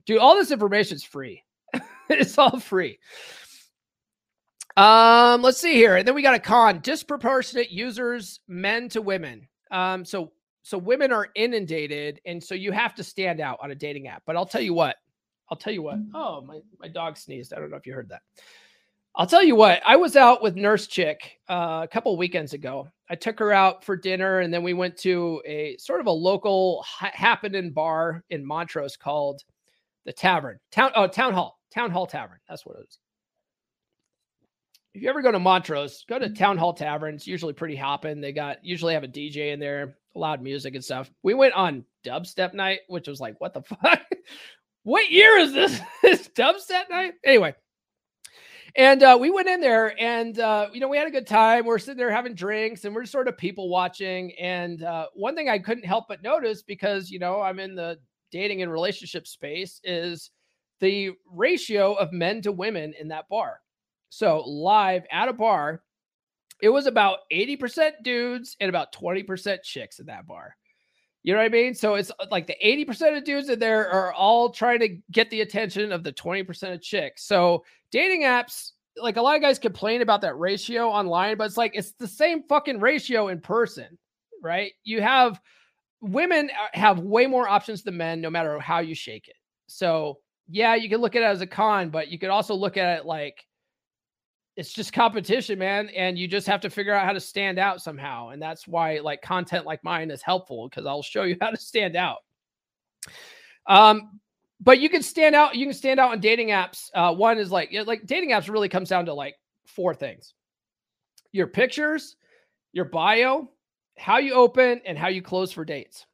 Dude, 0.06 0.18
all 0.18 0.36
this 0.36 0.50
information 0.50 0.96
is 0.96 1.04
free. 1.04 1.42
it's 2.08 2.36
all 2.38 2.58
free. 2.58 2.98
Um, 4.76 5.42
let's 5.42 5.58
see 5.58 5.74
here. 5.74 5.96
And 5.96 6.08
then 6.08 6.14
we 6.14 6.22
got 6.22 6.34
a 6.34 6.38
con 6.38 6.80
disproportionate 6.80 7.70
users, 7.70 8.40
men 8.48 8.88
to 8.90 9.02
women. 9.02 9.46
Um, 9.70 10.04
so 10.04 10.32
so 10.62 10.78
women 10.78 11.12
are 11.12 11.28
inundated, 11.34 12.20
and 12.24 12.42
so 12.42 12.54
you 12.54 12.70
have 12.70 12.94
to 12.94 13.02
stand 13.02 13.40
out 13.40 13.58
on 13.62 13.72
a 13.72 13.74
dating 13.74 14.06
app. 14.06 14.22
But 14.24 14.36
I'll 14.36 14.46
tell 14.46 14.60
you 14.60 14.74
what, 14.74 14.96
I'll 15.50 15.56
tell 15.56 15.72
you 15.72 15.82
what. 15.82 15.98
Oh, 16.14 16.40
my, 16.40 16.60
my 16.80 16.88
dog 16.88 17.16
sneezed. 17.16 17.52
I 17.52 17.58
don't 17.58 17.70
know 17.70 17.76
if 17.76 17.86
you 17.86 17.92
heard 17.92 18.08
that. 18.10 18.22
I'll 19.14 19.26
tell 19.26 19.42
you 19.42 19.56
what, 19.56 19.82
I 19.84 19.96
was 19.96 20.16
out 20.16 20.42
with 20.42 20.56
Nurse 20.56 20.86
Chick 20.86 21.38
uh, 21.50 21.80
a 21.82 21.88
couple 21.88 22.16
weekends 22.16 22.54
ago. 22.54 22.88
I 23.10 23.14
took 23.14 23.38
her 23.40 23.52
out 23.52 23.84
for 23.84 23.94
dinner, 23.94 24.38
and 24.38 24.54
then 24.54 24.62
we 24.62 24.72
went 24.72 24.96
to 24.98 25.42
a 25.44 25.76
sort 25.78 26.00
of 26.00 26.06
a 26.06 26.12
local 26.12 26.82
ha- 26.86 27.10
happening 27.12 27.72
bar 27.72 28.24
in 28.30 28.46
Montrose 28.46 28.96
called 28.96 29.42
the 30.04 30.12
tavern, 30.12 30.58
town, 30.70 30.92
oh, 30.94 31.06
town 31.06 31.32
hall, 31.32 31.58
town 31.72 31.90
hall 31.90 32.06
tavern. 32.06 32.38
That's 32.48 32.66
what 32.66 32.76
it 32.78 32.86
is. 32.88 32.98
If 34.94 35.02
you 35.02 35.08
ever 35.08 35.22
go 35.22 35.32
to 35.32 35.38
Montrose, 35.38 36.04
go 36.06 36.18
to. 36.18 36.28
Town 36.28 36.58
Hall 36.58 36.74
Tavern. 36.74 37.14
It's 37.14 37.26
usually 37.26 37.54
pretty 37.54 37.76
hopping. 37.76 38.20
They 38.20 38.32
got 38.32 38.62
usually 38.62 38.92
have 38.92 39.04
a 39.04 39.08
DJ 39.08 39.52
in 39.52 39.58
there, 39.58 39.96
loud 40.14 40.42
music 40.42 40.74
and 40.74 40.84
stuff. 40.84 41.10
We 41.22 41.32
went 41.32 41.54
on 41.54 41.84
dubstep 42.04 42.52
night, 42.52 42.80
which 42.88 43.08
was 43.08 43.20
like, 43.20 43.40
what 43.40 43.54
the 43.54 43.62
fuck? 43.82 44.02
what 44.82 45.10
year 45.10 45.38
is 45.38 45.54
this? 45.54 45.80
this 46.02 46.28
dubstep 46.28 46.90
night? 46.90 47.14
Anyway, 47.24 47.54
and 48.74 49.02
uh, 49.02 49.18
we 49.20 49.30
went 49.30 49.48
in 49.48 49.60
there 49.60 49.98
and, 50.00 50.38
uh, 50.38 50.68
you 50.72 50.80
know, 50.80 50.88
we 50.88 50.96
had 50.96 51.06
a 51.06 51.10
good 51.10 51.26
time. 51.26 51.66
We're 51.66 51.78
sitting 51.78 51.98
there 51.98 52.10
having 52.10 52.34
drinks 52.34 52.84
and 52.84 52.94
we're 52.94 53.04
sort 53.04 53.28
of 53.28 53.36
people 53.36 53.68
watching. 53.68 54.32
And 54.40 54.82
uh, 54.82 55.06
one 55.14 55.34
thing 55.34 55.48
I 55.48 55.58
couldn't 55.58 55.84
help 55.84 56.06
but 56.08 56.22
notice 56.22 56.62
because, 56.62 57.10
you 57.10 57.18
know, 57.18 57.40
I'm 57.40 57.58
in 57.58 57.74
the 57.74 57.98
dating 58.32 58.62
and 58.62 58.72
relationship 58.72 59.26
space 59.26 59.80
is 59.84 60.30
the 60.80 61.12
ratio 61.30 61.92
of 61.94 62.12
men 62.12 62.42
to 62.42 62.50
women 62.50 62.94
in 62.98 63.08
that 63.08 63.28
bar. 63.28 63.60
So, 64.08 64.42
live 64.46 65.04
at 65.10 65.28
a 65.28 65.32
bar, 65.32 65.82
it 66.62 66.68
was 66.68 66.86
about 66.86 67.18
80% 67.32 67.92
dudes 68.02 68.56
and 68.60 68.68
about 68.68 68.92
20% 68.92 69.62
chicks 69.62 69.98
in 69.98 70.06
that 70.06 70.26
bar. 70.26 70.56
You 71.22 71.32
know 71.32 71.38
what 71.38 71.46
I 71.46 71.50
mean? 71.50 71.74
So 71.74 71.94
it's 71.94 72.10
uh, 72.18 72.26
like 72.30 72.46
the 72.46 72.56
80% 72.64 73.16
of 73.16 73.24
dudes 73.24 73.48
in 73.48 73.58
there 73.58 73.88
are 73.88 74.12
all 74.12 74.50
trying 74.50 74.80
to 74.80 74.96
get 75.10 75.30
the 75.30 75.40
attention 75.40 75.92
of 75.92 76.02
the 76.02 76.12
20% 76.12 76.72
of 76.72 76.82
chicks. 76.82 77.24
So 77.24 77.64
dating 77.90 78.22
apps, 78.22 78.72
like 78.96 79.16
a 79.16 79.22
lot 79.22 79.36
of 79.36 79.42
guys 79.42 79.58
complain 79.58 80.02
about 80.02 80.20
that 80.22 80.38
ratio 80.38 80.88
online, 80.88 81.36
but 81.36 81.44
it's 81.44 81.56
like 81.56 81.72
it's 81.74 81.92
the 81.92 82.08
same 82.08 82.42
fucking 82.48 82.80
ratio 82.80 83.28
in 83.28 83.40
person, 83.40 83.98
right? 84.42 84.72
You 84.84 85.00
have 85.00 85.40
women 86.02 86.50
uh, 86.50 86.66
have 86.78 86.98
way 86.98 87.26
more 87.26 87.48
options 87.48 87.82
than 87.82 87.96
men, 87.96 88.20
no 88.20 88.28
matter 88.28 88.58
how 88.58 88.80
you 88.80 88.94
shake 88.94 89.28
it. 89.28 89.36
So, 89.68 90.18
yeah, 90.48 90.74
you 90.74 90.90
can 90.90 91.00
look 91.00 91.16
at 91.16 91.22
it 91.22 91.26
as 91.26 91.40
a 91.40 91.46
con, 91.46 91.88
but 91.88 92.08
you 92.08 92.18
could 92.18 92.28
also 92.28 92.54
look 92.54 92.76
at 92.76 92.98
it 92.98 93.06
like 93.06 93.46
it's 94.56 94.72
just 94.72 94.92
competition, 94.92 95.58
man. 95.58 95.88
And 95.90 96.18
you 96.18 96.28
just 96.28 96.46
have 96.46 96.60
to 96.62 96.70
figure 96.70 96.92
out 96.92 97.06
how 97.06 97.12
to 97.12 97.20
stand 97.20 97.58
out 97.58 97.80
somehow. 97.80 98.30
And 98.30 98.42
that's 98.42 98.68
why, 98.68 98.98
like, 98.98 99.22
content 99.22 99.64
like 99.64 99.82
mine 99.82 100.10
is 100.10 100.20
helpful 100.20 100.68
because 100.68 100.84
I'll 100.84 101.02
show 101.02 101.22
you 101.22 101.36
how 101.40 101.50
to 101.50 101.56
stand 101.56 101.96
out. 101.96 102.18
Um, 103.66 104.20
but 104.60 104.80
you 104.80 104.90
can 104.90 105.02
stand 105.02 105.34
out. 105.34 105.54
You 105.54 105.66
can 105.66 105.74
stand 105.74 106.00
out 106.00 106.10
on 106.10 106.20
dating 106.20 106.48
apps. 106.48 106.90
Uh, 106.94 107.14
one 107.14 107.38
is 107.38 107.50
like, 107.50 107.72
like 107.86 108.06
dating 108.06 108.30
apps 108.30 108.48
really 108.48 108.68
comes 108.68 108.88
down 108.88 109.06
to 109.06 109.14
like 109.14 109.36
four 109.66 109.94
things: 109.94 110.34
your 111.32 111.46
pictures, 111.46 112.16
your 112.72 112.84
bio, 112.84 113.48
how 113.98 114.18
you 114.18 114.34
open 114.34 114.80
and 114.84 114.98
how 114.98 115.08
you 115.08 115.22
close 115.22 115.52
for 115.52 115.64
dates. 115.64 116.06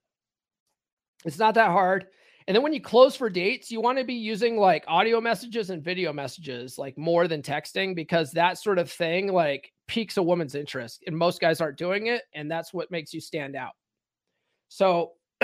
It's 1.25 1.39
not 1.39 1.55
that 1.55 1.71
hard. 1.71 2.07
And 2.47 2.55
then 2.55 2.63
when 2.63 2.73
you 2.73 2.81
close 2.81 3.15
for 3.15 3.29
dates, 3.29 3.71
you 3.71 3.81
want 3.81 3.99
to 3.99 4.05
be 4.05 4.15
using 4.15 4.57
like 4.57 4.83
audio 4.89 5.21
messages 5.21 5.69
and 5.69 5.85
video 5.85 6.15
messages, 6.15 6.79
like 6.79 6.97
more 6.97 7.29
than 7.29 7.43
texting, 7.43 7.95
because 7.95 8.33
that 8.33 8.57
sort 8.57 8.79
of 8.79 8.91
thing 8.91 9.31
like 9.31 9.71
piques 9.87 10.17
a 10.17 10.23
woman's 10.23 10.55
interest. 10.55 11.05
And 11.07 11.17
most 11.17 11.43
guys 11.43 11.61
aren't 11.61 11.77
doing 11.77 12.07
it. 12.07 12.23
And 12.33 12.51
that's 12.51 12.73
what 12.73 12.91
makes 12.91 13.13
you 13.13 13.21
stand 13.21 13.55
out. 13.55 13.73
So, 14.69 15.13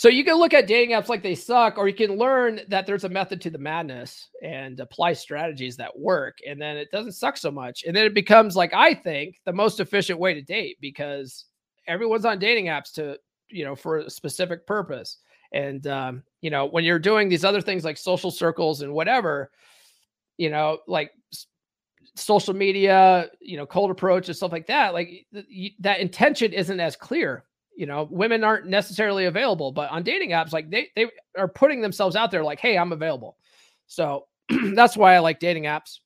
So 0.00 0.08
you 0.08 0.24
can 0.24 0.36
look 0.36 0.54
at 0.54 0.66
dating 0.66 0.96
apps 0.96 1.10
like 1.10 1.22
they 1.22 1.34
suck, 1.34 1.76
or 1.76 1.86
you 1.86 1.92
can 1.92 2.16
learn 2.16 2.62
that 2.68 2.86
there's 2.86 3.04
a 3.04 3.08
method 3.10 3.38
to 3.42 3.50
the 3.50 3.58
madness 3.58 4.30
and 4.42 4.80
apply 4.80 5.12
strategies 5.12 5.76
that 5.76 5.98
work. 5.98 6.38
And 6.48 6.58
then 6.58 6.78
it 6.78 6.90
doesn't 6.90 7.12
suck 7.12 7.36
so 7.36 7.50
much. 7.50 7.84
And 7.86 7.94
then 7.94 8.06
it 8.06 8.14
becomes 8.14 8.56
like 8.56 8.72
I 8.72 8.94
think 8.94 9.42
the 9.44 9.52
most 9.52 9.78
efficient 9.78 10.18
way 10.18 10.32
to 10.32 10.40
date 10.40 10.78
because 10.80 11.44
everyone's 11.86 12.24
on 12.24 12.38
dating 12.38 12.68
apps 12.68 12.92
to, 12.92 13.18
you 13.50 13.62
know, 13.62 13.76
for 13.76 13.98
a 13.98 14.08
specific 14.08 14.66
purpose. 14.66 15.18
And 15.52 15.86
um, 15.86 16.22
you 16.40 16.48
know, 16.48 16.64
when 16.64 16.82
you're 16.82 16.98
doing 16.98 17.28
these 17.28 17.44
other 17.44 17.60
things 17.60 17.84
like 17.84 17.98
social 17.98 18.30
circles 18.30 18.80
and 18.80 18.94
whatever, 18.94 19.50
you 20.38 20.48
know, 20.48 20.78
like 20.88 21.10
social 22.16 22.54
media, 22.54 23.28
you 23.38 23.58
know, 23.58 23.66
cold 23.66 23.90
approach 23.90 24.28
and 24.28 24.36
stuff 24.38 24.50
like 24.50 24.68
that, 24.68 24.94
like 24.94 25.26
th- 25.34 25.74
that 25.80 26.00
intention 26.00 26.54
isn't 26.54 26.80
as 26.80 26.96
clear. 26.96 27.44
You 27.76 27.86
know, 27.86 28.08
women 28.10 28.44
aren't 28.44 28.66
necessarily 28.66 29.24
available, 29.24 29.72
but 29.72 29.90
on 29.90 30.02
dating 30.02 30.30
apps, 30.30 30.52
like 30.52 30.70
they 30.70 30.88
they 30.96 31.06
are 31.36 31.48
putting 31.48 31.80
themselves 31.80 32.16
out 32.16 32.30
there, 32.30 32.44
like, 32.44 32.60
hey, 32.60 32.76
I'm 32.76 32.92
available. 32.92 33.36
So 33.86 34.26
that's 34.74 34.96
why 34.96 35.14
I 35.14 35.18
like 35.20 35.40
dating 35.40 35.64
apps. 35.64 36.00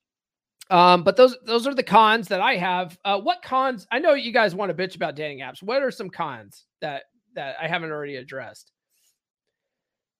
Um, 0.70 1.02
but 1.02 1.16
those 1.16 1.36
those 1.44 1.66
are 1.66 1.74
the 1.74 1.82
cons 1.82 2.28
that 2.28 2.40
I 2.40 2.56
have. 2.56 2.98
Uh, 3.04 3.20
what 3.20 3.42
cons? 3.42 3.86
I 3.90 3.98
know 3.98 4.14
you 4.14 4.32
guys 4.32 4.54
want 4.54 4.74
to 4.74 4.82
bitch 4.82 4.96
about 4.96 5.16
dating 5.16 5.40
apps. 5.40 5.62
What 5.62 5.82
are 5.82 5.90
some 5.90 6.10
cons 6.10 6.64
that 6.80 7.04
that 7.34 7.56
I 7.60 7.68
haven't 7.68 7.90
already 7.90 8.16
addressed? 8.16 8.72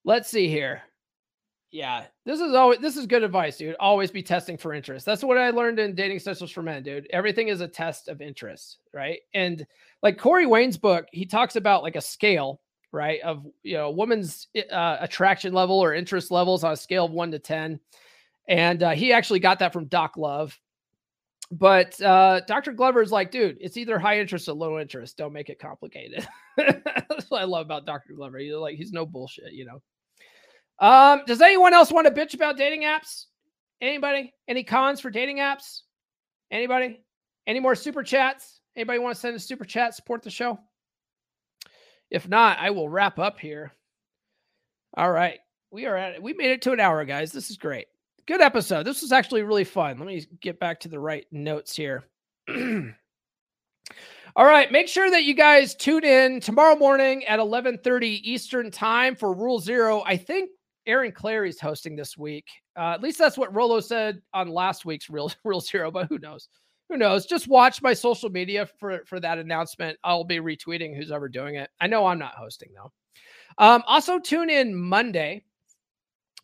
Let's 0.04 0.28
see 0.28 0.48
here. 0.48 0.82
Yeah, 1.74 2.04
this 2.24 2.38
is 2.38 2.54
always 2.54 2.78
this 2.78 2.96
is 2.96 3.04
good 3.04 3.24
advice, 3.24 3.56
dude. 3.56 3.74
Always 3.80 4.12
be 4.12 4.22
testing 4.22 4.56
for 4.56 4.74
interest. 4.74 5.04
That's 5.04 5.24
what 5.24 5.38
I 5.38 5.50
learned 5.50 5.80
in 5.80 5.96
dating 5.96 6.18
essentials 6.18 6.52
for 6.52 6.62
men, 6.62 6.84
dude. 6.84 7.08
Everything 7.10 7.48
is 7.48 7.60
a 7.60 7.66
test 7.66 8.06
of 8.06 8.20
interest, 8.20 8.78
right? 8.92 9.18
And 9.34 9.66
like 10.00 10.16
Corey 10.16 10.46
Wayne's 10.46 10.76
book, 10.76 11.06
he 11.10 11.26
talks 11.26 11.56
about 11.56 11.82
like 11.82 11.96
a 11.96 12.00
scale, 12.00 12.60
right, 12.92 13.20
of 13.22 13.44
you 13.64 13.74
know, 13.74 13.86
a 13.86 13.90
woman's 13.90 14.46
uh, 14.70 14.98
attraction 15.00 15.52
level 15.52 15.80
or 15.80 15.94
interest 15.94 16.30
levels 16.30 16.62
on 16.62 16.70
a 16.70 16.76
scale 16.76 17.06
of 17.06 17.10
one 17.10 17.32
to 17.32 17.40
ten. 17.40 17.80
And 18.46 18.80
uh, 18.80 18.90
he 18.90 19.12
actually 19.12 19.40
got 19.40 19.58
that 19.58 19.72
from 19.72 19.86
Doc 19.86 20.16
Love. 20.16 20.56
But 21.50 22.00
uh, 22.00 22.42
Dr. 22.46 22.72
Glover 22.72 23.02
is 23.02 23.10
like, 23.10 23.32
dude, 23.32 23.58
it's 23.60 23.76
either 23.76 23.98
high 23.98 24.20
interest 24.20 24.48
or 24.48 24.52
low 24.52 24.78
interest. 24.78 25.16
Don't 25.16 25.32
make 25.32 25.50
it 25.50 25.58
complicated. 25.58 26.24
That's 26.56 27.28
what 27.30 27.42
I 27.42 27.46
love 27.46 27.66
about 27.66 27.84
Dr. 27.84 28.14
Glover. 28.14 28.38
He's 28.38 28.54
like, 28.54 28.76
he's 28.76 28.92
no 28.92 29.04
bullshit, 29.04 29.54
you 29.54 29.64
know. 29.64 29.82
Um, 30.78 31.22
does 31.26 31.40
anyone 31.40 31.72
else 31.74 31.92
want 31.92 32.06
to 32.06 32.12
bitch 32.12 32.34
about 32.34 32.56
dating 32.56 32.82
apps? 32.82 33.26
Anybody? 33.80 34.32
Any 34.48 34.64
cons 34.64 35.00
for 35.00 35.10
dating 35.10 35.38
apps? 35.38 35.80
Anybody? 36.50 37.00
Any 37.46 37.60
more 37.60 37.74
super 37.74 38.02
chats? 38.02 38.60
Anybody 38.76 38.98
want 38.98 39.14
to 39.14 39.20
send 39.20 39.36
a 39.36 39.40
super 39.40 39.64
chat, 39.64 39.94
support 39.94 40.22
the 40.22 40.30
show? 40.30 40.58
If 42.10 42.28
not, 42.28 42.58
I 42.58 42.70
will 42.70 42.88
wrap 42.88 43.18
up 43.18 43.38
here. 43.38 43.72
All 44.96 45.10
right. 45.10 45.40
We 45.70 45.86
are 45.86 45.96
at 45.96 46.14
it. 46.14 46.22
We 46.22 46.32
made 46.34 46.52
it 46.52 46.62
to 46.62 46.72
an 46.72 46.80
hour, 46.80 47.04
guys. 47.04 47.32
This 47.32 47.50
is 47.50 47.56
great. 47.56 47.86
Good 48.26 48.40
episode. 48.40 48.84
This 48.84 49.02
was 49.02 49.12
actually 49.12 49.42
really 49.42 49.64
fun. 49.64 49.98
Let 49.98 50.06
me 50.06 50.24
get 50.40 50.60
back 50.60 50.80
to 50.80 50.88
the 50.88 51.00
right 51.00 51.26
notes 51.30 51.74
here. 51.74 52.04
All 54.36 54.46
right, 54.46 54.72
make 54.72 54.88
sure 54.88 55.10
that 55.10 55.24
you 55.24 55.34
guys 55.34 55.74
tune 55.74 56.04
in 56.04 56.40
tomorrow 56.40 56.74
morning 56.76 57.24
at 57.26 57.38
11:30 57.38 58.20
Eastern 58.24 58.70
Time 58.70 59.14
for 59.14 59.32
Rule 59.32 59.60
0. 59.60 60.02
I 60.06 60.16
think 60.16 60.50
Aaron 60.86 61.12
Clarey's 61.12 61.60
hosting 61.60 61.96
this 61.96 62.16
week. 62.16 62.46
Uh, 62.76 62.92
at 62.92 63.02
least 63.02 63.18
that's 63.18 63.38
what 63.38 63.54
Rollo 63.54 63.80
said 63.80 64.20
on 64.32 64.48
last 64.48 64.84
week's 64.84 65.08
Real 65.08 65.32
Real 65.44 65.60
Zero, 65.60 65.90
but 65.90 66.08
who 66.08 66.18
knows? 66.18 66.48
Who 66.90 66.96
knows? 66.96 67.26
Just 67.26 67.48
watch 67.48 67.80
my 67.82 67.94
social 67.94 68.28
media 68.28 68.68
for 68.78 69.02
for 69.06 69.20
that 69.20 69.38
announcement. 69.38 69.98
I'll 70.04 70.24
be 70.24 70.38
retweeting 70.38 70.96
who's 70.96 71.10
ever 71.10 71.28
doing 71.28 71.56
it. 71.56 71.70
I 71.80 71.86
know 71.86 72.06
I'm 72.06 72.18
not 72.18 72.34
hosting 72.34 72.70
though. 72.74 72.92
Um, 73.56 73.82
also 73.86 74.18
tune 74.18 74.50
in 74.50 74.74
Monday. 74.74 75.44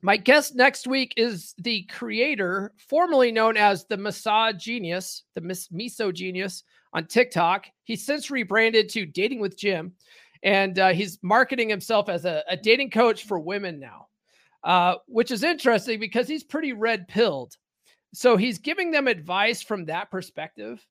My 0.02 0.16
guest 0.16 0.54
next 0.54 0.86
week 0.86 1.12
is 1.18 1.54
the 1.58 1.82
creator, 1.82 2.72
formerly 2.88 3.30
known 3.30 3.58
as 3.58 3.84
the 3.84 3.98
Massage 3.98 4.56
Genius, 4.56 5.24
the 5.34 5.42
Miss 5.42 5.68
Miso 5.68 6.12
Genius 6.12 6.64
on 6.94 7.06
TikTok. 7.06 7.66
He's 7.84 8.06
since 8.06 8.30
rebranded 8.30 8.88
to 8.90 9.04
Dating 9.04 9.40
with 9.40 9.58
Jim, 9.58 9.92
and 10.42 10.78
uh, 10.78 10.88
he's 10.94 11.18
marketing 11.22 11.68
himself 11.68 12.08
as 12.08 12.24
a, 12.24 12.42
a 12.48 12.56
dating 12.56 12.90
coach 12.90 13.24
for 13.24 13.38
women 13.38 13.78
now 13.78 14.06
uh, 14.64 14.96
which 15.06 15.30
is 15.30 15.42
interesting 15.42 16.00
because 16.00 16.28
he's 16.28 16.44
pretty 16.44 16.72
red 16.72 17.08
pilled. 17.08 17.56
So 18.12 18.36
he's 18.36 18.58
giving 18.58 18.90
them 18.90 19.08
advice 19.08 19.62
from 19.62 19.86
that 19.86 20.10
perspective, 20.10 20.84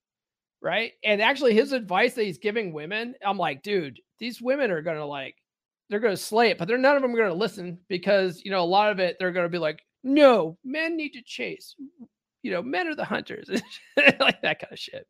right? 0.61 0.93
And 1.03 1.21
actually, 1.21 1.53
his 1.53 1.73
advice 1.73 2.13
that 2.13 2.23
he's 2.23 2.37
giving 2.37 2.73
women, 2.73 3.15
I'm 3.25 3.37
like, 3.37 3.61
dude, 3.61 3.99
these 4.19 4.41
women 4.41 4.71
are 4.71 4.81
gonna 4.81 5.05
like, 5.05 5.35
they're 5.89 5.99
gonna 5.99 6.17
slay 6.17 6.51
it, 6.51 6.57
but 6.57 6.67
they're 6.67 6.77
none 6.77 6.95
of 6.95 7.01
them 7.01 7.15
gonna 7.15 7.33
listen 7.33 7.79
because 7.87 8.41
you 8.43 8.51
know 8.51 8.63
a 8.63 8.65
lot 8.65 8.91
of 8.91 8.99
it 8.99 9.17
they're 9.19 9.31
gonna 9.31 9.49
be 9.49 9.57
like, 9.57 9.81
no, 10.03 10.57
men 10.63 10.95
need 10.95 11.11
to 11.11 11.21
chase. 11.21 11.75
You 12.41 12.51
know, 12.51 12.61
men 12.61 12.87
are 12.87 12.95
the 12.95 13.03
hunters, 13.03 13.49
like 13.97 14.41
that 14.41 14.59
kind 14.59 14.71
of 14.71 14.79
shit. 14.79 15.05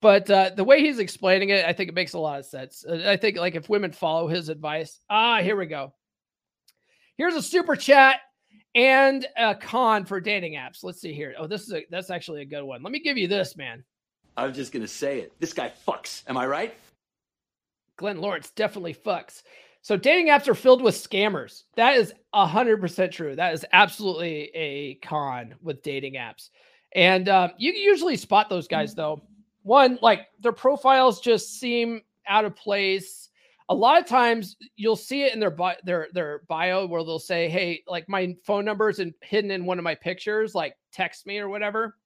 But 0.00 0.30
uh, 0.30 0.50
the 0.54 0.64
way 0.64 0.80
he's 0.80 0.98
explaining 0.98 1.48
it, 1.48 1.64
I 1.64 1.72
think 1.72 1.88
it 1.88 1.94
makes 1.94 2.12
a 2.12 2.18
lot 2.18 2.38
of 2.38 2.46
sense. 2.46 2.84
I 2.86 3.16
think 3.16 3.38
like 3.38 3.54
if 3.54 3.68
women 3.68 3.90
follow 3.90 4.28
his 4.28 4.50
advice, 4.50 5.00
ah, 5.08 5.40
here 5.40 5.56
we 5.56 5.66
go. 5.66 5.94
Here's 7.16 7.34
a 7.34 7.42
super 7.42 7.76
chat 7.76 8.20
and 8.74 9.26
a 9.36 9.54
con 9.54 10.04
for 10.04 10.20
dating 10.20 10.54
apps. 10.54 10.82
Let's 10.82 11.00
see 11.00 11.12
here. 11.14 11.34
Oh, 11.38 11.46
this 11.46 11.62
is 11.62 11.72
a 11.72 11.84
that's 11.90 12.10
actually 12.10 12.42
a 12.42 12.46
good 12.46 12.64
one. 12.64 12.82
Let 12.82 12.92
me 12.92 13.00
give 13.00 13.16
you 13.16 13.28
this, 13.28 13.56
man. 13.56 13.84
I 14.36 14.46
was 14.46 14.56
just 14.56 14.72
gonna 14.72 14.88
say 14.88 15.20
it. 15.20 15.32
This 15.38 15.52
guy 15.52 15.72
fucks. 15.86 16.22
Am 16.28 16.36
I 16.36 16.46
right? 16.46 16.74
Glenn 17.96 18.20
Lawrence 18.20 18.50
definitely 18.50 18.94
fucks. 18.94 19.42
So 19.82 19.96
dating 19.96 20.28
apps 20.28 20.48
are 20.48 20.54
filled 20.54 20.82
with 20.82 20.94
scammers. 20.94 21.64
That 21.76 21.96
is 21.96 22.12
hundred 22.32 22.80
percent 22.80 23.12
true. 23.12 23.36
That 23.36 23.54
is 23.54 23.64
absolutely 23.72 24.50
a 24.54 24.94
con 24.96 25.54
with 25.62 25.82
dating 25.82 26.14
apps, 26.14 26.50
and 26.94 27.28
um, 27.28 27.50
you 27.58 27.72
can 27.72 27.82
usually 27.82 28.16
spot 28.16 28.50
those 28.50 28.66
guys 28.66 28.94
though. 28.94 29.22
One, 29.62 29.98
like 30.02 30.26
their 30.40 30.52
profiles 30.52 31.20
just 31.20 31.60
seem 31.60 32.02
out 32.26 32.44
of 32.44 32.56
place 32.56 33.28
a 33.68 33.74
lot 33.74 33.98
of 33.98 34.06
times 34.06 34.56
you'll 34.76 34.96
see 34.96 35.22
it 35.22 35.32
in 35.32 35.40
their 35.40 35.50
bio, 35.50 35.74
their 35.84 36.08
their 36.12 36.42
bio 36.48 36.86
where 36.86 37.02
they'll 37.02 37.18
say, 37.18 37.48
"Hey, 37.48 37.82
like 37.86 38.08
my 38.08 38.36
phone 38.44 38.64
number 38.64 38.90
is 38.90 38.98
in, 38.98 39.14
hidden 39.22 39.50
in 39.50 39.64
one 39.64 39.78
of 39.78 39.84
my 39.84 39.94
pictures, 39.94 40.54
like 40.54 40.76
text 40.92 41.26
me 41.26 41.38
or 41.38 41.48
whatever." 41.48 41.96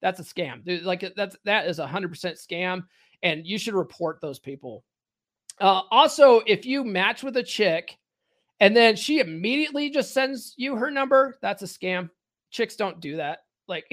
That's 0.00 0.20
a 0.20 0.24
scam. 0.24 0.64
Dude, 0.64 0.84
like 0.84 1.12
that's 1.14 1.36
that 1.44 1.66
is 1.66 1.78
a 1.78 1.86
hundred 1.86 2.08
percent 2.08 2.36
scam, 2.36 2.84
and 3.22 3.46
you 3.46 3.58
should 3.58 3.74
report 3.74 4.20
those 4.20 4.38
people. 4.38 4.84
Uh, 5.60 5.82
also, 5.90 6.40
if 6.46 6.64
you 6.64 6.82
match 6.82 7.22
with 7.22 7.36
a 7.36 7.42
chick 7.42 7.98
and 8.60 8.76
then 8.76 8.96
she 8.96 9.18
immediately 9.18 9.90
just 9.90 10.14
sends 10.14 10.54
you 10.56 10.76
her 10.76 10.90
number, 10.90 11.36
that's 11.42 11.62
a 11.62 11.66
scam. 11.66 12.08
Chicks 12.50 12.76
don't 12.76 13.00
do 13.00 13.16
that. 13.16 13.40
Like 13.68 13.86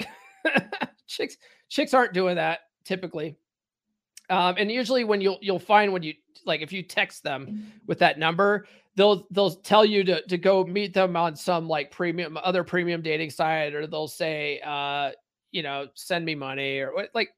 chicks 1.07 1.37
chicks 1.69 1.93
aren't 1.93 2.13
doing 2.13 2.35
that 2.35 2.59
typically. 2.85 3.35
Um, 4.29 4.55
and 4.57 4.71
usually 4.71 5.03
when 5.03 5.21
you'll 5.21 5.39
you'll 5.41 5.59
find 5.59 5.91
when 5.91 6.03
you 6.03 6.13
like 6.45 6.61
if 6.61 6.71
you 6.71 6.83
text 6.83 7.23
them 7.23 7.71
with 7.87 7.99
that 7.99 8.19
number, 8.19 8.67
they'll 8.95 9.27
they'll 9.31 9.55
tell 9.55 9.85
you 9.85 10.03
to 10.03 10.21
to 10.27 10.37
go 10.37 10.63
meet 10.63 10.93
them 10.93 11.15
on 11.15 11.35
some 11.35 11.67
like 11.67 11.91
premium 11.91 12.37
other 12.43 12.63
premium 12.63 13.01
dating 13.01 13.29
site, 13.29 13.73
or 13.73 13.87
they'll 13.87 14.07
say, 14.07 14.61
uh, 14.65 15.11
you 15.51 15.63
know, 15.63 15.87
send 15.95 16.25
me 16.25 16.35
money 16.35 16.79
or 16.79 16.93
what 16.93 17.09
like 17.13 17.29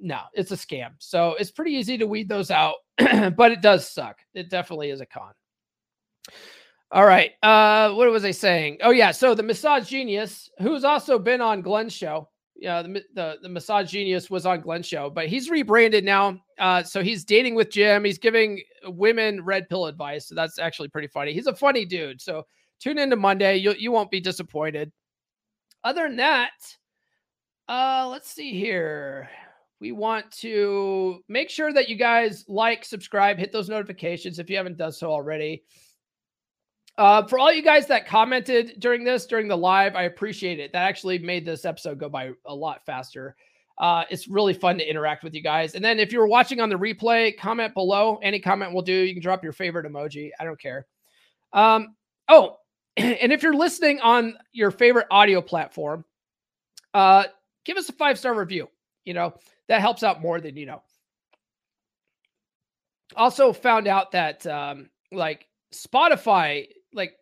no, 0.00 0.20
it's 0.32 0.52
a 0.52 0.56
scam. 0.56 0.90
So 0.98 1.34
it's 1.34 1.50
pretty 1.50 1.72
easy 1.72 1.98
to 1.98 2.06
weed 2.06 2.28
those 2.28 2.50
out, 2.50 2.76
but 2.98 3.52
it 3.52 3.60
does 3.60 3.88
suck. 3.88 4.18
It 4.34 4.48
definitely 4.48 4.90
is 4.90 5.00
a 5.00 5.06
con. 5.06 5.32
All 6.90 7.04
right. 7.04 7.32
Uh, 7.42 7.92
what 7.92 8.10
was 8.10 8.24
I 8.24 8.30
saying? 8.30 8.78
Oh 8.82 8.90
yeah. 8.90 9.10
So 9.10 9.34
the 9.34 9.42
massage 9.42 9.88
genius, 9.88 10.48
who's 10.58 10.84
also 10.84 11.18
been 11.18 11.40
on 11.40 11.60
Glenn's 11.60 11.92
show, 11.92 12.28
yeah, 12.58 12.82
the, 12.82 13.04
the 13.14 13.36
the 13.42 13.48
massage 13.48 13.90
genius 13.90 14.30
was 14.30 14.44
on 14.44 14.60
Glenn 14.60 14.82
show, 14.82 15.08
but 15.08 15.28
he's 15.28 15.48
rebranded 15.48 16.04
now. 16.04 16.40
Uh, 16.58 16.82
so 16.82 17.02
he's 17.02 17.24
dating 17.24 17.54
with 17.54 17.70
Jim. 17.70 18.04
He's 18.04 18.18
giving 18.18 18.60
women 18.84 19.44
red 19.44 19.68
pill 19.68 19.86
advice. 19.86 20.26
So 20.26 20.34
that's 20.34 20.58
actually 20.58 20.88
pretty 20.88 21.08
funny. 21.08 21.32
He's 21.32 21.46
a 21.46 21.54
funny 21.54 21.84
dude. 21.84 22.20
So 22.20 22.44
tune 22.80 22.98
into 22.98 23.16
Monday. 23.16 23.56
You 23.56 23.74
you 23.78 23.92
won't 23.92 24.10
be 24.10 24.20
disappointed. 24.20 24.90
Other 25.84 26.08
than 26.08 26.16
that, 26.16 26.50
uh, 27.68 28.08
let's 28.10 28.30
see 28.30 28.58
here. 28.58 29.30
We 29.80 29.92
want 29.92 30.28
to 30.38 31.20
make 31.28 31.50
sure 31.50 31.72
that 31.72 31.88
you 31.88 31.94
guys 31.94 32.44
like, 32.48 32.84
subscribe, 32.84 33.38
hit 33.38 33.52
those 33.52 33.68
notifications 33.68 34.40
if 34.40 34.50
you 34.50 34.56
haven't 34.56 34.76
done 34.76 34.90
so 34.90 35.12
already. 35.12 35.62
Uh, 36.98 37.24
for 37.28 37.38
all 37.38 37.52
you 37.52 37.62
guys 37.62 37.86
that 37.86 38.06
commented 38.06 38.74
during 38.80 39.04
this, 39.04 39.24
during 39.24 39.46
the 39.46 39.56
live, 39.56 39.94
I 39.94 40.02
appreciate 40.02 40.58
it. 40.58 40.72
That 40.72 40.82
actually 40.82 41.20
made 41.20 41.46
this 41.46 41.64
episode 41.64 42.00
go 42.00 42.08
by 42.08 42.32
a 42.44 42.54
lot 42.54 42.84
faster. 42.84 43.36
Uh, 43.78 44.02
it's 44.10 44.26
really 44.26 44.52
fun 44.52 44.76
to 44.78 44.84
interact 44.84 45.22
with 45.22 45.32
you 45.32 45.40
guys. 45.40 45.76
And 45.76 45.84
then 45.84 46.00
if 46.00 46.12
you're 46.12 46.26
watching 46.26 46.60
on 46.60 46.68
the 46.68 46.74
replay, 46.74 47.38
comment 47.38 47.72
below. 47.72 48.18
Any 48.20 48.40
comment 48.40 48.72
will 48.72 48.82
do. 48.82 48.92
You 48.92 49.14
can 49.14 49.22
drop 49.22 49.44
your 49.44 49.52
favorite 49.52 49.86
emoji. 49.86 50.30
I 50.40 50.44
don't 50.44 50.60
care. 50.60 50.86
Um, 51.52 51.94
oh, 52.28 52.56
and 52.96 53.32
if 53.32 53.44
you're 53.44 53.54
listening 53.54 54.00
on 54.00 54.36
your 54.50 54.72
favorite 54.72 55.06
audio 55.12 55.40
platform, 55.40 56.04
uh, 56.94 57.24
give 57.64 57.76
us 57.76 57.88
a 57.88 57.92
five 57.92 58.18
star 58.18 58.34
review. 58.34 58.68
You 59.04 59.14
know, 59.14 59.34
that 59.68 59.80
helps 59.80 60.02
out 60.02 60.20
more 60.20 60.40
than 60.40 60.56
you 60.56 60.66
know. 60.66 60.82
Also, 63.14 63.52
found 63.52 63.86
out 63.86 64.10
that 64.10 64.44
um, 64.48 64.90
like 65.12 65.46
Spotify, 65.72 66.66
like 66.92 67.16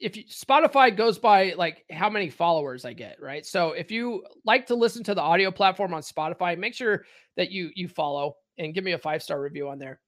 if 0.00 0.16
you, 0.16 0.24
Spotify 0.24 0.96
goes 0.96 1.18
by 1.18 1.54
like 1.56 1.84
how 1.90 2.08
many 2.08 2.30
followers 2.30 2.84
I 2.84 2.92
get, 2.92 3.20
right? 3.20 3.44
So 3.44 3.72
if 3.72 3.90
you 3.90 4.24
like 4.44 4.66
to 4.66 4.74
listen 4.74 5.04
to 5.04 5.14
the 5.14 5.20
audio 5.20 5.50
platform 5.50 5.94
on 5.94 6.02
Spotify, 6.02 6.56
make 6.58 6.74
sure 6.74 7.04
that 7.36 7.50
you 7.50 7.70
you 7.74 7.88
follow 7.88 8.36
and 8.58 8.74
give 8.74 8.84
me 8.84 8.92
a 8.92 8.98
five 8.98 9.22
star 9.22 9.40
review 9.40 9.68
on 9.68 9.78
there. 9.78 10.00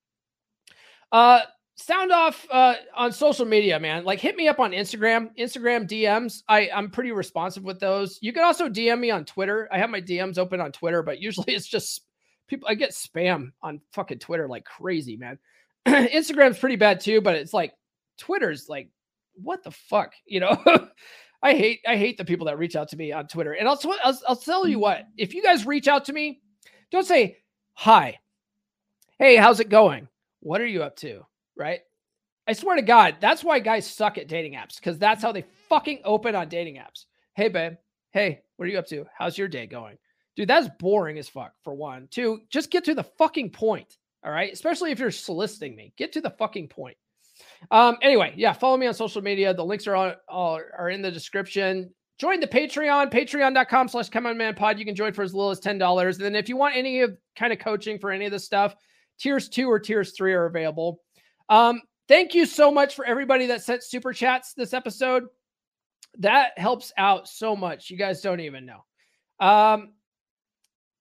Uh, 1.12 1.40
sound 1.76 2.10
off 2.10 2.46
uh, 2.50 2.74
on 2.94 3.12
social 3.12 3.46
media, 3.46 3.78
man. 3.78 4.04
Like 4.04 4.20
hit 4.20 4.36
me 4.36 4.48
up 4.48 4.58
on 4.60 4.72
Instagram, 4.72 5.30
Instagram 5.38 5.88
DMs. 5.88 6.42
I 6.48 6.70
I'm 6.74 6.90
pretty 6.90 7.12
responsive 7.12 7.64
with 7.64 7.80
those. 7.80 8.18
You 8.22 8.32
can 8.32 8.44
also 8.44 8.68
DM 8.68 8.98
me 8.98 9.10
on 9.10 9.24
Twitter. 9.24 9.68
I 9.70 9.78
have 9.78 9.90
my 9.90 10.00
DMs 10.00 10.38
open 10.38 10.60
on 10.60 10.72
Twitter, 10.72 11.02
but 11.02 11.20
usually 11.20 11.52
it's 11.54 11.68
just 11.68 12.02
people. 12.48 12.68
I 12.68 12.74
get 12.74 12.90
spam 12.90 13.52
on 13.62 13.80
fucking 13.92 14.18
Twitter 14.20 14.48
like 14.48 14.64
crazy, 14.64 15.16
man. 15.16 15.38
Instagram's 15.86 16.58
pretty 16.58 16.76
bad 16.76 17.00
too, 17.00 17.20
but 17.20 17.36
it's 17.36 17.52
like 17.52 17.72
Twitter's 18.18 18.68
like 18.68 18.90
what 19.34 19.62
the 19.62 19.70
fuck, 19.70 20.12
you 20.26 20.40
know. 20.40 20.62
I 21.42 21.54
hate 21.54 21.80
I 21.86 21.96
hate 21.96 22.18
the 22.18 22.24
people 22.24 22.46
that 22.46 22.58
reach 22.58 22.76
out 22.76 22.88
to 22.88 22.96
me 22.96 23.12
on 23.12 23.26
Twitter. 23.28 23.52
And 23.52 23.68
I'll, 23.68 23.80
I'll 24.02 24.18
I'll 24.28 24.36
tell 24.36 24.66
you 24.66 24.78
what, 24.78 24.98
mm. 24.98 25.06
if 25.16 25.34
you 25.34 25.42
guys 25.42 25.66
reach 25.66 25.88
out 25.88 26.04
to 26.06 26.12
me, 26.12 26.40
don't 26.90 27.06
say 27.06 27.38
hi. 27.74 28.18
Hey, 29.18 29.36
how's 29.36 29.60
it 29.60 29.68
going? 29.68 30.08
What 30.40 30.60
are 30.60 30.66
you 30.66 30.82
up 30.82 30.96
to? 30.96 31.24
Right? 31.56 31.80
I 32.48 32.52
swear 32.52 32.76
to 32.76 32.82
God, 32.82 33.16
that's 33.20 33.42
why 33.42 33.58
guys 33.58 33.90
suck 33.90 34.18
at 34.18 34.28
dating 34.28 34.54
apps 34.54 34.76
because 34.76 34.98
that's 34.98 35.22
how 35.22 35.32
they 35.32 35.44
fucking 35.68 36.00
open 36.04 36.34
on 36.34 36.48
dating 36.48 36.76
apps. 36.76 37.06
Hey, 37.34 37.48
babe. 37.48 37.74
Hey, 38.12 38.42
what 38.56 38.66
are 38.66 38.70
you 38.70 38.78
up 38.78 38.86
to? 38.88 39.04
How's 39.16 39.36
your 39.36 39.48
day 39.48 39.66
going? 39.66 39.98
Dude, 40.36 40.48
that's 40.48 40.68
boring 40.78 41.18
as 41.18 41.28
fuck, 41.28 41.52
for 41.64 41.74
one. 41.74 42.08
Two, 42.10 42.40
just 42.50 42.70
get 42.70 42.84
to 42.84 42.94
the 42.94 43.02
fucking 43.02 43.50
point. 43.50 43.96
All 44.24 44.30
right. 44.30 44.52
Especially 44.52 44.90
if 44.90 44.98
you're 44.98 45.10
soliciting 45.10 45.74
me, 45.74 45.92
get 45.96 46.12
to 46.12 46.20
the 46.20 46.30
fucking 46.30 46.68
point. 46.68 46.96
Um, 47.70 47.96
anyway, 48.02 48.32
yeah, 48.36 48.52
follow 48.52 48.76
me 48.76 48.86
on 48.86 48.94
social 48.94 49.22
media. 49.22 49.52
The 49.52 49.64
links 49.64 49.86
are 49.86 49.96
all, 49.96 50.14
all 50.28 50.60
are 50.78 50.90
in 50.90 51.02
the 51.02 51.10
description. 51.10 51.92
Join 52.18 52.40
the 52.40 52.46
Patreon, 52.46 53.12
patreon.com 53.12 53.88
slash 53.88 54.08
come 54.08 54.26
on 54.26 54.38
man 54.38 54.54
pod. 54.54 54.78
You 54.78 54.84
can 54.84 54.94
join 54.94 55.12
for 55.12 55.22
as 55.22 55.34
little 55.34 55.50
as 55.50 55.60
$10. 55.60 56.14
And 56.14 56.24
then 56.24 56.34
if 56.34 56.48
you 56.48 56.56
want 56.56 56.76
any 56.76 57.00
of 57.00 57.16
kind 57.36 57.52
of 57.52 57.58
coaching 57.58 57.98
for 57.98 58.10
any 58.10 58.24
of 58.24 58.32
this 58.32 58.44
stuff, 58.44 58.74
tiers 59.18 59.48
two 59.48 59.70
or 59.70 59.78
tiers 59.78 60.12
three 60.16 60.32
are 60.32 60.46
available. 60.46 61.00
Um, 61.48 61.82
thank 62.08 62.34
you 62.34 62.46
so 62.46 62.70
much 62.70 62.94
for 62.94 63.04
everybody 63.04 63.46
that 63.46 63.62
sent 63.62 63.84
super 63.84 64.12
chats 64.12 64.54
this 64.54 64.72
episode. 64.72 65.24
That 66.18 66.58
helps 66.58 66.92
out 66.96 67.28
so 67.28 67.54
much. 67.54 67.90
You 67.90 67.98
guys 67.98 68.22
don't 68.22 68.40
even 68.40 68.64
know. 68.64 68.84
Um, 69.46 69.92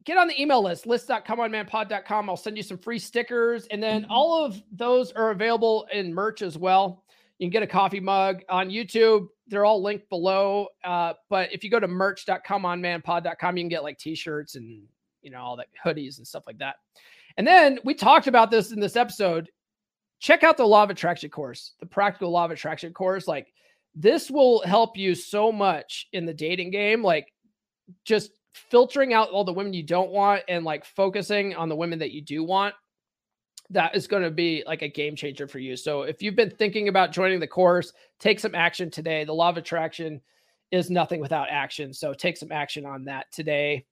get 0.06 0.18
on 0.18 0.28
the 0.28 0.40
email 0.40 0.64
list, 0.64 0.86
list.comeonmanpod.com. 0.86 2.30
I'll 2.30 2.38
send 2.38 2.58
you 2.58 2.64
some 2.64 2.78
free 2.78 3.00
stickers. 3.00 3.66
And 3.68 3.82
then 3.82 4.04
mm-hmm. 4.04 4.12
all 4.12 4.46
of 4.46 4.62
those 4.72 5.12
are 5.12 5.32
available 5.32 5.88
in 5.92 6.14
merch 6.14 6.42
as 6.42 6.58
well. 6.58 7.04
You 7.40 7.46
can 7.46 7.52
get 7.52 7.64
a 7.64 7.68
coffee 7.68 8.00
mug 8.00 8.44
on 8.48 8.70
YouTube. 8.70 9.28
They're 9.48 9.66
all 9.66 9.82
linked 9.84 10.10
below. 10.10 10.68
Uh, 10.84 11.14
but 11.30 11.52
if 11.52 11.64
you 11.64 11.70
go 11.70 11.80
to 11.80 11.88
merch.comeonmanpod.com, 11.88 13.58
you 13.58 13.64
can 13.64 13.70
get 13.70 13.84
like 13.84 13.98
t-shirts 13.98 14.56
and 14.56 14.84
you 15.22 15.32
know 15.32 15.40
all 15.40 15.58
that 15.58 15.68
hoodies 15.84 16.18
and 16.18 16.26
stuff 16.26 16.44
like 16.48 16.60
that. 16.60 16.76
And 17.38 17.46
then 17.46 17.80
we 17.84 17.94
talked 17.94 18.28
about 18.28 18.52
this 18.52 18.72
in 18.72 18.80
this 18.80 18.96
episode. 18.96 19.50
Check 20.20 20.44
out 20.44 20.56
the 20.56 20.66
law 20.66 20.84
of 20.84 20.90
attraction 20.90 21.30
course, 21.30 21.74
the 21.80 21.86
practical 21.86 22.32
law 22.32 22.46
of 22.46 22.52
attraction 22.52 22.94
course. 22.94 23.28
Like 23.28 23.48
this 23.94 24.32
will 24.32 24.62
help 24.62 24.98
you 24.98 25.14
so 25.14 25.52
much 25.52 26.08
in 26.14 26.26
the 26.26 26.34
dating 26.34 26.72
game. 26.72 27.04
Like 27.04 27.34
just 28.06 28.32
filtering 28.56 29.14
out 29.14 29.30
all 29.30 29.44
the 29.44 29.54
women 29.54 29.74
you 29.74 29.84
don't 29.84 30.12
want 30.12 30.44
and 30.48 30.66
like 30.66 30.86
focusing 30.86 31.56
on 31.56 31.70
the 31.70 31.76
women 31.76 32.00
that 32.00 32.12
you 32.12 32.22
do 32.22 32.44
want 32.44 32.74
that 33.70 33.96
is 33.96 34.08
going 34.08 34.24
to 34.24 34.32
be 34.32 34.64
like 34.68 34.82
a 34.82 34.88
game 34.88 35.16
changer 35.16 35.48
for 35.48 35.60
you. 35.60 35.76
So 35.76 36.04
if 36.04 36.22
you've 36.22 36.36
been 36.36 36.52
thinking 36.52 36.88
about 36.88 37.12
joining 37.12 37.40
the 37.40 37.48
course, 37.48 37.94
take 38.20 38.40
some 38.40 38.56
action 38.56 38.92
today. 38.92 39.24
The 39.24 39.34
law 39.34 39.50
of 39.50 39.58
attraction 39.58 40.22
is 40.72 40.90
nothing 40.90 41.20
without 41.20 41.48
action. 41.50 41.94
So 41.94 42.14
take 42.14 42.38
some 42.38 42.52
action 42.52 42.86
on 42.86 43.06
that 43.06 43.32
today. 43.32 43.86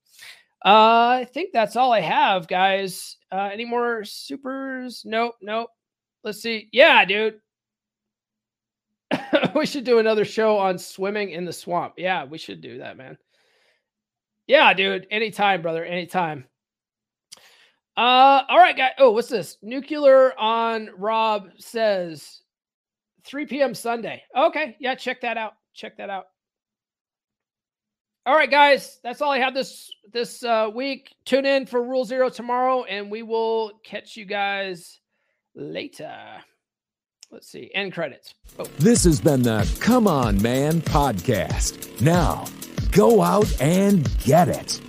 Uh, 0.64 1.20
I 1.22 1.28
think 1.34 1.52
that's 1.52 1.76
all 1.76 1.92
I 1.92 2.02
have, 2.02 2.48
guys. 2.48 3.18
Uh, 3.32 3.50
any 3.52 3.66
more 3.66 4.04
supers? 4.06 5.02
Nope, 5.06 5.36
nope. 5.42 5.70
Let's 6.24 6.42
see. 6.42 6.70
Yeah, 6.72 7.04
dude. 7.04 7.40
we 9.56 9.66
should 9.66 9.84
do 9.84 10.00
another 10.00 10.24
show 10.24 10.58
on 10.58 10.78
swimming 10.78 11.32
in 11.32 11.46
the 11.46 11.54
swamp. 11.54 11.96
Yeah, 11.98 12.24
we 12.26 12.38
should 12.38 12.62
do 12.62 12.78
that, 12.78 12.96
man. 12.96 13.18
Yeah, 14.48 14.74
dude. 14.74 15.08
Anytime, 15.10 15.62
brother. 15.62 15.86
Anytime. 15.86 16.46
Uh, 17.96 18.42
all 18.50 18.58
right, 18.58 18.76
guy. 18.76 18.92
Oh, 18.98 19.12
what's 19.12 19.30
this? 19.30 19.58
Nuclear 19.62 20.38
on 20.40 20.90
Rob 20.98 21.50
says 21.60 22.42
3 23.26 23.46
p.m. 23.46 23.76
Sunday. 23.76 24.24
Okay, 24.36 24.76
yeah, 24.80 24.96
check 24.96 25.22
that 25.22 25.38
out. 25.38 25.54
Check 25.74 25.98
that 25.98 26.10
out. 26.10 26.26
All 28.26 28.36
right, 28.36 28.50
guys. 28.50 29.00
That's 29.04 29.22
all 29.22 29.32
I 29.32 29.40
have 29.40 29.54
this 29.54 29.92
this 30.12 30.44
uh, 30.44 30.70
week. 30.74 31.14
Tune 31.26 31.46
in 31.46 31.66
for 31.66 31.84
Rule 31.84 32.06
Zero 32.06 32.30
tomorrow, 32.30 32.84
and 32.84 33.12
we 33.12 33.22
will 33.22 33.74
catch 33.84 34.16
you 34.16 34.26
guys 34.26 35.00
later. 35.56 36.18
Let's 37.32 37.50
see. 37.50 37.70
End 37.74 37.94
credits. 37.94 38.34
Oh. 38.58 38.64
This 38.80 39.04
has 39.04 39.20
been 39.20 39.42
the 39.42 39.70
Come 39.82 40.08
On 40.08 40.42
Man 40.42 40.82
podcast. 40.82 42.02
Now 42.02 42.46
Go 42.94 43.24
out 43.24 43.60
and 43.60 44.08
get 44.20 44.50
it. 44.50 44.80